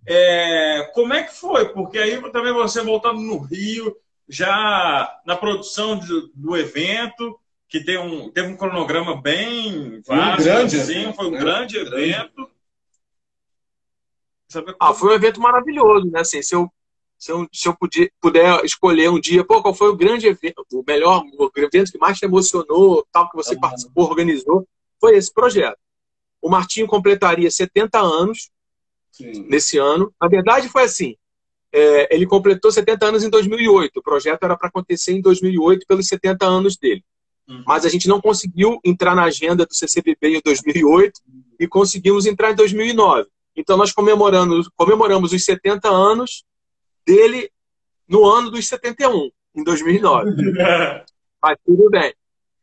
É, 0.07 0.89
como 0.93 1.13
é 1.13 1.23
que 1.23 1.33
foi? 1.33 1.69
Porque 1.69 1.99
aí 1.99 2.19
também 2.31 2.53
você 2.53 2.81
voltando 2.81 3.19
no 3.19 3.37
Rio, 3.37 3.95
já 4.27 5.19
na 5.25 5.35
produção 5.35 5.97
do, 5.97 6.31
do 6.33 6.57
evento, 6.57 7.39
que 7.69 7.83
tem 7.83 7.97
um, 7.97 8.29
teve 8.31 8.47
um 8.47 8.57
cronograma 8.57 9.21
bem 9.21 10.01
vasto, 10.01 10.41
um 10.41 10.43
grande 10.43 10.79
assim, 10.79 11.13
foi 11.13 11.27
um 11.27 11.31
né? 11.31 11.39
grande 11.39 11.77
evento. 11.77 12.49
Ah, 14.79 14.93
foi 14.93 15.09
um 15.11 15.13
evento 15.13 15.39
maravilhoso, 15.41 16.05
né? 16.11 16.19
Assim, 16.21 16.41
se 16.41 16.55
eu, 16.55 16.69
se 17.17 17.31
eu, 17.31 17.47
se 17.53 17.67
eu 17.67 17.75
puder, 17.75 18.11
puder 18.21 18.63
escolher 18.65 19.09
um 19.09 19.19
dia, 19.19 19.43
pô, 19.43 19.61
qual 19.61 19.73
foi 19.73 19.89
o 19.89 19.95
grande 19.95 20.27
evento, 20.27 20.65
o 20.73 20.83
melhor, 20.85 21.23
o 21.37 21.49
evento 21.55 21.91
que 21.91 21.97
mais 21.97 22.17
te 22.19 22.25
emocionou, 22.25 23.05
tal, 23.11 23.29
que 23.29 23.35
você 23.35 23.55
Uhum. 23.55 23.61
participou, 23.61 24.05
organizou, 24.09 24.67
foi 24.99 25.15
esse 25.17 25.33
projeto. 25.33 25.77
O 26.41 26.49
Martinho 26.49 26.87
completaria 26.87 27.49
70 27.49 27.99
anos 27.99 28.49
Sim. 29.11 29.45
nesse 29.49 29.77
ano. 29.77 30.13
Na 30.21 30.27
verdade, 30.27 30.67
foi 30.69 30.83
assim. 30.83 31.15
é, 31.75 32.13
ele 32.15 32.27
completou 32.27 32.71
70 32.71 33.03
anos 33.07 33.23
em 33.23 33.29
2008. 33.31 33.97
O 33.99 34.03
projeto 34.03 34.43
era 34.43 34.55
para 34.55 34.67
acontecer 34.67 35.11
em 35.13 35.21
2008, 35.21 35.87
pelos 35.87 36.07
70 36.07 36.45
anos 36.45 36.77
dele. 36.77 37.03
Uhum. 37.49 37.63
Mas 37.65 37.83
a 37.83 37.89
gente 37.89 38.07
não 38.07 38.21
conseguiu 38.21 38.79
entrar 38.85 39.15
na 39.15 39.23
agenda 39.23 39.65
do 39.65 39.73
CCBB 39.73 40.37
em 40.37 40.41
2008 40.45 41.19
e 41.59 41.67
conseguimos 41.67 42.27
entrar 42.27 42.51
em 42.51 42.55
2009. 42.55 43.27
Então, 43.55 43.77
nós 43.77 43.91
comemoramos, 43.91 44.69
comemoramos 44.75 45.31
os 45.33 45.43
70 45.45 45.89
anos 45.89 46.43
dele 47.05 47.51
no 48.07 48.25
ano 48.25 48.49
dos 48.49 48.67
71, 48.67 49.29
em 49.55 49.63
2009. 49.63 50.31
Mas 51.41 51.57
tudo 51.65 51.89
bem. 51.89 52.13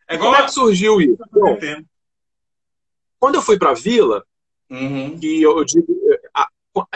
É 0.09 0.18
Como 0.18 0.34
é 0.34 0.43
que 0.45 0.53
surgiu 0.53 1.01
isso? 1.01 1.18
Bom, 1.30 1.57
quando 3.18 3.34
eu 3.36 3.43
fui 3.43 3.59
para 3.59 3.70
a 3.70 3.74
Vila, 3.74 4.24
Uhum. 4.70 5.18
que 5.18 5.43
eu 5.43 5.64
digo, 5.64 5.86
a- 6.34 6.49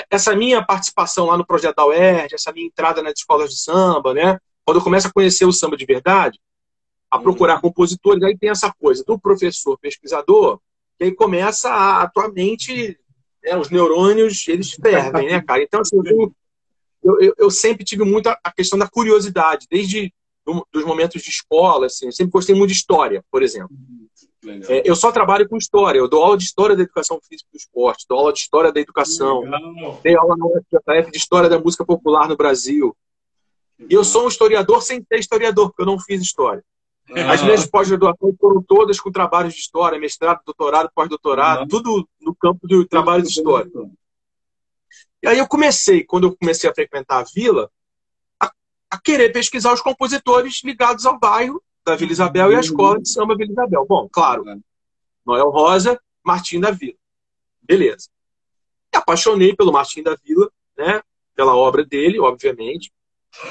essa 0.08 0.34
minha 0.34 0.64
participação 0.64 1.26
lá 1.26 1.36
no 1.36 1.44
projeto 1.46 1.76
da 1.76 1.86
UERJ, 1.86 2.34
essa 2.34 2.52
minha 2.52 2.66
entrada 2.66 3.02
nas 3.02 3.14
escolas 3.18 3.50
de 3.50 3.58
samba, 3.60 4.14
né? 4.14 4.38
Quando 4.64 4.78
eu 4.78 4.82
começo 4.84 5.08
a 5.08 5.12
conhecer 5.12 5.44
o 5.44 5.52
samba 5.52 5.76
de 5.76 5.84
verdade, 5.84 6.38
a 7.10 7.18
procurar 7.18 7.60
compositores, 7.60 8.22
aí 8.22 8.36
tem 8.38 8.48
essa 8.50 8.72
coisa 8.72 9.04
do 9.04 9.18
professor 9.18 9.76
pesquisador, 9.78 10.60
que 10.98 11.04
aí 11.04 11.12
começa 11.14 11.68
a, 11.68 12.02
a 12.02 12.08
tua 12.08 12.28
mente, 12.30 12.98
né, 13.44 13.56
os 13.56 13.70
neurônios, 13.70 14.46
eles 14.48 14.72
fervem, 14.72 15.28
né, 15.28 15.40
cara? 15.42 15.62
Então, 15.62 15.80
assim, 15.80 15.96
eu, 16.04 16.32
eu, 17.20 17.34
eu- 17.36 17.50
sempre 17.50 17.84
tive 17.84 18.02
muito 18.04 18.28
a, 18.28 18.38
a 18.42 18.52
questão 18.52 18.78
da 18.78 18.88
curiosidade, 18.88 19.66
desde 19.70 20.12
do- 20.46 20.66
dos 20.72 20.84
momentos 20.84 21.22
de 21.22 21.28
escola, 21.30 21.86
assim, 21.86 22.06
eu 22.06 22.12
sempre 22.12 22.32
gostei 22.32 22.54
muito 22.54 22.70
de 22.70 22.76
história, 22.76 23.22
por 23.30 23.42
exemplo. 23.42 23.74
É, 24.68 24.82
eu 24.84 24.94
só 24.94 25.10
trabalho 25.10 25.48
com 25.48 25.56
história. 25.56 25.98
Eu 25.98 26.06
dou 26.08 26.22
aula 26.22 26.36
de 26.36 26.44
história 26.44 26.76
da 26.76 26.82
educação 26.82 27.18
física 27.26 27.48
e 27.50 27.56
do 27.56 27.58
esporte, 27.58 28.04
dou 28.06 28.18
aula 28.18 28.32
de 28.32 28.40
história 28.40 28.70
da 28.70 28.78
educação, 28.80 29.40
Legal. 29.40 30.00
dei 30.02 30.14
aula 30.16 30.36
na 30.36 30.44
UFJF 30.46 31.10
de 31.10 31.16
história 31.16 31.48
da 31.48 31.58
música 31.58 31.82
popular 31.84 32.28
no 32.28 32.36
Brasil. 32.36 32.94
E 33.88 33.94
eu 33.94 34.04
sou 34.04 34.26
um 34.26 34.28
historiador 34.28 34.82
sem 34.82 35.02
ser 35.02 35.18
historiador, 35.18 35.68
porque 35.68 35.80
eu 35.82 35.86
não 35.86 35.98
fiz 35.98 36.20
história. 36.20 36.62
As 37.10 37.42
Ah, 37.42 37.44
minhas 37.44 37.66
pós-graduações 37.66 38.34
foram 38.40 38.62
todas 38.62 38.98
com 38.98 39.12
trabalhos 39.12 39.52
de 39.54 39.60
história, 39.60 39.98
mestrado, 39.98 40.40
doutorado, 40.44 40.90
pós-doutorado, 40.94 41.68
tudo 41.68 42.08
no 42.20 42.34
campo 42.34 42.66
do 42.66 42.86
trabalho 42.86 43.22
de 43.22 43.28
história. 43.28 43.70
E 45.22 45.28
aí 45.28 45.38
eu 45.38 45.46
comecei, 45.46 46.02
quando 46.02 46.28
eu 46.28 46.36
comecei 46.36 46.68
a 46.68 46.74
frequentar 46.74 47.20
a 47.20 47.24
vila, 47.24 47.70
a, 48.40 48.50
a 48.90 49.00
querer 49.00 49.30
pesquisar 49.32 49.72
os 49.72 49.82
compositores 49.82 50.62
ligados 50.64 51.04
ao 51.04 51.18
bairro 51.18 51.62
da 51.84 51.94
Vila 51.94 52.12
Isabel 52.12 52.52
e 52.52 52.56
à 52.56 52.60
escola 52.60 53.00
de 53.00 53.08
samba 53.08 53.36
Vila 53.36 53.52
Isabel. 53.52 53.84
Bom, 53.86 54.08
claro, 54.10 54.44
Noel 55.24 55.50
Rosa, 55.50 56.00
Martim 56.24 56.58
da 56.58 56.70
Vila. 56.70 56.96
Beleza. 57.62 58.08
Me 58.92 58.98
apaixonei 58.98 59.54
pelo 59.54 59.72
Martim 59.72 60.02
da 60.02 60.16
Vila, 60.24 60.50
né? 60.76 61.02
Pela 61.34 61.54
obra 61.54 61.84
dele, 61.84 62.18
obviamente. 62.18 62.92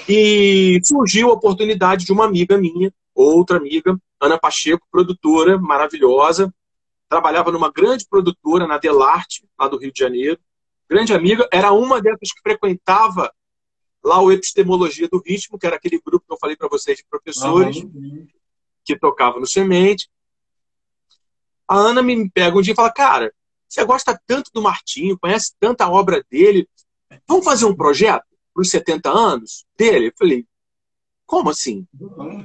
E 0.07 0.79
surgiu 0.83 1.29
a 1.29 1.33
oportunidade 1.33 2.05
de 2.05 2.11
uma 2.11 2.25
amiga 2.25 2.57
minha, 2.57 2.93
outra 3.15 3.57
amiga, 3.57 3.97
Ana 4.19 4.37
Pacheco, 4.39 4.87
produtora 4.91 5.57
maravilhosa, 5.57 6.53
trabalhava 7.09 7.51
numa 7.51 7.71
grande 7.71 8.07
produtora 8.07 8.65
na 8.65 8.77
Delarte, 8.77 9.45
lá 9.59 9.67
do 9.67 9.77
Rio 9.77 9.91
de 9.91 9.99
Janeiro. 9.99 10.39
Grande 10.89 11.13
amiga, 11.13 11.47
era 11.51 11.71
uma 11.71 12.01
dessas 12.01 12.31
que 12.31 12.41
frequentava 12.41 13.31
lá 14.03 14.21
o 14.21 14.31
Epistemologia 14.31 15.07
do 15.07 15.21
Ritmo, 15.25 15.57
que 15.57 15.65
era 15.65 15.75
aquele 15.75 16.01
grupo 16.03 16.25
que 16.25 16.33
eu 16.33 16.37
falei 16.37 16.55
para 16.55 16.67
vocês 16.67 16.97
de 16.97 17.05
professores 17.09 17.77
Uhum. 17.77 18.27
que 18.83 18.97
tocava 18.97 19.39
no 19.39 19.47
Semente. 19.47 20.09
A 21.67 21.75
Ana 21.77 22.01
me 22.01 22.29
pega 22.29 22.57
um 22.57 22.61
dia 22.61 22.73
e 22.73 22.75
fala: 22.75 22.91
Cara, 22.91 23.33
você 23.67 23.83
gosta 23.85 24.19
tanto 24.27 24.51
do 24.53 24.61
Martinho, 24.61 25.17
conhece 25.17 25.53
tanta 25.59 25.89
obra 25.89 26.23
dele, 26.29 26.67
vamos 27.27 27.45
fazer 27.45 27.65
um 27.65 27.75
projeto 27.75 28.25
para 28.53 28.61
os 28.61 28.69
70 28.69 29.09
anos 29.09 29.65
dele? 29.77 30.07
Eu 30.07 30.13
falei: 30.17 30.45
Como 31.33 31.49
assim? 31.49 31.87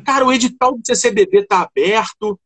Cara, 0.03 0.25
o 0.25 0.33
edital 0.33 0.75
do 0.75 0.81
CCBB 0.83 1.41
está 1.41 1.61
aberto, 1.61 2.41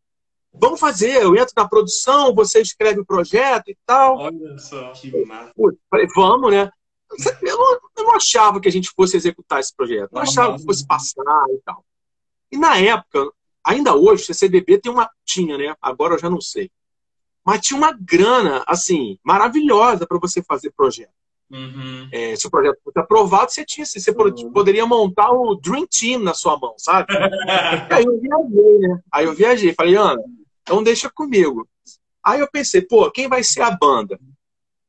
vamos 0.53 0.81
fazer. 0.81 1.23
Eu 1.23 1.37
entro 1.37 1.55
na 1.57 1.69
produção, 1.69 2.35
você 2.35 2.61
escreve 2.61 2.99
o 2.99 3.07
projeto 3.07 3.69
e 3.69 3.79
tal. 3.87 4.19
Olha 4.19 4.59
só. 4.59 4.91
Que 4.91 5.25
massa. 5.25 5.53
Putz, 5.55 5.79
falei, 5.89 6.09
vamos, 6.13 6.51
né? 6.51 6.69
Eu 7.43 7.57
não, 7.57 7.73
eu 7.97 8.05
não 8.05 8.17
achava 8.17 8.61
que 8.61 8.67
a 8.67 8.73
gente 8.73 8.91
fosse 8.91 9.17
executar 9.17 9.61
esse 9.61 9.73
projeto. 9.73 10.11
Eu 10.11 10.17
não 10.17 10.23
achava 10.23 10.59
que 10.59 10.65
fosse 10.65 10.85
passar 10.85 11.47
e 11.51 11.61
tal. 11.65 11.85
E 12.51 12.59
na 12.59 12.77
época, 12.77 13.31
ainda 13.65 13.95
hoje, 13.95 14.25
o 14.25 14.27
CCBB 14.27 14.81
tem 14.81 14.91
uma. 14.91 15.09
Tinha, 15.25 15.57
né? 15.57 15.77
Agora 15.81 16.15
eu 16.15 16.19
já 16.19 16.29
não 16.29 16.41
sei. 16.41 16.73
Mas 17.47 17.61
tinha 17.61 17.79
uma 17.79 17.93
grana, 17.93 18.65
assim, 18.67 19.17
maravilhosa 19.23 20.09
para 20.09 20.19
você 20.19 20.43
fazer 20.43 20.73
projeto. 20.73 21.15
Uhum. 21.53 22.09
É, 22.11 22.35
se 22.35 22.47
o 22.47 22.51
projeto 22.51 22.79
fosse 22.83 22.99
aprovado, 22.99 23.53
você 23.53 23.63
tinha, 23.65 23.85
você 23.85 24.11
Uhum. 24.11 24.51
poderia 24.53 24.87
montar 24.87 25.31
o 25.31 25.55
Dream 25.55 25.87
Team 25.87 26.21
na 26.21 26.33
sua 26.33 26.59
mão, 26.59 26.75
sabe? 26.79 27.09
Aí 27.93 28.05
eu 28.05 28.19
viajei, 28.19 28.79
né? 28.79 29.01
Aí 29.13 29.25
eu 29.27 29.35
viajei, 29.35 29.75
falei, 29.75 29.97
Ana, 29.97 30.23
então 30.63 30.83
deixa 30.83 31.11
comigo. 31.11 31.69
Aí 32.25 32.41
eu 32.41 32.49
pensei, 32.51 32.81
pô, 32.81 33.11
quem 33.11 33.29
vai 33.29 33.43
ser 33.45 33.61
a 33.63 33.71
banda? 33.71 34.19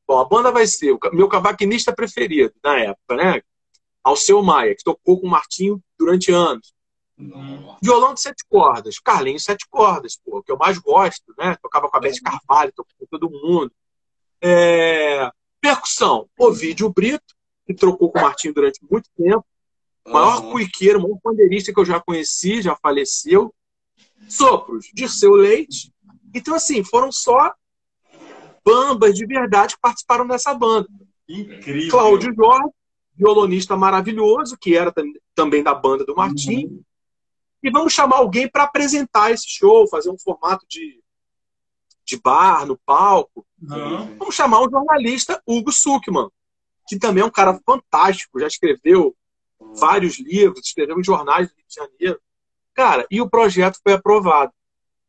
Bom, 0.08 0.20
a 0.20 0.26
banda 0.26 0.52
vai 0.52 0.66
ser 0.66 0.92
o 0.94 1.00
meu 1.12 1.28
cavaquinista 1.28 1.94
preferido 1.94 2.54
na 2.64 2.80
época, 2.80 3.16
né? 3.16 3.42
Alceu 4.04 4.42
Maia, 4.42 4.76
que 4.76 4.84
tocou 4.84 5.20
com 5.20 5.28
o 5.28 5.30
Martinho 5.30 5.82
durante 5.98 6.32
anos. 6.32 6.74
Nossa. 7.18 7.78
Violão 7.82 8.14
de 8.14 8.22
sete 8.22 8.44
cordas, 8.50 9.00
Carlinhos 9.00 9.44
sete 9.44 9.66
cordas, 9.70 10.18
pô, 10.24 10.42
que 10.44 10.52
eu 10.52 10.58
mais 10.58 10.78
gosto, 10.78 11.34
né? 11.38 11.58
Tocava 11.62 11.90
com 11.90 11.98
a 11.98 12.00
Beth 12.00 12.20
Carvalho, 12.24 12.72
tocou 12.74 12.94
com 13.00 13.06
todo 13.06 13.30
mundo. 13.30 13.72
É, 14.42 15.30
Percussão, 15.64 16.28
Ovídio 16.38 16.90
Brito, 16.92 17.24
que 17.66 17.74
trocou 17.74 18.12
com 18.12 18.20
o 18.20 18.22
Martinho 18.22 18.54
durante 18.54 18.82
muito 18.92 19.10
tempo. 19.18 19.46
O 20.06 20.12
maior 20.12 20.44
Uhum. 20.44 20.52
cuiqueiro, 20.52 21.02
maior 21.02 21.18
pandeirista 21.24 21.74
que 21.74 21.80
eu 21.80 21.86
já 21.86 22.02
conheci, 22.02 22.62
já 22.62 22.76
faleceu. 22.76 23.56
Sopros, 24.28 24.88
Dirceu 24.94 25.32
Leite. 25.36 25.90
Então, 26.36 26.54
assim, 26.54 26.84
foram 26.84 27.14
só 27.14 27.54
bambas 28.66 29.16
de 29.16 29.26
verdade 29.26 29.76
que 29.76 29.82
participaram 29.82 30.28
dessa 30.28 30.54
banda. 30.54 30.90
Incrível. 31.30 31.92
Cláudio 31.92 32.34
Jorge, 32.36 32.70
violonista 33.16 33.78
maravilhoso, 33.78 34.58
que 34.60 34.76
era 34.76 34.92
tam- 34.92 35.14
também 35.34 35.64
da 35.64 35.74
banda 35.74 36.04
do 36.04 36.14
Martim. 36.14 36.66
Uhum. 36.66 36.82
E 37.64 37.70
vamos 37.72 37.94
chamar 37.94 38.18
alguém 38.18 38.50
para 38.50 38.64
apresentar 38.64 39.32
esse 39.32 39.46
show, 39.48 39.88
fazer 39.88 40.10
um 40.10 40.18
formato 40.18 40.66
de, 40.68 41.02
de 42.06 42.18
bar 42.18 42.66
no 42.66 42.78
palco. 42.86 43.46
Uhum. 43.62 44.18
Vamos 44.18 44.36
chamar 44.36 44.62
o 44.62 44.70
jornalista 44.70 45.42
Hugo 45.46 45.72
Suckman, 45.72 46.30
que 46.88 46.98
também 46.98 47.24
é 47.24 47.26
um 47.26 47.32
cara 47.32 47.60
fantástico, 47.66 48.40
já 48.40 48.48
escreveu 48.48 49.16
vários 49.76 50.20
livros, 50.20 50.66
escreveu 50.66 51.00
em 51.00 51.04
jornais 51.04 51.48
do 51.48 51.56
Rio 51.56 51.66
de 51.68 51.76
Janeiro. 51.76 52.22
Cara, 52.74 53.06
e 53.10 53.22
o 53.22 53.30
projeto 53.30 53.80
foi 53.82 53.94
aprovado. 53.94 54.52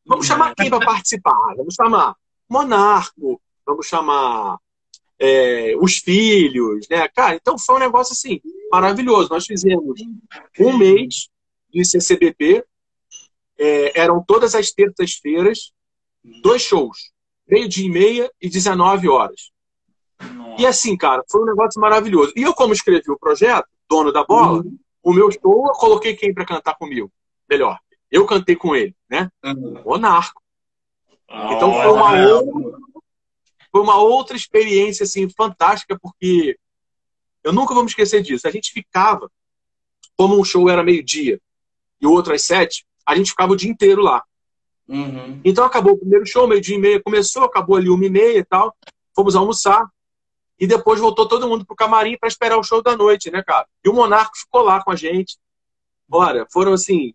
Vamos 0.06 0.26
chamar 0.26 0.54
quem 0.54 0.68
para 0.68 0.84
participar? 0.84 1.54
Vamos 1.56 1.74
chamar 1.74 2.14
Monarco, 2.48 3.40
vamos 3.64 3.86
chamar 3.86 4.58
é, 5.18 5.74
os 5.80 5.98
filhos, 5.98 6.86
né? 6.88 7.08
Cara, 7.08 7.36
então 7.36 7.58
foi 7.58 7.76
um 7.76 7.80
negócio 7.80 8.12
assim, 8.12 8.40
maravilhoso. 8.70 9.30
Nós 9.30 9.46
fizemos 9.46 10.00
um 10.60 10.76
mês 10.76 11.28
de 11.72 11.84
CCBP, 11.84 12.64
é, 13.58 13.98
eram 14.00 14.22
todas 14.22 14.54
as 14.54 14.70
terças-feiras, 14.70 15.72
dois 16.42 16.62
shows, 16.62 17.12
meio-dia 17.46 17.86
e 17.86 17.90
meia 17.90 18.30
e 18.40 18.48
19 18.48 19.08
horas. 19.08 19.52
E 20.58 20.66
assim, 20.66 20.96
cara, 20.96 21.22
foi 21.30 21.42
um 21.42 21.46
negócio 21.46 21.80
maravilhoso. 21.80 22.32
E 22.36 22.42
eu, 22.42 22.54
como 22.54 22.72
escrevi 22.72 23.10
o 23.10 23.18
projeto, 23.18 23.68
dono 23.88 24.12
da 24.12 24.24
bola, 24.24 24.64
o 25.02 25.12
meu 25.12 25.30
show, 25.30 25.66
eu 25.66 25.72
coloquei 25.72 26.16
quem 26.16 26.32
para 26.32 26.46
cantar 26.46 26.76
comigo? 26.76 27.12
Melhor, 27.48 27.78
eu 28.10 28.24
cantei 28.24 28.56
com 28.56 28.74
ele, 28.74 28.94
né? 29.08 29.28
Uhum. 29.44 29.82
Monarco. 29.84 30.40
Então 31.28 31.72
foi 31.72 31.92
uma 31.92 32.12
Olha, 32.12 32.34
outra, 32.34 32.78
foi 33.70 33.80
uma 33.80 33.96
outra 33.96 34.36
experiência 34.36 35.04
assim 35.04 35.28
fantástica 35.28 35.98
porque 36.00 36.56
eu 37.42 37.52
nunca 37.52 37.74
vou 37.74 37.82
me 37.82 37.88
esquecer 37.88 38.22
disso. 38.22 38.46
A 38.46 38.50
gente 38.50 38.72
ficava, 38.72 39.30
como 40.16 40.38
um 40.38 40.44
show 40.44 40.70
era 40.70 40.82
meio-dia 40.82 41.40
e 42.00 42.06
o 42.06 42.12
outro 42.12 42.32
às 42.32 42.42
sete, 42.42 42.86
a 43.04 43.16
gente 43.16 43.30
ficava 43.30 43.52
o 43.52 43.56
dia 43.56 43.70
inteiro 43.70 44.00
lá. 44.00 44.24
Uhum. 44.88 45.40
Então 45.44 45.64
acabou 45.64 45.94
o 45.94 45.98
primeiro 45.98 46.26
show, 46.26 46.46
meio-dia 46.46 46.76
e 46.76 46.80
meia 46.80 47.02
começou, 47.02 47.44
acabou 47.44 47.76
ali 47.76 47.88
uma 47.88 48.04
e 48.04 48.10
meia 48.10 48.38
e 48.38 48.44
tal. 48.44 48.74
Fomos 49.14 49.34
almoçar. 49.36 49.88
E 50.58 50.66
depois 50.66 51.00
voltou 51.00 51.26
todo 51.26 51.48
mundo 51.48 51.66
pro 51.66 51.74
camarim 51.74 52.16
para 52.16 52.28
esperar 52.28 52.58
o 52.58 52.62
show 52.62 52.82
da 52.82 52.96
noite, 52.96 53.30
né, 53.30 53.42
cara? 53.42 53.66
E 53.84 53.88
o 53.88 53.92
Monarco 53.92 54.36
ficou 54.36 54.62
lá 54.62 54.82
com 54.82 54.92
a 54.92 54.96
gente. 54.96 55.36
Olha, 56.10 56.46
foram 56.52 56.72
assim 56.72 57.12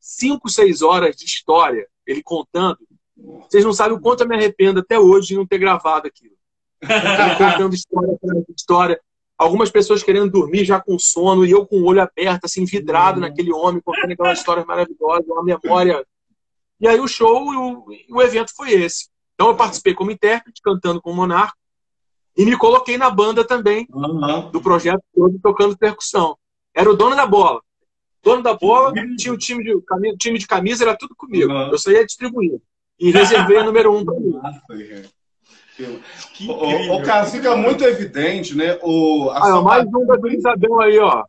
cinco, 0.00 0.50
seis 0.50 0.82
horas 0.82 1.16
de 1.16 1.24
história, 1.24 1.86
ele 2.06 2.22
contando. 2.22 2.78
Vocês 3.16 3.64
não 3.64 3.72
sabem 3.72 3.96
o 3.96 4.00
quanto 4.00 4.22
eu 4.22 4.28
me 4.28 4.34
arrependo 4.34 4.80
até 4.80 4.98
hoje 4.98 5.28
de 5.28 5.36
não 5.36 5.46
ter 5.46 5.58
gravado 5.58 6.08
aquilo. 6.08 6.34
Ele 6.82 6.90
contando 7.38 7.74
história 7.74 8.18
história. 8.54 9.00
Algumas 9.36 9.70
pessoas 9.70 10.02
querendo 10.02 10.30
dormir 10.30 10.64
já 10.64 10.80
com 10.80 10.98
sono 10.98 11.44
e 11.44 11.50
eu 11.50 11.66
com 11.66 11.76
o 11.76 11.84
olho 11.84 12.00
aberto, 12.00 12.44
assim, 12.44 12.64
vidrado 12.64 13.20
uhum. 13.20 13.26
naquele 13.26 13.52
homem, 13.52 13.80
contando 13.80 14.12
aquelas 14.12 14.38
histórias 14.38 14.66
maravilhosas, 14.66 15.26
uma 15.26 15.42
memória. 15.42 16.04
E 16.84 16.86
aí 16.86 17.00
o 17.00 17.08
show 17.08 17.50
e 17.50 17.56
o, 17.56 17.86
o 18.10 18.20
evento 18.20 18.54
foi 18.54 18.72
esse. 18.72 19.08
Então 19.34 19.48
eu 19.48 19.56
participei 19.56 19.94
como 19.94 20.10
intérprete, 20.10 20.60
cantando 20.62 21.00
com 21.00 21.12
o 21.12 21.14
Monarco, 21.14 21.56
e 22.36 22.44
me 22.44 22.58
coloquei 22.58 22.98
na 22.98 23.08
banda 23.08 23.42
também, 23.42 23.86
uhum. 23.90 24.50
do 24.50 24.60
projeto 24.60 25.02
todo, 25.14 25.38
tocando 25.42 25.78
percussão. 25.78 26.36
Era 26.74 26.90
o 26.90 26.94
dono 26.94 27.16
da 27.16 27.24
bola. 27.24 27.62
Dono 28.22 28.42
da 28.42 28.52
bola, 28.52 28.92
tinha 29.16 29.32
o 29.32 29.38
time 29.38 29.64
de, 29.64 30.16
time 30.18 30.38
de 30.38 30.46
camisa, 30.46 30.84
era 30.84 30.94
tudo 30.94 31.14
comigo. 31.16 31.50
Uhum. 31.50 31.70
Eu 31.70 31.78
só 31.78 31.90
ia 31.90 32.04
distribuir. 32.04 32.60
E 33.00 33.10
reservei 33.10 33.56
a 33.56 33.64
número 33.64 33.96
um 33.96 34.04
para 34.04 34.20
mim. 34.20 34.38
O, 36.46 36.98
o, 36.98 37.02
cara, 37.02 37.26
fica 37.26 37.56
muito 37.56 37.82
evidente, 37.82 38.56
né? 38.56 38.78
O, 38.80 39.28
a 39.30 39.56
ah, 39.56 39.60
mais 39.60 39.84
um 39.84 40.06
da 40.06 40.16
Isabel 40.32 40.80
aí, 40.80 41.00
ó. 41.00 41.24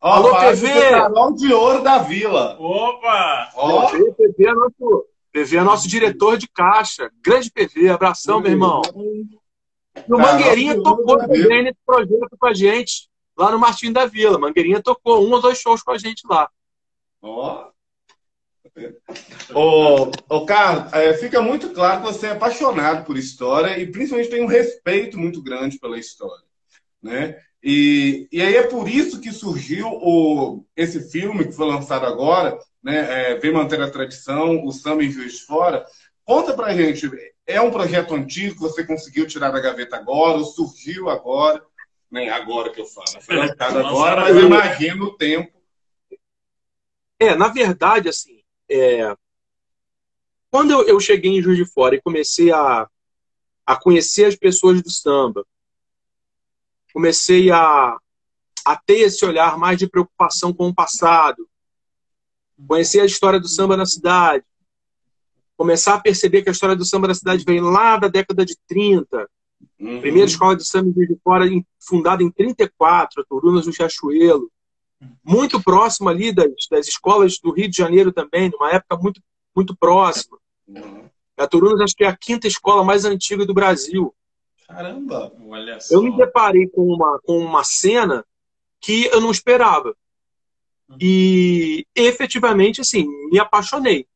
Ó 0.00 0.12
Alô, 0.12 0.36
PV! 0.36 0.90
Canal 0.90 1.32
de 1.32 1.52
ouro 1.52 1.82
da 1.82 1.98
Vila. 1.98 2.56
Opa! 2.58 3.50
Ó. 3.54 3.90
PV, 3.90 4.12
PV, 4.12 4.46
é 4.46 4.54
nosso, 4.54 5.06
PV 5.32 5.56
é 5.56 5.62
nosso 5.62 5.88
diretor 5.88 6.36
de 6.36 6.48
caixa. 6.48 7.10
Grande 7.22 7.50
PV, 7.50 7.88
abração, 7.88 8.40
meu 8.40 8.52
irmão. 8.52 8.82
E 10.06 10.12
o 10.12 10.18
Mangueirinha 10.18 10.80
tocou 10.82 11.18
também 11.18 11.64
nesse 11.64 11.78
projeto 11.84 12.36
com 12.38 12.46
a 12.46 12.54
gente, 12.54 13.08
lá 13.36 13.50
no 13.50 13.58
Martim 13.58 13.92
da 13.92 14.06
Vila. 14.06 14.38
Mangueirinha 14.38 14.82
tocou 14.82 15.26
um 15.26 15.32
ou 15.32 15.40
dois 15.40 15.58
shows 15.58 15.82
com 15.82 15.92
a 15.92 15.98
gente 15.98 16.26
lá. 16.28 16.48
Ó. 17.22 17.70
Ô, 19.54 20.10
ô 20.28 20.44
Carlos, 20.44 20.92
é, 20.92 21.14
fica 21.14 21.40
muito 21.40 21.70
claro 21.70 22.02
que 22.02 22.12
você 22.12 22.26
é 22.26 22.30
apaixonado 22.32 23.06
por 23.06 23.16
história 23.16 23.78
e 23.78 23.90
principalmente 23.90 24.28
tem 24.28 24.42
um 24.42 24.46
respeito 24.46 25.18
muito 25.18 25.42
grande 25.42 25.78
pela 25.78 25.98
história, 25.98 26.44
né? 27.02 27.40
E, 27.68 28.28
e 28.30 28.40
aí 28.40 28.54
é 28.54 28.62
por 28.62 28.88
isso 28.88 29.20
que 29.20 29.32
surgiu 29.32 29.88
o, 29.88 30.64
esse 30.76 31.10
filme 31.10 31.46
que 31.46 31.52
foi 31.52 31.66
lançado 31.66 32.06
agora, 32.06 32.56
né? 32.80 33.32
É, 33.32 33.38
Vem 33.38 33.52
Manter 33.52 33.82
a 33.82 33.90
Tradição, 33.90 34.64
o 34.64 34.70
Samba 34.70 35.02
em 35.02 35.10
Juiz 35.10 35.32
de 35.32 35.42
Fora. 35.46 35.84
Conta 36.24 36.54
pra 36.54 36.72
gente, 36.76 37.10
é 37.44 37.60
um 37.60 37.72
projeto 37.72 38.14
antigo 38.14 38.54
que 38.54 38.60
você 38.60 38.86
conseguiu 38.86 39.26
tirar 39.26 39.50
da 39.50 39.58
gaveta 39.58 39.96
agora, 39.96 40.38
ou 40.38 40.44
surgiu 40.44 41.10
agora? 41.10 41.60
Nem 42.08 42.30
agora 42.30 42.70
que 42.70 42.80
eu 42.80 42.86
falo, 42.86 43.20
foi 43.20 43.34
lançado 43.34 43.80
agora, 43.80 44.20
mas 44.20 44.36
eu 44.36 44.46
imagino 44.46 45.06
o 45.06 45.16
tempo. 45.16 45.50
É, 47.18 47.34
na 47.34 47.48
verdade, 47.48 48.08
assim, 48.08 48.44
é... 48.70 49.12
quando 50.52 50.70
eu, 50.70 50.86
eu 50.86 51.00
cheguei 51.00 51.32
em 51.32 51.42
Juiz 51.42 51.56
de 51.56 51.66
Fora 51.66 51.96
e 51.96 52.00
comecei 52.00 52.52
a, 52.52 52.88
a 53.66 53.74
conhecer 53.74 54.26
as 54.26 54.36
pessoas 54.36 54.80
do 54.80 54.88
samba, 54.88 55.44
comecei 56.96 57.50
a, 57.50 57.94
a 58.64 58.74
ter 58.74 59.00
esse 59.00 59.22
olhar 59.22 59.58
mais 59.58 59.76
de 59.76 59.86
preocupação 59.86 60.50
com 60.50 60.66
o 60.68 60.74
passado, 60.74 61.46
conhecer 62.66 63.00
a 63.00 63.04
história 63.04 63.38
do 63.38 63.46
samba 63.46 63.76
na 63.76 63.84
cidade, 63.84 64.42
começar 65.58 65.96
a 65.96 66.00
perceber 66.00 66.40
que 66.40 66.48
a 66.48 66.52
história 66.52 66.74
do 66.74 66.86
samba 66.86 67.08
da 67.08 67.14
cidade 67.14 67.44
vem 67.44 67.60
lá 67.60 67.98
da 67.98 68.08
década 68.08 68.46
de 68.46 68.56
30. 68.66 69.28
Uhum. 69.78 70.00
Primeira 70.00 70.26
escola 70.26 70.56
de 70.56 70.66
samba 70.66 70.90
de 70.90 71.18
Fora, 71.22 71.44
fundada 71.78 72.22
em 72.22 72.30
34, 72.30 73.26
Turunas 73.28 73.66
no 73.66 73.74
Riachuelo. 73.78 74.50
Muito 75.22 75.62
próximo 75.62 76.08
ali 76.08 76.32
das, 76.32 76.48
das 76.70 76.88
escolas 76.88 77.38
do 77.38 77.52
Rio 77.52 77.68
de 77.68 77.76
Janeiro 77.76 78.10
também, 78.10 78.48
numa 78.50 78.70
época 78.70 78.96
muito, 78.96 79.20
muito 79.54 79.76
próxima. 79.76 80.38
Uhum. 80.66 81.10
A 81.36 81.46
Turunas 81.46 81.78
acho 81.82 81.94
que 81.94 82.04
é 82.04 82.08
a 82.08 82.16
quinta 82.16 82.46
escola 82.46 82.82
mais 82.82 83.04
antiga 83.04 83.44
do 83.44 83.52
Brasil. 83.52 84.14
Caramba! 84.66 85.32
Olha 85.46 85.80
só. 85.80 85.94
Eu 85.94 86.02
me 86.02 86.16
deparei 86.16 86.68
com 86.68 86.82
uma, 86.82 87.20
com 87.24 87.38
uma 87.38 87.62
cena 87.62 88.24
que 88.80 89.06
eu 89.06 89.20
não 89.20 89.30
esperava. 89.30 89.96
Uhum. 90.88 90.96
E 91.00 91.86
efetivamente, 91.94 92.80
assim, 92.80 93.06
me 93.30 93.38
apaixonei. 93.38 94.06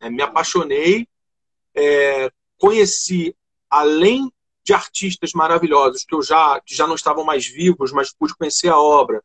É, 0.00 0.10
me 0.10 0.22
apaixonei, 0.22 1.08
é, 1.74 2.30
conheci, 2.58 3.34
além 3.70 4.30
de 4.62 4.74
artistas 4.74 5.32
maravilhosos 5.32 6.04
que 6.04 6.14
eu 6.14 6.22
já, 6.22 6.60
que 6.60 6.74
já 6.74 6.86
não 6.86 6.96
estavam 6.96 7.24
mais 7.24 7.46
vivos, 7.46 7.92
mas 7.92 8.12
pude 8.12 8.34
conhecer 8.36 8.68
a 8.68 8.78
obra. 8.78 9.22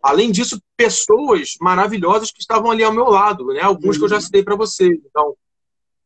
Além 0.00 0.30
disso, 0.30 0.62
pessoas 0.76 1.54
maravilhosas 1.60 2.30
que 2.30 2.40
estavam 2.40 2.70
ali 2.70 2.84
ao 2.84 2.92
meu 2.92 3.06
lado, 3.06 3.46
né? 3.46 3.60
Alguns 3.60 3.96
uhum. 3.96 3.98
que 3.98 4.04
eu 4.04 4.08
já 4.08 4.20
citei 4.20 4.44
para 4.44 4.54
vocês. 4.54 4.98
Então, 5.04 5.36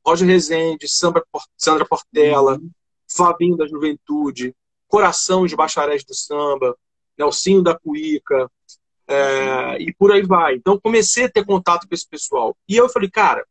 Roger 0.05 0.27
Rezende, 0.27 0.89
Sandra, 0.89 1.23
Sandra 1.57 1.85
Portela, 1.85 2.55
uhum. 2.55 2.71
Fabinho 3.13 3.57
da 3.57 3.67
Juventude, 3.67 4.55
Coração 4.89 5.47
de 5.47 5.57
Bacharéis 5.57 6.05
do 6.05 6.15
Samba, 6.15 6.77
Nelsinho 7.19 7.63
da 7.63 7.79
Cuíca, 7.79 8.51
é, 9.07 9.83
e 9.83 9.93
por 9.95 10.13
aí 10.13 10.23
vai. 10.23 10.55
Então, 10.55 10.79
comecei 10.79 11.25
a 11.25 11.31
ter 11.31 11.45
contato 11.45 11.89
com 11.89 11.95
esse 11.95 12.09
pessoal. 12.09 12.57
E 12.69 12.77
eu 12.77 12.89
falei, 12.89 13.11
cara, 13.11 13.45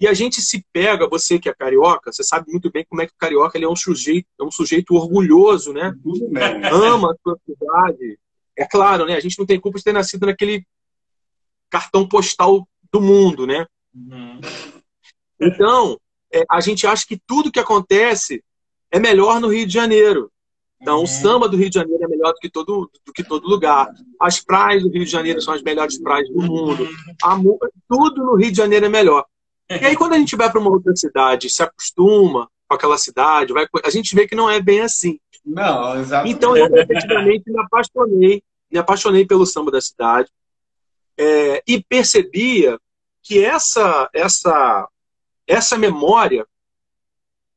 e 0.00 0.06
a 0.06 0.14
gente 0.14 0.40
se 0.40 0.64
pega, 0.72 1.08
você 1.08 1.38
que 1.38 1.48
é 1.48 1.54
carioca, 1.54 2.12
você 2.12 2.22
sabe 2.22 2.50
muito 2.50 2.70
bem 2.70 2.84
como 2.88 3.02
é 3.02 3.06
que 3.06 3.12
o 3.12 3.18
carioca 3.18 3.58
ele 3.58 3.64
é 3.64 3.68
um 3.68 3.76
sujeito, 3.76 4.28
é 4.38 4.44
um 4.44 4.50
sujeito 4.50 4.94
orgulhoso, 4.94 5.72
né? 5.72 5.92
Ama 6.72 7.12
a 7.12 7.16
sua 7.22 7.38
cidade. 7.44 8.18
É 8.56 8.64
claro, 8.64 9.06
né? 9.06 9.14
A 9.14 9.20
gente 9.20 9.38
não 9.38 9.46
tem 9.46 9.60
culpa 9.60 9.78
de 9.78 9.84
ter 9.84 9.92
nascido 9.92 10.26
naquele 10.26 10.64
cartão 11.68 12.08
postal 12.08 12.68
do 12.92 13.00
mundo, 13.00 13.46
né? 13.46 13.66
Uhum. 13.92 14.40
Então, 15.40 16.00
é, 16.32 16.44
a 16.48 16.60
gente 16.60 16.86
acha 16.86 17.04
que 17.06 17.20
tudo 17.26 17.50
que 17.50 17.60
acontece 17.60 18.42
é 18.90 18.98
melhor 18.98 19.40
no 19.40 19.48
Rio 19.48 19.66
de 19.66 19.72
Janeiro. 19.72 20.30
Então, 20.80 20.98
uhum. 20.98 21.04
o 21.04 21.06
samba 21.06 21.48
do 21.48 21.56
Rio 21.56 21.68
de 21.68 21.74
Janeiro 21.74 22.04
é 22.04 22.08
melhor 22.08 22.32
do 22.32 22.38
que, 22.38 22.48
todo, 22.48 22.90
do 23.04 23.12
que 23.12 23.24
todo 23.24 23.48
lugar. 23.48 23.88
As 24.20 24.40
praias 24.40 24.82
do 24.82 24.90
Rio 24.90 25.04
de 25.04 25.10
Janeiro 25.10 25.40
são 25.40 25.54
as 25.54 25.62
melhores 25.62 26.00
praias 26.00 26.28
do 26.28 26.40
mundo. 26.40 26.88
A, 27.22 27.36
tudo 27.88 28.24
no 28.24 28.36
Rio 28.36 28.50
de 28.50 28.56
Janeiro 28.56 28.86
é 28.86 28.88
melhor. 28.88 29.24
E 29.68 29.84
aí, 29.84 29.96
quando 29.96 30.14
a 30.14 30.18
gente 30.18 30.36
vai 30.36 30.50
para 30.50 30.60
uma 30.60 30.70
outra 30.70 30.94
cidade, 30.96 31.50
se 31.50 31.62
acostuma 31.62 32.48
com 32.68 32.74
aquela 32.74 32.96
cidade, 32.96 33.52
vai, 33.52 33.66
a 33.84 33.90
gente 33.90 34.14
vê 34.14 34.26
que 34.26 34.36
não 34.36 34.48
é 34.48 34.60
bem 34.60 34.80
assim. 34.80 35.18
Não, 35.44 35.98
exatamente. 35.98 36.34
Então, 36.34 36.56
eu 36.56 36.66
efetivamente 36.76 37.50
me 37.50 37.60
apaixonei, 37.60 38.42
me 38.70 38.78
apaixonei 38.78 39.26
pelo 39.26 39.46
samba 39.46 39.70
da 39.70 39.80
cidade 39.80 40.30
é, 41.18 41.62
e 41.66 41.82
percebia 41.82 42.78
que 43.22 43.44
essa, 43.44 44.08
essa, 44.14 44.88
essa 45.46 45.76
memória 45.76 46.46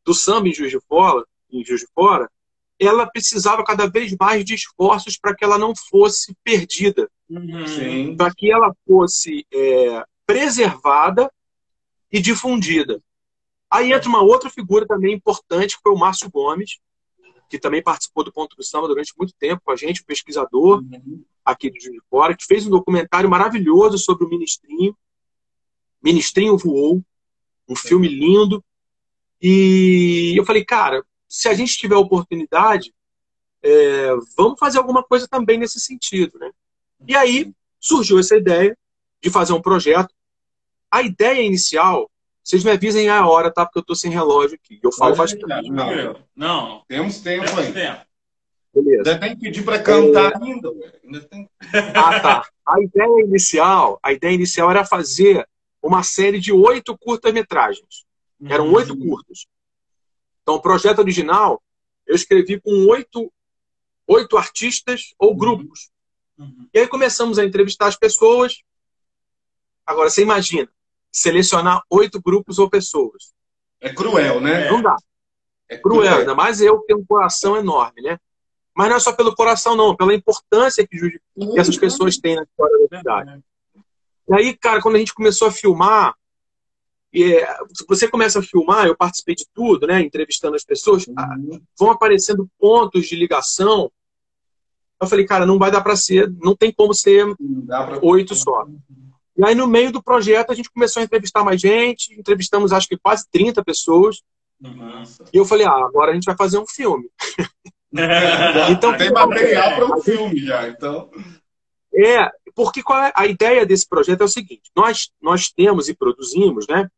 do 0.05 0.13
samba 0.13 0.47
em 0.47 0.53
Juiz 0.53 0.71
de 0.71 0.79
Fora, 0.87 1.25
em 1.51 1.63
Juiz 1.63 1.81
de 1.81 1.87
Fora, 1.93 2.29
ela 2.79 3.05
precisava 3.05 3.63
cada 3.63 3.87
vez 3.87 4.15
mais 4.19 4.43
de 4.43 4.55
esforços 4.55 5.17
para 5.17 5.35
que 5.35 5.43
ela 5.43 5.57
não 5.57 5.73
fosse 5.75 6.35
perdida, 6.43 7.09
uhum. 7.29 8.15
para 8.17 8.33
que 8.33 8.51
ela 8.51 8.75
fosse 8.87 9.45
é, 9.53 10.03
preservada 10.25 11.31
e 12.11 12.19
difundida. 12.19 13.01
Aí 13.69 13.93
entra 13.93 14.09
uma 14.09 14.21
outra 14.21 14.49
figura 14.49 14.85
também 14.85 15.13
importante, 15.13 15.75
que 15.75 15.81
foi 15.83 15.93
o 15.93 15.97
Márcio 15.97 16.29
Gomes, 16.29 16.79
que 17.47 17.59
também 17.59 17.83
participou 17.83 18.23
do 18.23 18.31
Ponto 18.31 18.55
do 18.55 18.63
Samba 18.63 18.87
durante 18.87 19.13
muito 19.17 19.33
tempo 19.37 19.61
com 19.63 19.71
a 19.71 19.75
gente, 19.75 20.01
um 20.01 20.05
pesquisador 20.05 20.79
uhum. 20.79 21.23
aqui 21.45 21.69
de 21.69 21.79
Juiz 21.79 21.95
de 21.95 22.01
Fora, 22.09 22.35
que 22.35 22.45
fez 22.45 22.65
um 22.65 22.69
documentário 22.69 23.29
maravilhoso 23.29 23.97
sobre 23.97 24.25
o 24.25 24.29
Ministrinho. 24.29 24.97
Ministrinho 26.01 26.57
Voou, 26.57 27.03
um 27.67 27.75
filme 27.75 28.07
lindo. 28.07 28.63
E 29.41 30.33
eu 30.37 30.45
falei, 30.45 30.63
cara, 30.63 31.03
se 31.27 31.49
a 31.49 31.53
gente 31.53 31.77
tiver 31.77 31.95
oportunidade, 31.95 32.93
é, 33.63 34.09
vamos 34.37 34.59
fazer 34.59 34.77
alguma 34.77 35.03
coisa 35.03 35.27
também 35.27 35.57
nesse 35.57 35.79
sentido, 35.79 36.37
né? 36.37 36.51
E 37.07 37.15
aí 37.15 37.51
surgiu 37.79 38.19
essa 38.19 38.35
ideia 38.35 38.77
de 39.21 39.29
fazer 39.29 39.53
um 39.53 39.61
projeto 39.61 40.13
a 40.91 41.01
ideia 41.01 41.41
inicial, 41.41 42.11
vocês 42.43 42.63
me 42.63 42.71
avisem 42.71 43.07
a 43.07 43.25
hora, 43.25 43.49
tá? 43.49 43.65
Porque 43.65 43.79
eu 43.79 43.85
tô 43.85 43.95
sem 43.95 44.11
relógio 44.11 44.59
aqui. 44.61 44.77
Eu 44.83 44.91
falo 44.91 45.15
bastante. 45.15 45.69
Não, 45.69 46.15
não, 46.35 46.83
temos 46.87 47.19
tempo 47.21 47.45
temos 47.45 47.59
aí. 47.59 47.71
Tempo. 47.71 48.01
Beleza. 48.73 48.97
Ainda 48.99 49.19
tem 49.19 49.35
que 49.35 49.41
pedir 49.41 49.63
para 49.63 49.81
cantar 49.81 50.33
é... 50.33 50.37
ainda. 50.43 50.69
ainda 51.03 51.21
tem... 51.21 51.49
Ah, 51.95 52.19
tá. 52.19 52.49
A 52.65 52.81
ideia 52.81 53.25
inicial, 53.25 53.99
a 54.03 54.11
ideia 54.11 54.33
inicial 54.33 54.69
era 54.69 54.85
fazer 54.85 55.47
uma 55.81 56.03
série 56.03 56.39
de 56.39 56.51
oito 56.51 56.97
curtas-metragens. 56.97 58.05
Eram 58.49 58.67
uhum. 58.67 58.75
oito 58.75 58.97
curtas. 58.97 59.45
Então, 60.41 60.55
o 60.55 60.61
projeto 60.61 60.99
original 60.99 61.61
eu 62.07 62.15
escrevi 62.15 62.59
com 62.59 62.87
oito, 62.87 63.31
oito 64.07 64.37
artistas 64.37 65.13
ou 65.17 65.31
uhum. 65.31 65.37
grupos. 65.37 65.91
Uhum. 66.37 66.67
E 66.73 66.79
aí 66.79 66.87
começamos 66.87 67.37
a 67.37 67.45
entrevistar 67.45 67.87
as 67.87 67.95
pessoas. 67.95 68.61
Agora, 69.85 70.09
você 70.09 70.21
imagina, 70.21 70.69
selecionar 71.11 71.81
oito 71.89 72.21
grupos 72.21 72.57
ou 72.59 72.69
pessoas. 72.69 73.33
É 73.79 73.93
cruel, 73.93 74.39
né? 74.39 74.69
Não 74.69 74.81
dá. 74.81 74.95
É 75.69 75.77
cruel, 75.77 76.01
cruel. 76.01 76.19
ainda 76.19 76.35
mais 76.35 76.61
eu 76.61 76.79
que 76.79 76.87
tenho 76.87 76.99
um 76.99 77.05
coração 77.05 77.55
enorme, 77.55 78.01
né? 78.01 78.17
Mas 78.75 78.89
não 78.89 78.95
é 78.95 78.99
só 78.99 79.11
pelo 79.13 79.35
coração, 79.35 79.75
não, 79.75 79.95
pela 79.95 80.13
importância 80.13 80.85
que, 80.87 80.97
que 80.97 81.59
essas 81.59 81.77
pessoas 81.77 82.17
têm 82.17 82.35
na 82.35 82.43
história 82.43 82.87
da 82.89 82.97
cidade. 82.97 83.43
E 84.29 84.33
aí, 84.33 84.57
cara, 84.57 84.81
quando 84.81 84.95
a 84.95 84.99
gente 84.99 85.13
começou 85.13 85.47
a 85.47 85.51
filmar, 85.51 86.15
é, 87.13 87.57
você 87.87 88.07
começa 88.07 88.39
a 88.39 88.43
filmar, 88.43 88.87
eu 88.87 88.95
participei 88.95 89.35
de 89.35 89.45
tudo, 89.53 89.85
né? 89.85 90.01
Entrevistando 90.01 90.55
as 90.55 90.63
pessoas, 90.63 91.05
uhum. 91.07 91.61
vão 91.77 91.91
aparecendo 91.91 92.49
pontos 92.57 93.07
de 93.07 93.15
ligação. 93.15 93.91
Eu 95.01 95.07
falei, 95.07 95.25
cara, 95.25 95.45
não 95.45 95.57
vai 95.57 95.71
dar 95.71 95.81
para 95.81 95.95
ser, 95.95 96.31
não 96.41 96.55
tem 96.55 96.71
como 96.71 96.93
ser 96.93 97.25
oito 98.01 98.35
só. 98.35 98.65
E 99.37 99.45
aí, 99.45 99.55
no 99.55 99.67
meio 99.67 99.91
do 99.91 100.03
projeto, 100.03 100.51
a 100.51 100.55
gente 100.55 100.69
começou 100.69 101.01
a 101.01 101.03
entrevistar 101.03 101.43
mais 101.43 101.59
gente, 101.59 102.13
entrevistamos 102.17 102.71
acho 102.71 102.87
que 102.87 102.97
quase 102.97 103.25
30 103.31 103.63
pessoas. 103.63 104.21
Nossa. 104.59 105.25
E 105.33 105.37
eu 105.37 105.45
falei, 105.45 105.65
ah, 105.65 105.85
agora 105.85 106.11
a 106.11 106.13
gente 106.13 106.25
vai 106.25 106.37
fazer 106.37 106.59
um 106.59 106.67
filme. 106.67 107.09
então, 108.71 108.95
tem 108.95 109.11
material 109.11 109.75
para 109.75 109.97
um 109.97 110.01
filme 110.01 110.39
já, 110.39 110.69
então. 110.69 111.09
É, 111.93 112.29
porque 112.55 112.83
qual 112.83 113.03
é 113.03 113.11
a 113.15 113.25
ideia 113.25 113.65
desse 113.65 113.87
projeto 113.87 114.21
é 114.21 114.25
o 114.25 114.29
seguinte: 114.29 114.71
nós, 114.75 115.09
nós 115.21 115.49
temos 115.49 115.89
e 115.89 115.95
produzimos, 115.95 116.67
né? 116.67 116.89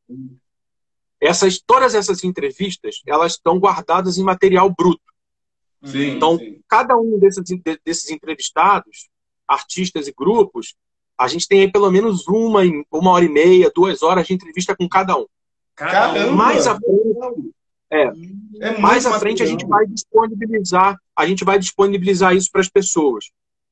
Essas, 1.22 1.62
todas 1.66 1.96
essas 1.96 2.24
entrevistas, 2.24 3.02
elas 3.08 3.34
estão 3.34 3.58
guardadas 3.60 4.18
em 4.18 4.24
material 4.24 4.70
bruto. 4.70 5.02
Sim, 5.86 6.12
então, 6.12 6.38
sim. 6.38 6.60
cada 6.68 6.98
um 6.98 7.18
desses, 7.18 7.44
desses 7.86 8.10
entrevistados, 8.10 9.10
artistas 9.48 10.08
e 10.08 10.14
grupos, 10.14 10.76
a 11.18 11.28
gente 11.28 11.48
tem 11.48 11.62
aí 11.62 11.72
pelo 11.72 11.90
menos 11.92 12.28
uma, 12.28 12.62
uma 12.92 13.12
hora 13.12 13.26
e 13.26 13.30
meia, 13.30 13.72
duas 13.74 14.02
horas 14.04 14.28
de 14.28 14.34
entrevista 14.34 14.76
com 14.76 14.88
cada 14.88 15.18
um. 15.18 15.26
Caramba! 15.76 16.32
Mais 16.32 16.68
à 16.68 16.78
frente, 16.78 17.54
é, 17.92 18.12
é 18.60 18.78
mais 18.80 19.06
à 19.06 19.20
frente 19.20 19.44
a 19.44 19.46
gente 19.46 19.66
vai 19.66 19.86
disponibilizar, 19.88 20.98
a 21.16 21.26
gente 21.26 21.44
vai 21.44 21.60
disponibilizar 21.60 22.36
isso 22.36 22.50
para 22.52 22.62
as 22.62 22.70
pessoas 22.70 23.26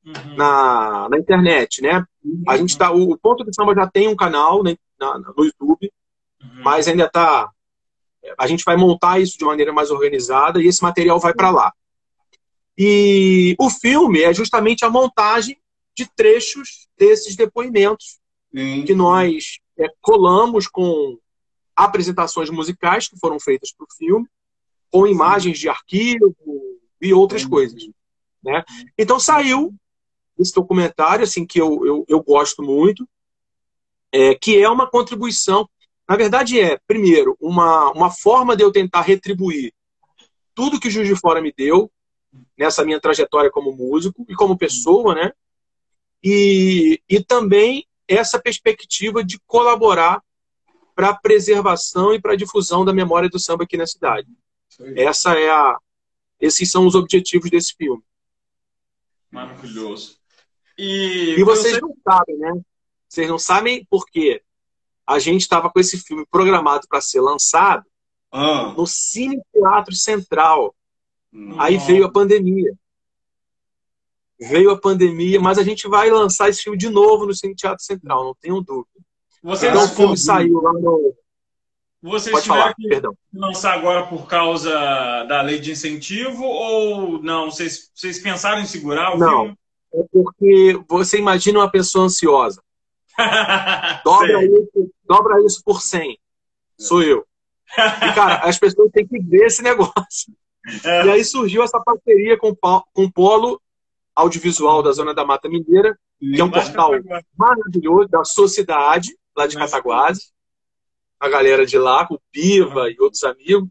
uhum. 0.04 0.36
na, 0.36 1.08
na 1.08 1.18
internet, 1.18 1.82
né? 1.82 2.04
Uhum. 2.24 2.42
A 2.48 2.56
gente 2.56 2.76
tá, 2.76 2.90
o, 2.90 3.16
Ponto 3.18 3.44
de 3.44 3.54
Samba 3.54 3.74
já 3.74 3.86
tem 3.86 4.08
um 4.08 4.16
canal 4.16 4.62
né, 4.62 4.76
na, 4.98 5.18
no 5.18 5.44
YouTube, 5.44 5.92
uhum. 6.42 6.62
mas 6.62 6.88
ainda 6.88 7.04
está 7.04 7.50
a 8.38 8.46
gente 8.46 8.64
vai 8.64 8.76
montar 8.76 9.20
isso 9.20 9.36
de 9.36 9.44
maneira 9.44 9.72
mais 9.72 9.90
organizada 9.90 10.62
e 10.62 10.66
esse 10.66 10.82
material 10.82 11.18
vai 11.18 11.34
para 11.34 11.50
lá. 11.50 11.72
E 12.78 13.54
o 13.58 13.68
filme 13.68 14.22
é 14.22 14.32
justamente 14.32 14.84
a 14.84 14.90
montagem 14.90 15.58
de 15.94 16.06
trechos 16.06 16.88
desses 16.96 17.36
depoimentos 17.36 18.20
que 18.86 18.94
nós 18.94 19.58
é, 19.78 19.86
colamos 20.00 20.66
com 20.66 21.18
apresentações 21.74 22.50
musicais 22.50 23.08
que 23.08 23.18
foram 23.18 23.40
feitas 23.40 23.72
para 23.72 23.84
o 23.84 23.96
filme, 23.96 24.26
com 24.90 25.06
imagens 25.06 25.58
de 25.58 25.68
arquivo 25.68 26.34
e 27.00 27.12
outras 27.12 27.44
coisas. 27.44 27.82
Né? 28.42 28.62
Então 28.96 29.18
saiu 29.18 29.74
esse 30.38 30.54
documentário, 30.54 31.24
assim, 31.24 31.46
que 31.46 31.60
eu, 31.60 31.86
eu, 31.86 32.04
eu 32.08 32.22
gosto 32.22 32.62
muito, 32.62 33.08
é, 34.10 34.34
que 34.34 34.60
é 34.60 34.68
uma 34.68 34.88
contribuição. 34.88 35.68
Na 36.08 36.16
verdade, 36.16 36.60
é, 36.60 36.78
primeiro, 36.86 37.36
uma, 37.40 37.90
uma 37.92 38.10
forma 38.10 38.56
de 38.56 38.62
eu 38.62 38.72
tentar 38.72 39.02
retribuir 39.02 39.72
tudo 40.54 40.78
que 40.80 40.88
o 40.88 40.90
Juiz 40.90 41.08
de 41.08 41.16
Fora 41.16 41.40
me 41.40 41.52
deu 41.52 41.90
nessa 42.56 42.84
minha 42.84 43.00
trajetória 43.00 43.50
como 43.50 43.72
músico 43.72 44.24
e 44.28 44.34
como 44.34 44.58
pessoa, 44.58 45.14
né? 45.14 45.32
E, 46.22 47.00
e 47.08 47.22
também 47.22 47.86
essa 48.06 48.38
perspectiva 48.38 49.24
de 49.24 49.38
colaborar 49.46 50.22
para 50.94 51.10
a 51.10 51.16
preservação 51.16 52.12
e 52.14 52.20
para 52.20 52.32
a 52.32 52.36
difusão 52.36 52.84
da 52.84 52.92
memória 52.92 53.28
do 53.28 53.38
samba 53.38 53.64
aqui 53.64 53.76
na 53.76 53.86
cidade. 53.86 54.28
Essa 54.96 55.38
é 55.38 55.50
a, 55.50 55.78
esses 56.40 56.70
são 56.70 56.86
os 56.86 56.94
objetivos 56.94 57.50
desse 57.50 57.74
filme. 57.74 58.02
Maravilhoso. 59.30 60.18
E, 60.78 61.36
e 61.38 61.44
vocês 61.44 61.74
você... 61.74 61.80
não 61.80 61.94
sabem, 62.02 62.38
né? 62.38 62.60
Vocês 63.08 63.28
não 63.28 63.38
sabem 63.38 63.86
porque 63.90 64.42
a 65.06 65.18
gente 65.18 65.42
estava 65.42 65.70
com 65.70 65.78
esse 65.78 65.98
filme 65.98 66.24
programado 66.30 66.86
para 66.88 67.00
ser 67.00 67.20
lançado 67.20 67.84
ah. 68.30 68.72
no 68.76 68.86
Cine 68.86 69.40
Teatro 69.52 69.94
Central. 69.94 70.74
Nossa. 71.30 71.62
Aí 71.62 71.78
veio 71.78 72.04
a 72.06 72.10
pandemia. 72.10 72.72
Veio 74.40 74.70
a 74.70 74.78
pandemia, 74.78 75.40
mas 75.40 75.58
a 75.58 75.62
gente 75.62 75.86
vai 75.88 76.10
lançar 76.10 76.48
esse 76.48 76.62
filme 76.62 76.78
de 76.78 76.88
novo 76.88 77.26
no 77.26 77.34
Cine 77.34 77.54
Teatro 77.54 77.84
Central, 77.84 78.24
não 78.24 78.34
tenho 78.34 78.60
dúvida. 78.60 78.88
Vocês 79.42 79.72
então 79.72 79.84
o 79.84 79.88
filme 79.88 80.16
saiu 80.16 80.60
lá 80.60 80.72
no. 80.72 81.14
Vocês 82.00 82.32
Pode 82.32 82.44
tiveram 82.44 82.62
falar, 82.62 82.74
que 82.74 82.88
perdão. 82.88 83.16
lançar 83.32 83.74
agora 83.74 84.06
por 84.06 84.26
causa 84.26 84.72
da 85.24 85.40
lei 85.42 85.60
de 85.60 85.70
incentivo 85.70 86.42
ou 86.42 87.22
não? 87.22 87.48
Vocês, 87.48 87.90
vocês 87.94 88.18
pensaram 88.18 88.60
em 88.60 88.66
segurar 88.66 89.14
o 89.14 89.18
não. 89.18 89.40
filme? 89.42 89.58
É 89.94 90.04
porque 90.12 90.80
você 90.88 91.18
imagina 91.18 91.58
uma 91.58 91.70
pessoa 91.70 92.06
ansiosa. 92.06 92.62
dobra, 94.04 94.44
isso, 94.44 94.90
dobra 95.04 95.44
isso 95.44 95.62
por 95.64 95.82
100. 95.82 96.18
Sou 96.78 97.02
eu. 97.02 97.26
E, 97.76 98.14
cara, 98.14 98.36
as 98.42 98.58
pessoas 98.58 98.90
têm 98.92 99.06
que 99.06 99.18
ver 99.18 99.46
esse 99.46 99.62
negócio. 99.62 100.32
É. 100.84 101.06
E 101.06 101.10
aí 101.10 101.24
surgiu 101.24 101.62
essa 101.62 101.80
parceria 101.80 102.38
com, 102.38 102.54
com 102.54 103.04
o 103.04 103.12
Polo 103.12 103.60
Audiovisual 104.14 104.82
da 104.82 104.92
Zona 104.92 105.14
da 105.14 105.24
Mata 105.24 105.48
Mineira, 105.48 105.98
que 106.18 106.40
é 106.40 106.44
um 106.44 106.50
portal 106.50 106.92
maravilhoso 107.36 108.08
da 108.08 108.24
Sociedade, 108.24 109.16
lá 109.36 109.46
de 109.46 109.56
Cataguases. 109.56 110.32
A 111.18 111.28
galera 111.28 111.64
de 111.64 111.78
lá, 111.78 112.06
o 112.10 112.20
Piva 112.30 112.90
e 112.90 112.96
outros 113.00 113.24
amigos. 113.24 113.68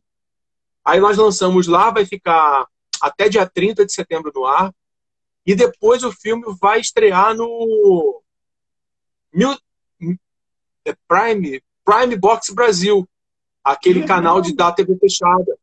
Aí 0.83 0.99
nós 0.99 1.17
lançamos 1.17 1.67
lá, 1.67 1.91
vai 1.91 2.05
ficar 2.05 2.65
até 3.01 3.29
dia 3.29 3.47
30 3.47 3.85
de 3.85 3.93
setembro 3.93 4.31
no 4.33 4.45
ar. 4.45 4.73
E 5.45 5.55
depois 5.55 6.03
o 6.03 6.11
filme 6.11 6.43
vai 6.61 6.79
estrear 6.79 7.35
no. 7.35 8.21
É 10.85 10.95
Prime, 11.07 11.61
Prime 11.85 12.15
Box 12.15 12.53
Brasil, 12.53 13.07
aquele 13.63 14.03
canal 14.03 14.41
de 14.41 14.55
da 14.55 14.71
TV 14.71 14.97
fechada. 14.97 15.57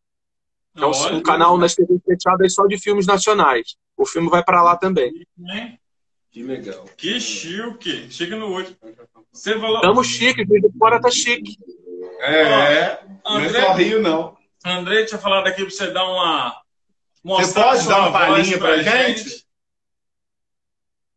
É 0.76 0.86
um, 0.86 1.16
um 1.16 1.22
canal 1.22 1.58
nas 1.58 1.74
TV 1.74 1.98
fechadas 2.04 2.54
só 2.54 2.66
de 2.66 2.78
filmes 2.78 3.06
nacionais. 3.06 3.76
O 3.96 4.06
filme 4.06 4.28
vai 4.28 4.44
para 4.44 4.62
lá 4.62 4.76
também. 4.76 5.26
Que 6.30 6.42
legal. 6.42 6.84
Que 6.96 7.18
chique. 7.18 8.10
Chique 8.10 8.34
no 8.34 8.52
olho. 8.52 8.76
Você 9.32 9.58
falou... 9.58 9.80
Tamo 9.80 10.04
chique, 10.04 10.44
de 10.44 10.72
fora 10.78 11.00
tá 11.00 11.10
chique. 11.10 11.56
É. 12.20 13.00
André, 13.26 13.50
não 13.50 13.60
é 13.60 13.66
só 13.66 13.72
Rio, 13.74 14.02
não. 14.02 14.36
André 14.64 15.04
tinha 15.04 15.18
falado 15.18 15.46
aqui 15.46 15.62
pra 15.62 15.70
você 15.70 15.90
dar 15.90 16.04
uma. 16.04 16.62
Você 17.24 17.54
pode 17.54 17.88
dar 17.88 18.00
uma 18.00 18.12
palhinha 18.12 18.58
pra, 18.58 18.68
pra 18.68 18.82
gente? 18.82 19.28
gente? 19.28 19.47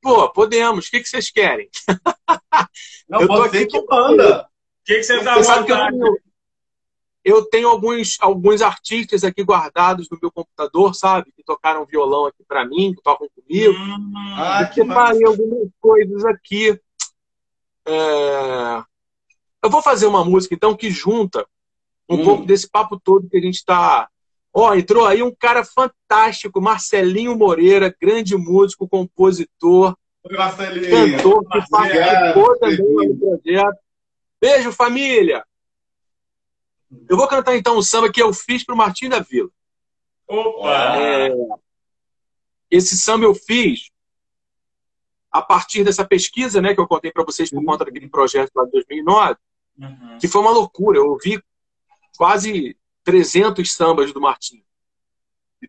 Pô, 0.02 0.30
podemos. 0.30 0.88
O 0.88 0.92
que, 0.92 1.00
que 1.00 1.08
vocês 1.08 1.30
querem? 1.30 1.70
Não, 3.08 3.22
eu 3.22 3.28
tô 3.28 3.44
aqui 3.44 3.66
que 3.66 3.82
manda. 3.86 4.42
O 4.42 4.46
que, 4.84 4.96
que 4.96 5.04
você 5.04 5.24
dá 5.24 5.44
sabe 5.44 5.66
que 5.66 5.72
eu 5.72 5.78
tenho, 5.78 6.18
eu 7.24 7.46
tenho 7.46 7.70
alguns, 7.70 8.18
alguns 8.20 8.62
artistas 8.62 9.24
aqui 9.24 9.44
guardados 9.44 10.10
no 10.10 10.18
meu 10.20 10.32
computador, 10.32 10.96
sabe? 10.96 11.32
Que 11.32 11.44
tocaram 11.44 11.86
violão 11.86 12.26
aqui 12.26 12.44
para 12.48 12.66
mim, 12.66 12.94
que 12.96 13.02
tocam 13.04 13.28
comigo. 13.36 13.74
Hum, 13.74 14.14
ah, 14.38 14.64
eu 14.64 14.74
separei 14.74 15.26
algumas 15.26 15.70
coisas 15.80 16.26
aqui. 16.26 16.80
É... 17.86 18.84
Eu 19.64 19.70
vou 19.70 19.84
fazer 19.84 20.08
uma 20.08 20.26
música, 20.26 20.56
então, 20.56 20.76
que 20.76 20.90
junta 20.90 21.46
um 22.10 22.16
hum. 22.16 22.24
pouco 22.24 22.46
desse 22.46 22.68
papo 22.68 23.00
todo 23.00 23.30
que 23.30 23.38
a 23.38 23.42
gente 23.42 23.56
está 23.56 24.10
Ó, 24.54 24.70
oh, 24.70 24.76
entrou 24.76 25.06
aí 25.06 25.24
um 25.24 25.34
cara 25.34 25.64
fantástico, 25.64 26.62
Marcelinho 26.62 27.38
Moreira, 27.38 27.96
grande 28.00 28.36
músico, 28.36 28.88
compositor, 28.88 29.96
cantor, 30.90 31.48
que 31.48 31.70
participou 31.70 32.60
também 32.60 33.08
do 33.08 33.18
projeto. 33.18 33.80
Beijo, 34.42 34.72
família! 34.74 35.46
Eu 37.10 37.16
vou 37.16 37.28
cantar 37.28 37.56
então 37.56 37.78
um 37.78 37.82
samba 37.82 38.12
que 38.12 38.22
eu 38.22 38.34
fiz 38.34 38.66
para 38.66 38.76
o 38.76 38.78
Martim 38.78 39.08
da 39.08 39.20
Vila. 39.20 39.50
Opa! 40.28 40.98
É, 41.00 41.30
esse 42.70 42.98
samba 42.98 43.26
eu 43.26 43.34
fiz 43.34 43.90
a 45.32 45.42
partir 45.42 45.86
dessa 45.86 46.06
pesquisa 46.06 46.62
né, 46.62 46.74
que 46.74 46.82
eu 46.82 46.88
contei 46.88 47.12
para 47.12 47.24
vocês 47.24 47.50
por 47.50 47.64
conta 47.64 47.86
daquele 47.86 48.10
projeto 48.10 48.52
lá 48.54 48.66
de 48.66 48.72
2009, 48.72 49.38
uhum. 49.80 50.18
que 50.20 50.28
foi 50.28 50.42
uma 50.42 50.52
loucura. 50.52 50.98
Eu 50.98 51.12
ouvi 51.12 51.42
quase 52.18 52.78
300 53.12 53.74
sambas 53.74 54.14
do 54.14 54.22
Martinho. 54.22 54.64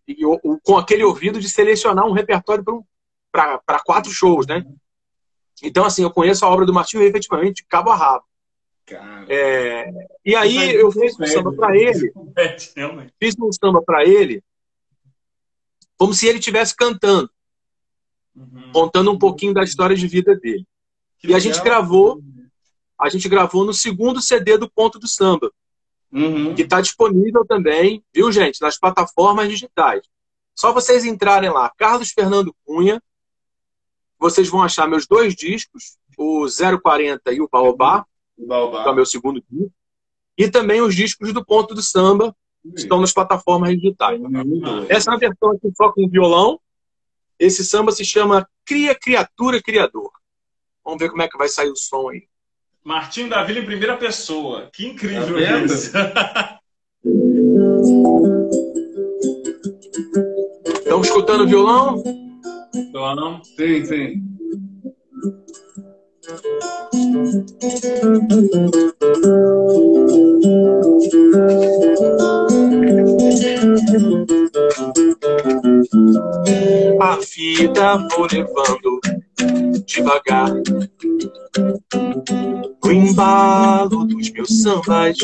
E, 0.07 0.25
o, 0.25 0.57
com 0.63 0.77
aquele 0.77 1.03
ouvido 1.03 1.41
de 1.41 1.49
selecionar 1.49 2.05
um 2.05 2.13
repertório 2.13 2.63
para 3.29 3.83
quatro 3.85 4.09
shows, 4.09 4.47
né? 4.47 4.63
Então, 5.61 5.83
assim, 5.83 6.03
eu 6.03 6.09
conheço 6.09 6.45
a 6.45 6.49
obra 6.49 6.65
do 6.65 6.73
Martinho 6.73 7.03
efetivamente 7.03 7.57
de 7.57 7.65
cabo 7.65 7.89
a 7.89 7.95
rabo. 7.95 8.23
É, 9.27 9.91
e 10.23 10.35
aí 10.35 10.73
eu 10.73 10.89
fiz 10.89 11.19
um 11.19 11.25
samba 11.25 11.51
para 11.53 11.75
ele. 11.75 12.13
Fiz 13.21 13.35
um 13.37 13.51
samba 13.51 13.81
para 13.81 14.05
ele, 14.05 14.41
como 15.97 16.13
se 16.13 16.25
ele 16.27 16.39
estivesse 16.39 16.73
cantando, 16.73 17.29
uhum. 18.33 18.71
contando 18.71 19.11
um 19.11 19.19
pouquinho 19.19 19.53
da 19.53 19.63
história 19.63 19.97
de 19.97 20.07
vida 20.07 20.33
dele. 20.33 20.65
Que 21.19 21.27
e 21.27 21.33
a 21.33 21.39
gente 21.39 21.61
gravou, 21.61 22.21
a 22.97 23.09
gente 23.09 23.27
gravou 23.27 23.65
no 23.65 23.73
segundo 23.73 24.21
CD 24.21 24.57
do 24.57 24.69
Ponto 24.69 24.97
do 24.97 25.07
Samba, 25.09 25.51
uhum. 26.13 26.55
que 26.55 26.61
está 26.61 26.79
disponível 26.79 27.45
também, 27.45 28.03
viu, 28.13 28.31
gente, 28.31 28.61
nas 28.61 28.77
plataformas 28.77 29.49
digitais. 29.49 30.03
Só 30.55 30.71
vocês 30.71 31.03
entrarem 31.03 31.49
lá, 31.49 31.71
Carlos 31.77 32.11
Fernando 32.11 32.55
Cunha, 32.63 33.01
vocês 34.19 34.47
vão 34.47 34.61
achar 34.61 34.87
meus 34.87 35.07
dois 35.07 35.35
discos 35.35 35.97
o 36.17 36.45
040 36.81 37.33
e 37.33 37.41
o 37.41 37.49
Baobá, 37.51 38.05
O 38.37 38.47
Baobá. 38.47 38.83
que 38.83 38.89
é 38.89 38.91
o 38.91 38.95
meu 38.95 39.05
segundo 39.05 39.43
disco. 39.49 39.73
E 40.37 40.49
também 40.49 40.81
os 40.81 40.95
discos 40.95 41.33
do 41.33 41.43
Ponto 41.43 41.73
do 41.73 41.81
Samba, 41.81 42.35
que 42.61 42.79
estão 42.79 43.01
nas 43.01 43.11
plataformas 43.11 43.71
digitais. 43.71 44.21
Essa 44.87 45.09
é 45.09 45.13
uma 45.13 45.19
versão 45.19 45.51
aqui 45.51 45.71
só 45.75 45.91
com 45.91 46.07
violão. 46.07 46.59
Esse 47.37 47.65
samba 47.65 47.91
se 47.91 48.05
chama 48.05 48.47
Cria, 48.63 48.95
Criatura, 48.95 49.61
Criador. 49.61 50.11
Vamos 50.83 50.99
ver 50.99 51.09
como 51.09 51.21
é 51.21 51.27
que 51.27 51.37
vai 51.37 51.49
sair 51.49 51.69
o 51.69 51.75
som 51.75 52.09
aí. 52.09 52.27
Martinho 52.83 53.29
da 53.29 53.43
Vila 53.43 53.59
em 53.59 53.65
primeira 53.65 53.95
pessoa. 53.95 54.69
Que 54.73 54.87
incrível 54.87 55.35
Tá 55.35 55.59
isso. 55.59 55.91
Estão 60.79 61.01
escutando 61.01 61.41
o 61.41 61.47
violão? 61.47 62.03
Então, 62.75 63.41
Sim, 63.43 63.85
sim. 63.85 64.23
A 76.99 77.17
vida 77.17 77.97
vou 78.15 78.27
levando 78.31 79.22
devagar. 79.85 80.53
No 82.83 82.91
embalo 82.91 84.05
dos 84.05 84.29
meus 84.31 84.61
sambas 84.61 85.17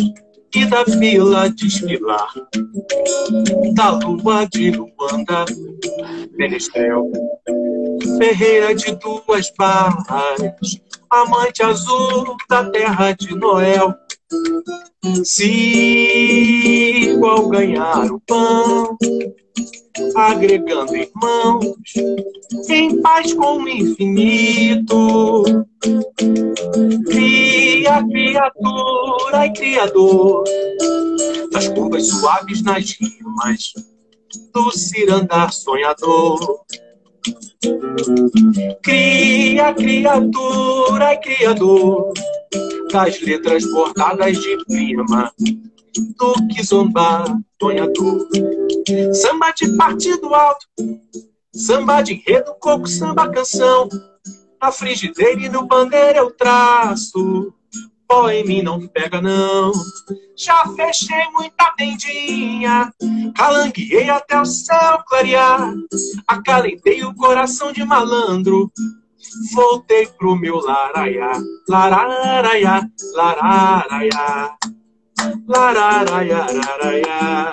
E 0.56 0.66
da 0.66 0.84
vila 0.84 1.50
desfilar 1.50 2.30
Da 3.74 3.92
lua 3.92 4.46
de 4.46 4.72
Luanda 4.72 5.46
Menestrel 6.38 7.12
Ferreira 8.18 8.74
de 8.74 8.96
duas 8.96 9.52
barras 9.58 10.80
Amante 11.10 11.64
azul 11.64 12.38
da 12.48 12.70
terra 12.70 13.14
de 13.14 13.36
Noel. 13.36 13.96
Sigo 15.24 17.26
ao 17.26 17.50
ganhar 17.50 18.12
o 18.12 18.22
pão 18.28 18.96
agregando 20.16 20.96
irmãos 20.96 21.76
em 22.70 23.02
paz 23.02 23.34
com 23.34 23.58
o 23.58 23.70
infinito. 23.70 25.44
Cria, 27.06 28.04
criatura 28.04 29.46
e 29.46 29.54
criador 29.54 30.44
das 31.52 31.68
curvas 31.70 32.08
suaves 32.08 32.62
nas 32.64 32.92
rimas 32.92 33.74
do 34.54 34.72
cirandar 34.72 35.52
sonhador. 35.52 36.62
Cria, 38.84 39.74
criatura 39.74 41.14
e 41.14 41.18
criador 41.18 42.14
das 42.92 43.22
letras 43.22 43.64
bordadas 43.72 44.38
de 44.38 44.58
prima 44.66 45.32
do 45.96 46.48
que 46.48 46.64
zombar 46.64 47.26
sonhador. 47.62 48.28
Samba 49.14 49.52
de 49.52 49.76
partido 49.76 50.34
alto, 50.34 50.66
samba 51.54 52.02
de 52.02 52.14
enredo, 52.14 52.56
coco, 52.60 52.88
samba 52.88 53.30
canção. 53.30 53.90
Na 54.62 54.72
frigideira 54.72 55.42
e 55.42 55.50
no 55.50 55.66
bandeira 55.66 56.20
eu 56.20 56.32
traço. 56.32 57.54
Pó 58.08 58.30
em 58.30 58.44
mim 58.44 58.62
não 58.64 58.88
pega, 58.88 59.22
não. 59.22 59.72
Já 60.36 60.66
fechei 60.76 61.30
muita 61.32 61.72
tendinha, 61.78 62.92
calangueei 63.36 64.10
até 64.10 64.42
o 64.42 64.46
céu 64.46 65.04
clarear. 65.06 65.74
Acalentei 66.28 67.04
o 67.04 67.14
coração 67.14 67.72
de 67.72 67.86
malandro. 67.86 68.72
Voltei 69.54 70.08
pro 70.08 70.36
meu 70.36 70.60
laraiá, 70.60 71.32
lararaiá, 71.68 72.90
lararaiá, 73.14 74.58
Lararaiararaia. 75.48 77.52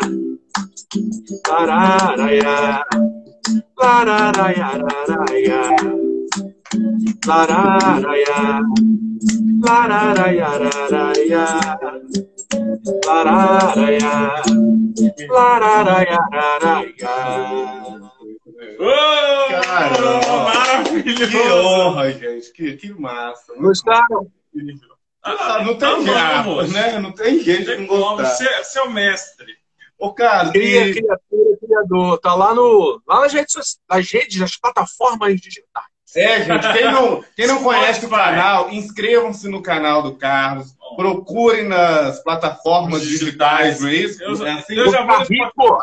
Lararaia. 1.48 2.56
Lararaiararaia. 3.80 5.60
Lararaia. 7.26 8.40
Lararaiararaia. 9.64 11.44
Lararaia. 13.06 14.14
Lararaiararaia. 15.34 17.14
Oh, 18.78 19.48
Caramba, 19.50 20.36
maravilhoso! 20.44 21.30
Que 21.30 21.48
honra, 21.50 22.12
gente! 22.12 22.52
Que, 22.52 22.76
que 22.76 22.92
massa! 22.92 23.54
Gostaram? 23.58 24.26
Ah, 25.26 25.62
não 25.64 25.76
tem 25.76 25.88
Amamos. 25.88 26.70
jeito, 26.70 26.72
né? 26.92 26.98
Não 26.98 27.12
tem 27.12 27.40
jeito 27.40 27.60
de 27.60 27.66
Tem 27.66 27.80
não 27.80 27.86
como, 27.88 28.16
gostar. 28.16 28.26
você, 28.34 28.64
você 28.64 28.78
é 28.78 28.82
o 28.82 28.90
mestre. 28.90 29.46
Ô, 29.98 30.12
cara, 30.12 30.50
Cria, 30.52 30.86
e- 30.88 30.92
criatura, 30.94 31.56
criador. 31.58 32.18
Tá 32.18 32.34
lá, 32.34 32.54
no, 32.54 33.00
lá 33.06 33.20
nas, 33.22 33.32
redes, 33.32 33.78
nas 33.88 34.10
redes, 34.10 34.38
nas 34.38 34.56
plataformas 34.56 35.40
digitais. 35.40 35.86
É, 36.14 36.44
gente, 36.44 36.72
quem 36.72 36.84
não, 36.92 37.24
quem 37.34 37.46
não 37.46 37.60
conhece 37.64 38.06
o 38.06 38.08
canal, 38.08 38.70
inscrevam-se 38.70 39.48
no 39.48 39.60
canal 39.62 40.02
do 40.02 40.16
Carlos. 40.16 40.68
Procurem 40.96 41.64
nas 41.66 42.22
plataformas 42.22 43.02
digitais, 43.02 43.80
não 43.80 43.88
é 43.88 43.94
isso? 43.94 44.22
Eu- 44.22 44.46
É 44.46 44.52
assim? 44.52 44.74
eu 44.74 44.90
já 44.90 45.04
vou 45.04 45.18
no 45.18 45.24
rico, 45.24 45.78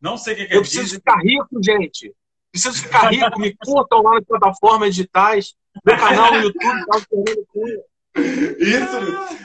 Não 0.00 0.16
sei 0.16 0.34
o 0.34 0.36
que 0.36 0.42
é 0.42 0.56
eu 0.56 0.60
preciso 0.60 0.94
ficar 0.94 1.18
rico, 1.18 1.48
gente. 1.64 2.12
Preciso 2.52 2.82
ficar 2.82 3.08
rico. 3.10 3.40
Me 3.40 3.54
curtam 3.56 4.02
lá 4.02 4.14
nas 4.14 4.24
plataformas 4.24 4.94
digitais. 4.94 5.54
Meu 5.84 5.96
canal 5.96 6.32
no 6.34 6.40
YouTube, 6.42 6.86
tá 6.86 7.00
Fernando 7.08 7.46
Cunha. 7.52 7.78
Isso. 8.14 9.42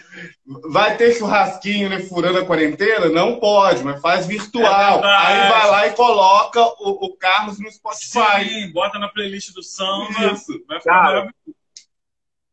Vai 0.69 0.97
ter 0.97 1.13
churrasquinho, 1.13 1.89
né? 1.89 1.99
Furando 1.99 2.39
a 2.39 2.45
quarentena? 2.45 3.09
Não 3.09 3.39
pode, 3.39 3.83
mas 3.83 4.01
faz 4.01 4.25
virtual. 4.25 5.03
É. 5.03 5.15
Aí 5.15 5.49
vai 5.49 5.69
lá 5.69 5.87
e 5.87 5.93
coloca 5.93 6.61
o, 6.61 7.05
o 7.05 7.17
Carlos 7.17 7.59
no 7.59 7.71
Spotify. 7.71 8.47
Sim, 8.47 8.71
bota 8.71 8.97
na 8.97 9.09
playlist 9.09 9.53
do 9.53 9.63
samba. 9.63 10.33
Isso. 10.33 10.63
Vai 10.67 10.79
ficar 10.79 10.93
Cara, 10.93 11.03
maravilhoso. 11.03 11.57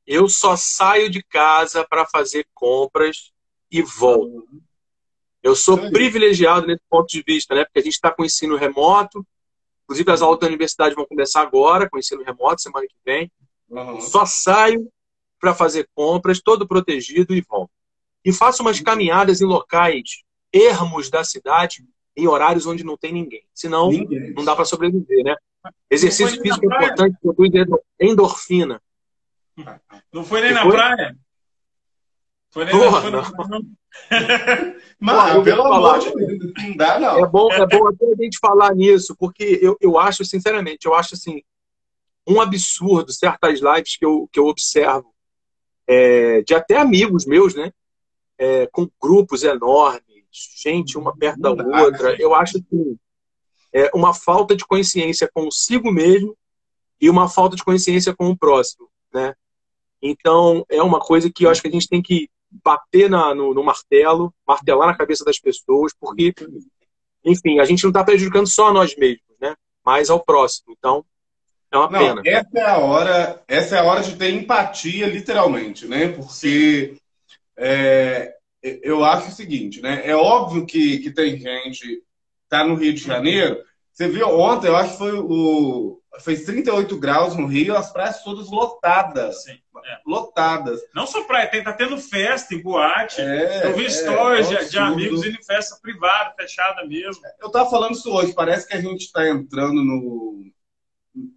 Eu 0.06 0.28
só 0.28 0.56
saio 0.56 1.08
de 1.08 1.22
casa 1.22 1.86
para 1.88 2.04
fazer 2.06 2.46
compras 2.52 3.32
e 3.70 3.80
volto. 3.82 4.46
Eu 5.42 5.56
sou 5.56 5.78
Sim. 5.78 5.90
privilegiado 5.90 6.66
nesse 6.66 6.82
ponto 6.88 7.08
de 7.08 7.22
vista, 7.26 7.54
né? 7.54 7.64
Porque 7.64 7.78
a 7.78 7.82
gente 7.82 7.94
está 7.94 8.10
com 8.10 8.24
ensino 8.24 8.56
remoto. 8.56 9.26
Inclusive, 9.84 10.10
as 10.10 10.22
aulas 10.22 10.40
da 10.40 10.46
universidade 10.46 10.94
vão 10.94 11.06
começar 11.06 11.42
agora, 11.42 11.88
com 11.88 11.98
ensino 11.98 12.22
remoto, 12.22 12.62
semana 12.62 12.86
que 12.86 12.96
vem. 13.04 13.30
Uhum. 13.68 14.00
Só 14.00 14.24
saio 14.24 14.90
para 15.45 15.55
fazer 15.55 15.86
compras, 15.95 16.40
todo 16.40 16.66
protegido 16.66 17.34
e 17.34 17.42
volto. 17.42 17.70
E 18.24 18.32
faço 18.32 18.62
umas 18.62 18.80
caminhadas 18.80 19.42
em 19.42 19.45
locais 19.45 20.22
ermos 20.51 21.11
da 21.11 21.22
cidade, 21.22 21.84
em 22.16 22.26
horários 22.26 22.64
onde 22.64 22.82
não 22.82 22.97
tem 22.97 23.12
ninguém. 23.12 23.45
Senão, 23.53 23.90
Ninguém. 23.90 24.32
não 24.32 24.42
dá 24.42 24.57
para 24.57 24.64
sobreviver, 24.64 25.22
né? 25.22 25.36
Exercício 25.90 26.40
físico 26.40 26.64
é 26.64 26.68
praia? 26.68 26.84
importante, 26.86 27.18
produz 27.20 27.51
endorfina. 28.01 28.80
Não 30.11 30.24
foi 30.24 30.40
nem 30.40 30.49
Que 30.49 30.55
na 30.55 30.66
praia? 30.66 31.16
Foi 32.51 32.64
nem 32.64 32.74
Porra, 32.74 33.11
na, 33.11 33.24
foi 33.24 33.47
não. 33.49 33.62
pelo 35.45 35.62
falar. 35.64 35.76
amor 35.76 35.99
de 35.99 36.14
Deus, 36.14 36.53
não 36.57 36.76
dá, 36.76 36.99
não. 36.99 37.18
É 37.22 37.28
bom, 37.28 37.53
é 37.53 37.66
bom 37.66 37.86
até 37.88 38.07
a 38.07 38.16
gente 38.16 38.38
falar 38.38 38.74
nisso, 38.74 39.14
porque 39.18 39.59
eu, 39.61 39.76
eu 39.78 39.99
acho, 39.99 40.24
sinceramente, 40.24 40.86
eu 40.86 40.95
acho 40.95 41.14
assim, 41.14 41.42
um 42.26 42.40
absurdo 42.40 43.12
certas 43.12 43.61
lives 43.61 43.97
que 43.99 44.07
eu, 44.07 44.26
que 44.32 44.38
eu 44.40 44.47
observo, 44.47 45.13
é, 45.87 46.43
de 46.43 46.55
até 46.55 46.76
amigos 46.76 47.26
meus, 47.26 47.55
né? 47.55 47.72
É, 48.39 48.66
com 48.66 48.89
grupos 49.01 49.45
enormes, 49.45 50.03
gente 50.62 50.99
uma 50.99 51.16
perto 51.16 51.41
da 51.41 51.55
dá, 51.55 51.82
outra. 51.85 52.11
né? 52.11 52.16
Eu 52.18 52.35
acho 52.35 52.59
assim, 52.59 52.99
é 53.72 53.91
uma 53.95 54.12
falta 54.12 54.57
de 54.57 54.64
consciência 54.66 55.30
consigo 55.32 55.93
mesmo 55.93 56.37
e 57.01 57.09
uma 57.09 57.28
falta 57.28 57.57
de 57.57 57.64
consciência 57.64 58.14
com 58.14 58.30
o 58.30 58.37
próximo, 58.37 58.89
né? 59.12 59.35
Então, 60.03 60.64
é 60.68 60.82
uma 60.82 61.01
coisa 61.01 61.30
que 61.30 61.47
eu 61.47 61.51
acho 61.51 61.62
que 61.62 61.68
a 61.68 61.70
gente 61.70 61.89
tem 61.89 62.03
que 62.03 62.28
bater 62.62 63.09
na- 63.09 63.35
no, 63.35 63.55
no 63.55 63.64
martelo, 63.64 64.32
martelar 64.47 64.87
na 64.87 64.97
cabeça 64.97 65.24
das 65.24 65.39
pessoas, 65.39 65.93
porque, 65.99 66.32
enfim, 67.24 67.59
a 67.59 67.64
gente 67.64 67.82
não 67.82 67.91
está 67.91 68.05
prejudicando 68.05 68.47
só 68.47 68.68
a 68.68 68.72
nós 68.72 68.95
mesmos, 68.97 69.22
né? 69.41 69.55
Mas 69.85 70.11
ao 70.11 70.22
próximo. 70.22 70.74
Então, 70.76 71.05
é 71.75 71.79
uma 71.79 71.91
Não, 71.91 72.14
pena. 72.16 72.22
essa 72.25 72.59
é 72.59 72.62
a 72.62 72.79
hora, 72.79 73.43
essa 73.49 73.77
é 73.77 73.79
a 73.79 73.85
hora 73.85 74.03
de 74.03 74.16
ter 74.16 74.31
empatia, 74.31 75.07
literalmente, 75.07 75.87
né? 75.87 76.09
Porque 76.09 76.97
é, 77.57 78.35
eu 78.62 79.05
acho 79.05 79.29
o 79.29 79.33
seguinte, 79.33 79.81
né? 79.81 80.03
É 80.05 80.16
óbvio 80.16 80.66
que, 80.66 80.99
que 80.99 81.11
tem 81.11 81.37
gente 81.37 82.03
tá 82.49 82.64
no 82.64 82.75
Rio 82.75 82.95
de 82.95 83.03
Janeiro. 83.03 83.59
Você 83.93 84.09
viu 84.09 84.29
ontem, 84.29 84.68
eu 84.68 84.77
acho 84.77 84.93
que 84.93 84.99
foi 84.99 85.12
o 85.12 86.01
fez 86.20 86.45
38 86.45 86.97
graus 86.99 87.37
no 87.37 87.47
Rio, 87.47 87.77
as 87.77 87.93
praias 87.93 88.22
todas 88.22 88.51
lotadas, 88.51 89.43
Sim, 89.43 89.59
é. 89.85 89.99
lotadas. 90.07 90.81
Não 90.95 91.07
só 91.07 91.25
praia, 91.25 91.49
tem, 91.49 91.62
tá 91.62 91.72
tendo 91.72 91.99
festa 91.99 92.55
em 92.55 92.62
boate. 92.62 93.20
É, 93.20 93.66
eu 93.66 93.75
vi 93.75 93.87
é, 93.87 93.91
stories 93.91 94.51
é 94.51 94.55
um 94.55 94.64
de, 94.64 94.70
de 94.70 94.79
amigos 94.79 95.25
indo 95.25 95.37
em 95.37 95.45
festa 95.45 95.77
privada, 95.81 96.35
fechada 96.37 96.85
mesmo. 96.87 97.22
Eu 97.41 97.51
tava 97.51 97.68
falando 97.68 97.95
isso 97.95 98.12
hoje, 98.12 98.33
parece 98.33 98.66
que 98.68 98.75
a 98.77 98.81
gente 98.81 99.03
está 99.03 99.29
entrando 99.29 99.83
no, 99.83 100.45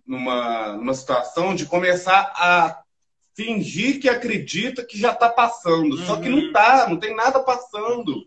numa, 0.05 0.73
numa 0.73 0.93
situação 0.93 1.53
de 1.53 1.65
começar 1.65 2.32
a 2.36 2.82
fingir 3.36 3.99
que 4.01 4.09
acredita 4.09 4.84
que 4.84 4.97
já 4.97 5.11
está 5.11 5.30
passando. 5.30 5.95
Uhum. 5.95 6.05
Só 6.05 6.17
que 6.19 6.28
não 6.28 6.39
está, 6.39 6.89
não 6.89 6.97
tem 6.97 7.15
nada 7.15 7.39
passando. 7.39 8.25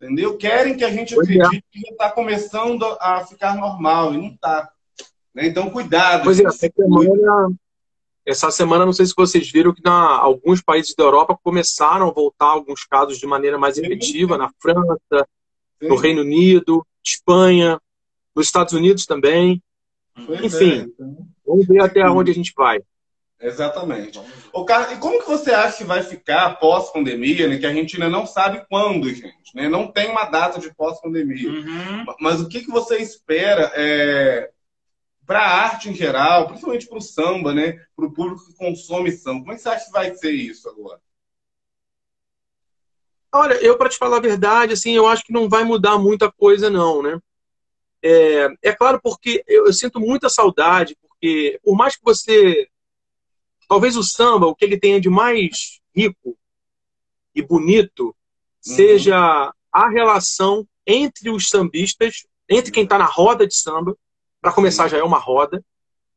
Entendeu? 0.00 0.36
Querem 0.36 0.76
que 0.76 0.84
a 0.84 0.90
gente 0.90 1.14
pois 1.14 1.28
é. 1.28 1.32
acredite 1.32 1.64
é. 1.66 1.72
que 1.72 1.80
já 1.80 1.92
está 1.92 2.10
começando 2.10 2.84
a 3.00 3.24
ficar 3.26 3.56
normal 3.56 4.14
e 4.14 4.18
não 4.18 4.28
está. 4.28 4.70
Né? 5.34 5.46
Então, 5.48 5.70
cuidado. 5.70 6.22
Pois 6.22 6.38
é, 6.38 6.44
essa 6.44 6.58
semana, 6.58 7.54
essa 8.24 8.50
semana, 8.50 8.86
não 8.86 8.92
sei 8.92 9.06
se 9.06 9.14
vocês 9.16 9.50
viram 9.50 9.74
que 9.74 9.82
na, 9.82 9.92
alguns 9.92 10.62
países 10.62 10.94
da 10.94 11.02
Europa 11.02 11.36
começaram 11.42 12.08
a 12.08 12.12
voltar 12.12 12.46
alguns 12.46 12.84
casos 12.84 13.18
de 13.18 13.26
maneira 13.26 13.58
mais 13.58 13.76
efetiva, 13.76 14.38
na 14.38 14.50
França, 14.60 15.26
Sim. 15.80 15.88
no 15.88 15.96
Reino 15.96 16.20
Unido, 16.20 16.86
Espanha, 17.04 17.80
nos 18.36 18.46
Estados 18.46 18.72
Unidos 18.72 19.04
também. 19.04 19.60
Pois 20.26 20.42
Enfim, 20.42 20.72
é, 20.72 20.76
então... 20.76 21.26
vamos 21.46 21.66
ver 21.66 21.82
até 21.82 22.08
onde 22.08 22.30
a 22.30 22.34
gente 22.34 22.52
vai. 22.56 22.80
Exatamente. 23.40 24.18
O 24.52 24.64
cara, 24.64 24.94
e 24.94 24.98
como 24.98 25.20
que 25.20 25.28
você 25.28 25.52
acha 25.52 25.78
que 25.78 25.84
vai 25.84 26.02
ficar 26.02 26.58
pós-pandemia, 26.58 27.46
né? 27.46 27.58
Que 27.58 27.66
a 27.66 27.72
gente 27.74 27.96
ainda 27.96 28.08
não 28.08 28.26
sabe 28.26 28.64
quando, 28.70 29.08
gente, 29.10 29.54
né? 29.54 29.68
Não 29.68 29.90
tem 29.90 30.10
uma 30.10 30.24
data 30.24 30.58
de 30.58 30.72
pós-pandemia. 30.74 31.50
Uhum. 31.50 32.06
Mas 32.20 32.40
o 32.40 32.48
que, 32.48 32.60
que 32.60 32.70
você 32.70 32.96
espera 32.96 33.70
é, 33.74 34.50
para 35.26 35.40
a 35.40 35.64
arte 35.64 35.90
em 35.90 35.94
geral, 35.94 36.46
principalmente 36.46 36.86
para 36.86 36.98
o 36.98 37.02
samba, 37.02 37.52
né? 37.52 37.78
Para 37.94 38.06
o 38.06 38.12
público 38.12 38.46
que 38.46 38.56
consome 38.56 39.12
samba. 39.12 39.40
Como 39.40 39.52
é 39.52 39.56
que 39.56 39.62
você 39.62 39.68
acha 39.68 39.86
que 39.86 39.92
vai 39.92 40.14
ser 40.14 40.30
isso 40.30 40.68
agora? 40.68 41.00
Olha, 43.30 43.54
eu 43.54 43.76
para 43.76 43.90
te 43.90 43.98
falar 43.98 44.18
a 44.18 44.20
verdade, 44.20 44.72
assim, 44.72 44.92
eu 44.92 45.08
acho 45.08 45.24
que 45.24 45.32
não 45.32 45.48
vai 45.48 45.64
mudar 45.64 45.98
muita 45.98 46.30
coisa, 46.30 46.70
não, 46.70 47.02
né? 47.02 47.18
É, 48.06 48.48
é 48.62 48.72
claro 48.72 49.00
porque 49.02 49.42
eu, 49.48 49.66
eu 49.66 49.72
sinto 49.72 49.98
muita 49.98 50.28
saudade, 50.28 50.96
porque 51.00 51.58
por 51.62 51.74
mais 51.74 51.96
que 51.96 52.04
você 52.04 52.68
Talvez 53.68 53.96
o 53.96 54.02
samba, 54.02 54.46
o 54.46 54.54
que 54.54 54.64
ele 54.64 54.78
tenha 54.78 55.00
de 55.00 55.08
mais 55.08 55.80
rico 55.94 56.36
e 57.34 57.42
bonito, 57.42 58.06
uhum. 58.06 58.14
seja 58.60 59.52
a 59.72 59.88
relação 59.88 60.66
entre 60.86 61.30
os 61.30 61.48
sambistas, 61.48 62.26
entre 62.48 62.70
quem 62.70 62.84
está 62.84 62.98
na 62.98 63.06
roda 63.06 63.46
de 63.46 63.56
samba, 63.56 63.96
para 64.40 64.52
começar 64.52 64.88
já 64.88 64.98
é 64.98 65.02
uma 65.02 65.18
roda, 65.18 65.64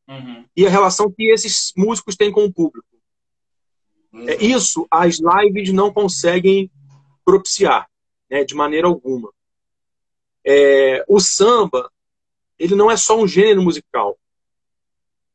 uhum. 0.08 0.46
e 0.56 0.68
a 0.68 0.70
relação 0.70 1.12
que 1.12 1.32
esses 1.32 1.72
músicos 1.76 2.16
têm 2.16 2.32
com 2.32 2.46
o 2.46 2.54
público. 2.54 2.88
Uhum. 4.12 4.30
É, 4.30 4.36
isso 4.36 4.86
as 4.92 5.20
lives 5.20 5.72
não 5.72 5.92
conseguem 5.92 6.70
propiciar, 7.24 7.90
né, 8.30 8.44
de 8.44 8.54
maneira 8.54 8.88
alguma. 8.88 9.32
É, 10.46 11.04
o 11.08 11.20
samba, 11.20 11.92
ele 12.58 12.76
não 12.76 12.90
é 12.90 12.98
só 12.98 13.20
um 13.20 13.28
gênero 13.28 13.62
musical. 13.62 14.18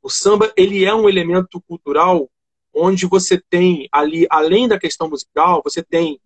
O 0.02 0.10
samba 0.10 0.52
ele 0.56 0.84
é 0.84 0.94
um 0.94 1.08
elemento 1.08 1.60
cultural 1.60 2.28
onde 2.74 3.06
você 3.06 3.40
tem 3.50 3.88
ali, 3.92 4.26
além 4.30 4.66
da 4.66 4.78
questão 4.78 5.08
musical, 5.08 5.62
você 5.62 5.82
tem 5.82 6.20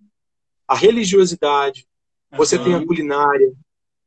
a 0.66 0.74
religiosidade, 0.74 1.87
você 2.31 2.59
tem 2.59 2.74
a 2.74 2.85
culinária, 2.85 3.53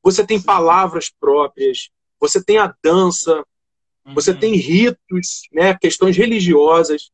você 0.02 0.26
tem 0.26 0.42
palavras 0.42 1.10
próprias, 1.10 1.90
você 2.20 2.44
tem 2.44 2.58
a 2.58 2.74
dança, 2.84 3.44
uhum. 4.06 4.14
você 4.14 4.34
tem 4.34 4.56
ritos, 4.56 5.48
né, 5.52 5.78
questões 5.78 6.16
religiosas. 6.18 7.12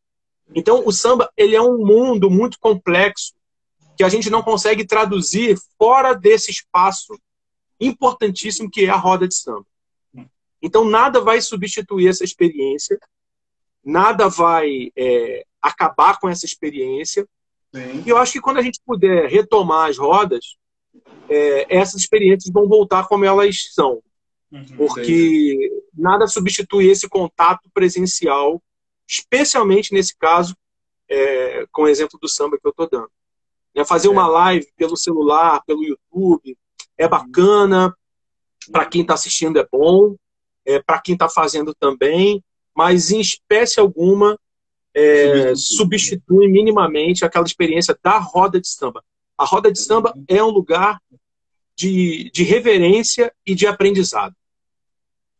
Então, 0.54 0.84
o 0.86 0.92
samba 0.92 1.32
ele 1.36 1.56
é 1.56 1.62
um 1.62 1.78
mundo 1.78 2.30
muito 2.30 2.60
complexo 2.60 3.34
que 3.98 4.04
a 4.04 4.10
gente 4.10 4.30
não 4.30 4.44
consegue 4.44 4.86
traduzir 4.86 5.58
fora 5.78 6.14
desse 6.14 6.52
espaço 6.52 7.18
importantíssimo 7.80 8.70
que 8.70 8.86
é 8.86 8.90
a 8.90 8.96
roda 8.96 9.28
de 9.28 9.36
samba. 9.36 9.66
Então, 10.62 10.84
nada 10.84 11.22
vai 11.22 11.40
substituir 11.42 12.08
essa 12.08 12.24
experiência, 12.24 12.98
nada 13.84 14.28
vai 14.28 14.92
é, 14.96 15.46
acabar 15.62 16.20
com 16.20 16.28
essa 16.28 16.46
experiência. 16.46 17.28
Sim. 17.74 18.04
E 18.04 18.10
eu 18.10 18.18
acho 18.18 18.34
que 18.34 18.42
quando 18.42 18.58
a 18.58 18.62
gente 18.64 18.82
puder 18.84 19.30
retomar 19.30 19.90
as 19.90 19.98
rodas, 19.98 20.58
é, 21.30 21.68
essas 21.70 22.02
experiências 22.02 22.52
vão 22.52 22.68
voltar 22.68 23.08
como 23.08 23.26
elas 23.26 23.74
são. 23.74 24.02
Uhum, 24.52 24.66
porque 24.78 25.70
sim. 25.70 25.82
nada 25.94 26.26
substitui 26.26 26.88
esse 26.88 27.08
contato 27.08 27.70
presencial, 27.72 28.60
especialmente 29.08 29.94
nesse 29.94 30.18
caso, 30.18 30.56
é, 31.08 31.68
com 31.72 31.84
o 31.84 31.88
exemplo 31.88 32.18
do 32.20 32.28
samba 32.28 32.58
que 32.58 32.66
eu 32.66 32.72
estou 32.72 32.90
dando. 32.90 33.12
É 33.76 33.86
fazer 33.86 34.08
uma 34.08 34.26
live 34.26 34.68
pelo 34.76 34.98
celular, 34.98 35.62
pelo 35.66 35.84
YouTube, 35.84 36.58
é 36.98 37.08
bacana, 37.08 37.94
para 38.72 38.86
quem 38.86 39.02
está 39.02 39.14
assistindo 39.14 39.60
é 39.60 39.68
bom, 39.70 40.16
é, 40.66 40.82
para 40.82 41.00
quem 41.00 41.14
está 41.14 41.30
fazendo 41.30 41.74
também, 41.74 42.44
mas 42.74 43.12
em 43.12 43.20
espécie 43.20 43.80
alguma 43.80 44.40
é, 44.94 45.54
substitui 45.56 46.48
minimamente 46.48 47.26
aquela 47.26 47.46
experiência 47.46 47.98
da 48.02 48.18
roda 48.18 48.60
de 48.60 48.68
samba. 48.68 49.04
A 49.38 49.46
roda 49.46 49.72
de 49.72 49.80
samba 49.80 50.14
é 50.28 50.42
um 50.42 50.50
lugar 50.50 51.00
de, 51.76 52.32
de 52.34 52.44
reverência 52.44 53.32
e 53.46 53.54
de 53.54 53.68
aprendizado. 53.68 54.34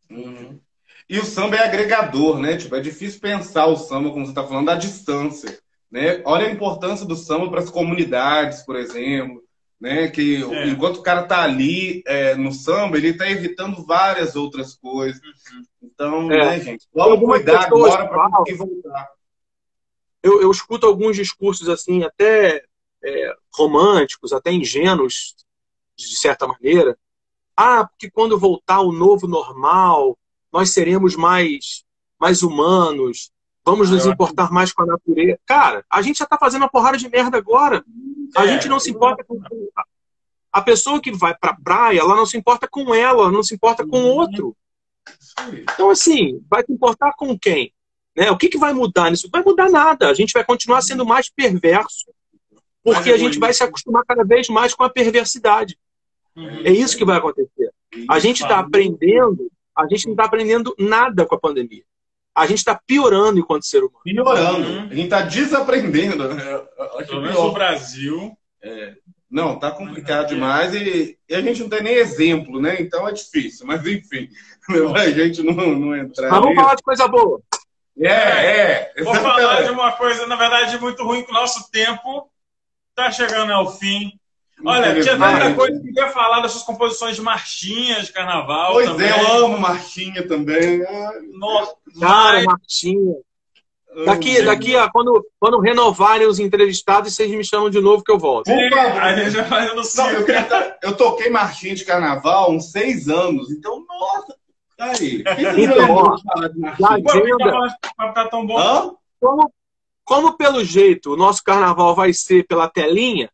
Uhum. 0.10 0.60
E 1.08 1.20
o 1.20 1.26
samba 1.26 1.56
é 1.56 1.64
agregador, 1.64 2.40
né? 2.40 2.58
Tipo, 2.58 2.76
é 2.76 2.82
difícil 2.82 3.22
pensar 3.22 3.68
o 3.68 3.78
samba, 3.78 4.10
como 4.10 4.26
você 4.26 4.32
está 4.32 4.46
falando, 4.46 4.70
à 4.70 4.76
distância. 4.76 5.58
Né? 5.90 6.22
Olha 6.26 6.48
a 6.48 6.52
importância 6.52 7.06
do 7.06 7.16
samba 7.16 7.50
para 7.50 7.62
as 7.62 7.70
comunidades, 7.70 8.64
por 8.64 8.76
exemplo 8.76 9.45
né? 9.80 10.08
Que 10.08 10.44
é. 10.44 10.68
enquanto 10.68 10.98
o 10.98 11.04
cara 11.04 11.24
tá 11.24 11.44
ali 11.44 12.04
é, 12.06 12.36
no 12.36 12.52
samba, 12.52 12.98
ele 12.98 13.14
tá 13.14 13.30
evitando 13.30 13.86
várias 13.86 14.36
outras 14.36 14.76
coisas. 14.76 15.22
Uhum. 15.22 15.64
Então, 15.84 16.32
é. 16.32 16.46
né, 16.46 16.60
gente? 16.60 16.88
Vamos 16.94 17.20
cuidar 17.20 17.66
agora 17.66 18.08
para 18.08 18.30
voltar. 18.56 19.10
Eu, 20.22 20.42
eu 20.42 20.50
escuto 20.50 20.88
alguns 20.88 21.16
discursos 21.16 21.70
assim, 21.70 22.04
até 22.04 22.64
é, 23.04 23.36
românticos, 23.54 24.34
até 24.34 24.52
ingênuos, 24.52 25.36
de 25.96 26.18
certa 26.18 26.48
maneira. 26.48 26.98
Ah, 27.56 27.86
porque 27.86 28.10
quando 28.10 28.40
voltar 28.40 28.82
o 28.82 28.92
novo 28.92 29.28
normal, 29.28 30.18
nós 30.52 30.72
seremos 30.72 31.16
mais, 31.16 31.86
mais 32.20 32.42
humanos, 32.42 33.32
vamos 33.64 33.90
nos 33.90 34.06
importar 34.06 34.52
mais 34.52 34.74
com 34.74 34.84
a 34.84 34.86
natureza. 34.86 35.40
Cara, 35.46 35.86
a 35.90 36.02
gente 36.02 36.20
já 36.20 36.26
tá 36.26 36.38
fazendo 36.38 36.64
uma 36.64 36.70
porrada 36.70 36.98
de 36.98 37.10
merda 37.10 37.38
agora. 37.38 37.84
A 38.36 38.46
é, 38.46 38.48
gente 38.48 38.68
não 38.68 38.80
se 38.80 38.90
importa 38.90 39.24
com. 39.24 39.40
A 40.52 40.62
pessoa 40.62 41.02
que 41.02 41.12
vai 41.12 41.36
pra 41.38 41.54
praia, 41.54 42.00
ela 42.00 42.16
não 42.16 42.26
se 42.26 42.38
importa 42.38 42.68
com 42.68 42.94
ela, 42.96 43.24
ela 43.24 43.32
não 43.32 43.44
se 43.44 43.54
importa 43.54 43.86
com 43.86 44.02
o 44.02 44.08
outro. 44.08 44.56
Então, 45.52 45.90
assim, 45.90 46.42
vai 46.50 46.64
se 46.64 46.72
importar 46.72 47.14
com 47.18 47.38
quem? 47.38 47.74
Né? 48.16 48.32
O 48.32 48.38
que, 48.38 48.48
que 48.48 48.58
vai 48.58 48.74
mudar 48.74 49.12
nisso? 49.12 49.30
Vai 49.30 49.44
mudar 49.44 49.70
nada. 49.70 50.10
A 50.10 50.14
gente 50.14 50.32
vai 50.32 50.46
continuar 50.46 50.82
sendo 50.82 51.06
mais 51.06 51.30
perverso. 51.30 52.06
Porque 52.82 53.12
a 53.12 53.18
gente 53.18 53.38
vai 53.38 53.54
se 53.54 53.64
acostumar 53.64 54.04
cada 54.08 54.24
vez 54.24 54.48
mais 54.48 54.74
com 54.74 54.84
a 54.84 54.90
perversidade. 54.90 55.78
Uhum. 56.36 56.62
É 56.64 56.72
isso 56.72 56.98
que 56.98 57.04
vai 57.04 57.18
acontecer. 57.18 57.72
A 58.10 58.20
gente 58.20 58.44
está 58.44 58.60
aprendendo, 58.60 59.52
a 59.76 59.88
gente 59.88 60.06
não 60.06 60.14
está 60.14 60.26
aprendendo 60.26 60.74
nada 60.78 61.26
com 61.26 61.36
a 61.36 61.40
pandemia 61.40 61.84
a 62.36 62.46
gente 62.46 62.58
está 62.58 62.76
piorando 62.76 63.40
enquanto 63.40 63.66
ser 63.66 63.80
humano. 63.80 64.02
Piorando. 64.04 64.68
Uhum. 64.68 64.80
A 64.92 64.94
gente 64.94 65.04
está 65.06 65.22
desaprendendo. 65.22 66.24
Né? 66.98 67.06
Pelo 67.06 67.22
menos 67.22 67.38
no 67.38 67.52
Brasil. 67.52 68.38
É. 68.62 68.94
Não, 69.30 69.60
tá 69.60 69.72
complicado 69.72 70.30
demais 70.30 70.74
e, 70.74 71.18
e, 71.28 71.36
a 71.36 71.42
gente 71.42 71.62
não 71.62 71.70
tem 71.70 71.84
nem 71.84 71.96
exemplo, 71.96 72.62
né? 72.62 72.78
Então 72.80 73.08
é 73.08 73.12
difícil. 73.12 73.66
Mas 73.66 73.86
enfim, 73.86 74.30
a 74.96 75.10
gente 75.10 75.44
não, 75.44 75.54
não 75.54 75.96
entrar. 75.96 76.30
Mas 76.30 76.40
vamos 76.40 76.56
falar 76.56 76.76
de 76.76 76.84
coisa 76.84 77.08
boa. 77.08 77.42
É, 78.00 78.08
é. 78.08 79.04
Vou 79.04 79.16
falar 79.16 79.64
de 79.64 79.72
uma 79.72 79.92
coisa, 79.94 80.28
na 80.28 80.36
verdade, 80.36 80.80
muito 80.80 81.04
ruim, 81.04 81.24
que 81.24 81.32
o 81.32 81.34
nosso 81.34 81.70
tempo 81.72 82.30
está 82.90 83.12
chegando 83.12 83.52
ao 83.52 83.72
fim. 83.78 84.12
Olha, 84.64 85.02
tinha 85.02 85.18
tanta 85.18 85.54
coisa 85.54 85.82
que 85.82 86.00
eu 86.00 86.06
ia 86.06 86.12
falar 86.12 86.40
das 86.40 86.52
suas 86.54 86.64
composições 86.64 87.16
de 87.16 87.22
marchinhas 87.22 88.08
de 88.08 88.14
carnaval. 88.14 88.74
Pois 88.74 88.90
também. 88.90 89.08
é, 89.08 89.20
eu 89.20 89.46
amo 89.46 89.60
marchinha 89.60 90.28
também. 90.28 90.82
Nossa, 91.34 91.76
Cara, 92.00 92.38
mas... 92.38 92.46
marchinha. 92.46 93.16
Daqui, 94.04 94.42
daqui 94.42 94.76
a 94.76 94.90
quando, 94.90 95.26
quando 95.40 95.60
renovarem 95.60 96.28
os 96.28 96.38
entrevistados, 96.38 97.14
vocês 97.14 97.32
me 97.32 97.46
chamam 97.46 97.70
de 97.70 97.80
novo 97.80 98.04
que 98.04 98.12
eu 98.12 98.20
volto. 98.20 98.46
Por 98.46 98.70
favor. 98.70 99.02
Aí 99.02 99.30
já 99.30 99.46
faz 99.46 99.74
no 99.74 99.82
Não, 99.96 100.12
eu, 100.12 100.26
eu 100.84 100.98
toquei 100.98 101.30
marchinha 101.30 101.76
de 101.76 101.86
carnaval 101.86 102.46
há 102.46 102.50
uns 102.50 102.72
seis 102.72 103.08
anos, 103.08 103.50
então, 103.52 103.86
nossa. 103.88 104.36
Aí. 104.78 105.24
Então, 105.58 105.92
ó, 105.92 106.18
agenda... 106.90 107.78
Tá 108.14 108.28
tão 108.28 108.46
bom. 108.46 108.98
Como, 109.22 109.54
como 110.04 110.38
pelo 110.38 110.64
jeito 110.64 111.14
o 111.14 111.18
nosso 111.18 111.42
carnaval 111.42 111.96
vai 111.96 112.12
ser 112.12 112.46
pela 112.46 112.68
telinha, 112.68 113.30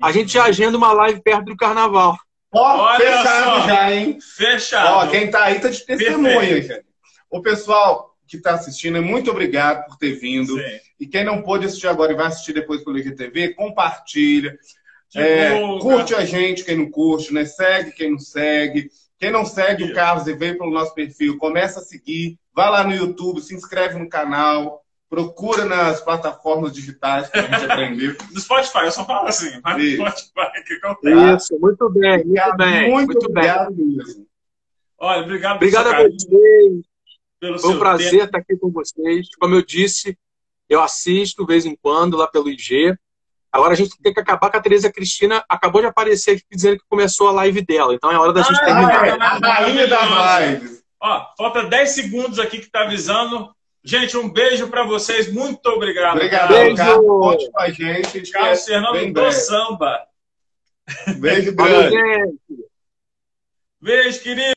a 0.00 0.12
gente 0.12 0.32
já 0.32 0.44
agenda 0.44 0.78
uma 0.78 0.92
live 0.92 1.20
perto 1.20 1.46
do 1.46 1.56
carnaval. 1.56 2.16
Ó, 2.52 2.96
fechado 2.96 3.44
só. 3.44 3.66
já, 3.66 3.92
hein? 3.92 4.18
Fechado. 4.36 4.94
Ó, 4.94 5.06
quem 5.08 5.28
tá 5.28 5.44
aí 5.44 5.60
tá 5.60 5.68
de 5.68 5.84
testemunha, 5.84 6.62
gente. 6.62 6.84
O 7.28 7.42
pessoal 7.42 8.14
que 8.28 8.36
está 8.36 8.54
assistindo, 8.54 9.02
muito 9.02 9.30
obrigado 9.30 9.86
por 9.86 9.96
ter 9.96 10.12
vindo. 10.12 10.56
Sim. 10.56 10.78
E 11.00 11.06
quem 11.06 11.24
não 11.24 11.42
pôde 11.42 11.66
assistir 11.66 11.88
agora 11.88 12.12
e 12.12 12.16
vai 12.16 12.26
assistir 12.26 12.52
depois 12.52 12.84
pelo 12.84 12.98
IGTV, 12.98 13.54
compartilha. 13.54 14.58
É, 15.14 15.58
curte 15.80 16.14
a 16.14 16.24
gente, 16.24 16.64
quem 16.64 16.76
não 16.76 16.90
curte, 16.90 17.32
né? 17.32 17.44
Segue 17.44 17.92
quem 17.92 18.10
não 18.10 18.18
segue. 18.18 18.90
Quem 19.18 19.32
não 19.32 19.44
segue 19.44 19.82
Isso. 19.82 19.92
o 19.92 19.94
Carlos 19.94 20.26
e 20.28 20.34
veio 20.34 20.58
pelo 20.58 20.70
nosso 20.70 20.94
perfil, 20.94 21.38
começa 21.38 21.80
a 21.80 21.82
seguir. 21.82 22.38
Vai 22.54 22.70
lá 22.70 22.84
no 22.84 22.94
YouTube, 22.94 23.40
se 23.40 23.54
inscreve 23.54 23.98
no 23.98 24.08
canal. 24.08 24.82
Procura 25.08 25.64
nas 25.64 26.02
plataformas 26.02 26.72
digitais 26.72 27.28
para 27.30 27.40
a 27.40 27.44
gente 27.44 27.70
aprender. 27.70 28.16
No 28.30 28.40
Spotify, 28.40 28.84
eu 28.84 28.92
só 28.92 29.06
falo 29.06 29.26
assim, 29.26 29.58
mas 29.64 29.76
no 29.76 29.82
Isso. 29.82 29.96
Spotify 29.96 30.64
que 30.66 30.74
acontece. 30.74 31.44
Isso, 31.44 31.58
muito 31.60 31.90
bem, 31.90 32.10
muito 32.10 32.24
Obrigado, 32.26 32.56
bem. 32.58 32.90
muito, 32.90 33.12
Muito 33.12 33.32
bem. 33.32 33.50
obrigado 33.50 33.74
mesmo. 33.74 34.26
Olha, 34.98 35.22
obrigado 35.22 35.56
Obrigado 35.56 35.86
a 35.86 36.02
vocês. 36.02 36.82
Pelo 37.40 37.58
Foi 37.58 37.68
um 37.70 37.72
seu 37.72 37.78
prazer 37.80 38.10
tempo. 38.10 38.24
estar 38.24 38.38
aqui 38.38 38.56
com 38.56 38.70
vocês. 38.70 39.28
Como 39.38 39.54
eu 39.54 39.64
disse, 39.64 40.16
eu 40.68 40.82
assisto 40.82 41.42
de 41.42 41.46
vez 41.52 41.64
em 41.66 41.76
quando 41.76 42.16
lá 42.16 42.26
pelo 42.26 42.48
IG. 42.48 42.94
Agora 43.50 43.72
a 43.72 43.76
gente 43.76 43.96
tem 44.02 44.12
que 44.12 44.20
acabar 44.20 44.50
com 44.50 44.56
a 44.56 44.60
Tereza 44.60 44.92
Cristina. 44.92 45.42
Acabou 45.48 45.80
de 45.80 45.86
aparecer 45.86 46.32
aqui 46.32 46.42
dizendo 46.50 46.78
que 46.78 46.84
começou 46.88 47.28
a 47.28 47.32
live 47.32 47.62
dela. 47.62 47.94
Então 47.94 48.10
é 48.10 48.18
hora 48.18 48.32
da 48.32 48.42
gente 48.42 48.60
Ah, 48.60 48.64
terminar. 48.64 49.06
é. 49.06 49.10
a 49.12 49.38
rainha 49.54 49.86
das 49.86 50.60
lives. 50.60 50.82
Ó, 51.00 51.26
falta 51.36 51.62
10 51.64 51.90
segundos 51.90 52.38
aqui 52.38 52.58
que 52.58 52.70
tá 52.70 52.82
avisando. 52.82 53.50
Gente, 53.84 54.16
um 54.18 54.28
beijo 54.28 54.68
pra 54.68 54.82
vocês. 54.84 55.32
Muito 55.32 55.64
obrigado. 55.68 56.16
Obrigado, 56.16 56.48
Beijo. 56.48 56.76
Carlos. 56.76 57.06
Conte 57.06 57.50
com 57.50 57.60
a 57.60 57.70
gente. 57.70 58.06
A 58.06 58.10
gente 58.10 58.30
Carlos 58.32 58.64
Fernando 58.64 59.12
do. 59.14 59.32
Samba. 59.32 60.00
Beijo 61.18 61.54
grande. 61.54 61.90
gente. 61.96 62.64
Beijo, 63.80 64.20
querido. 64.20 64.56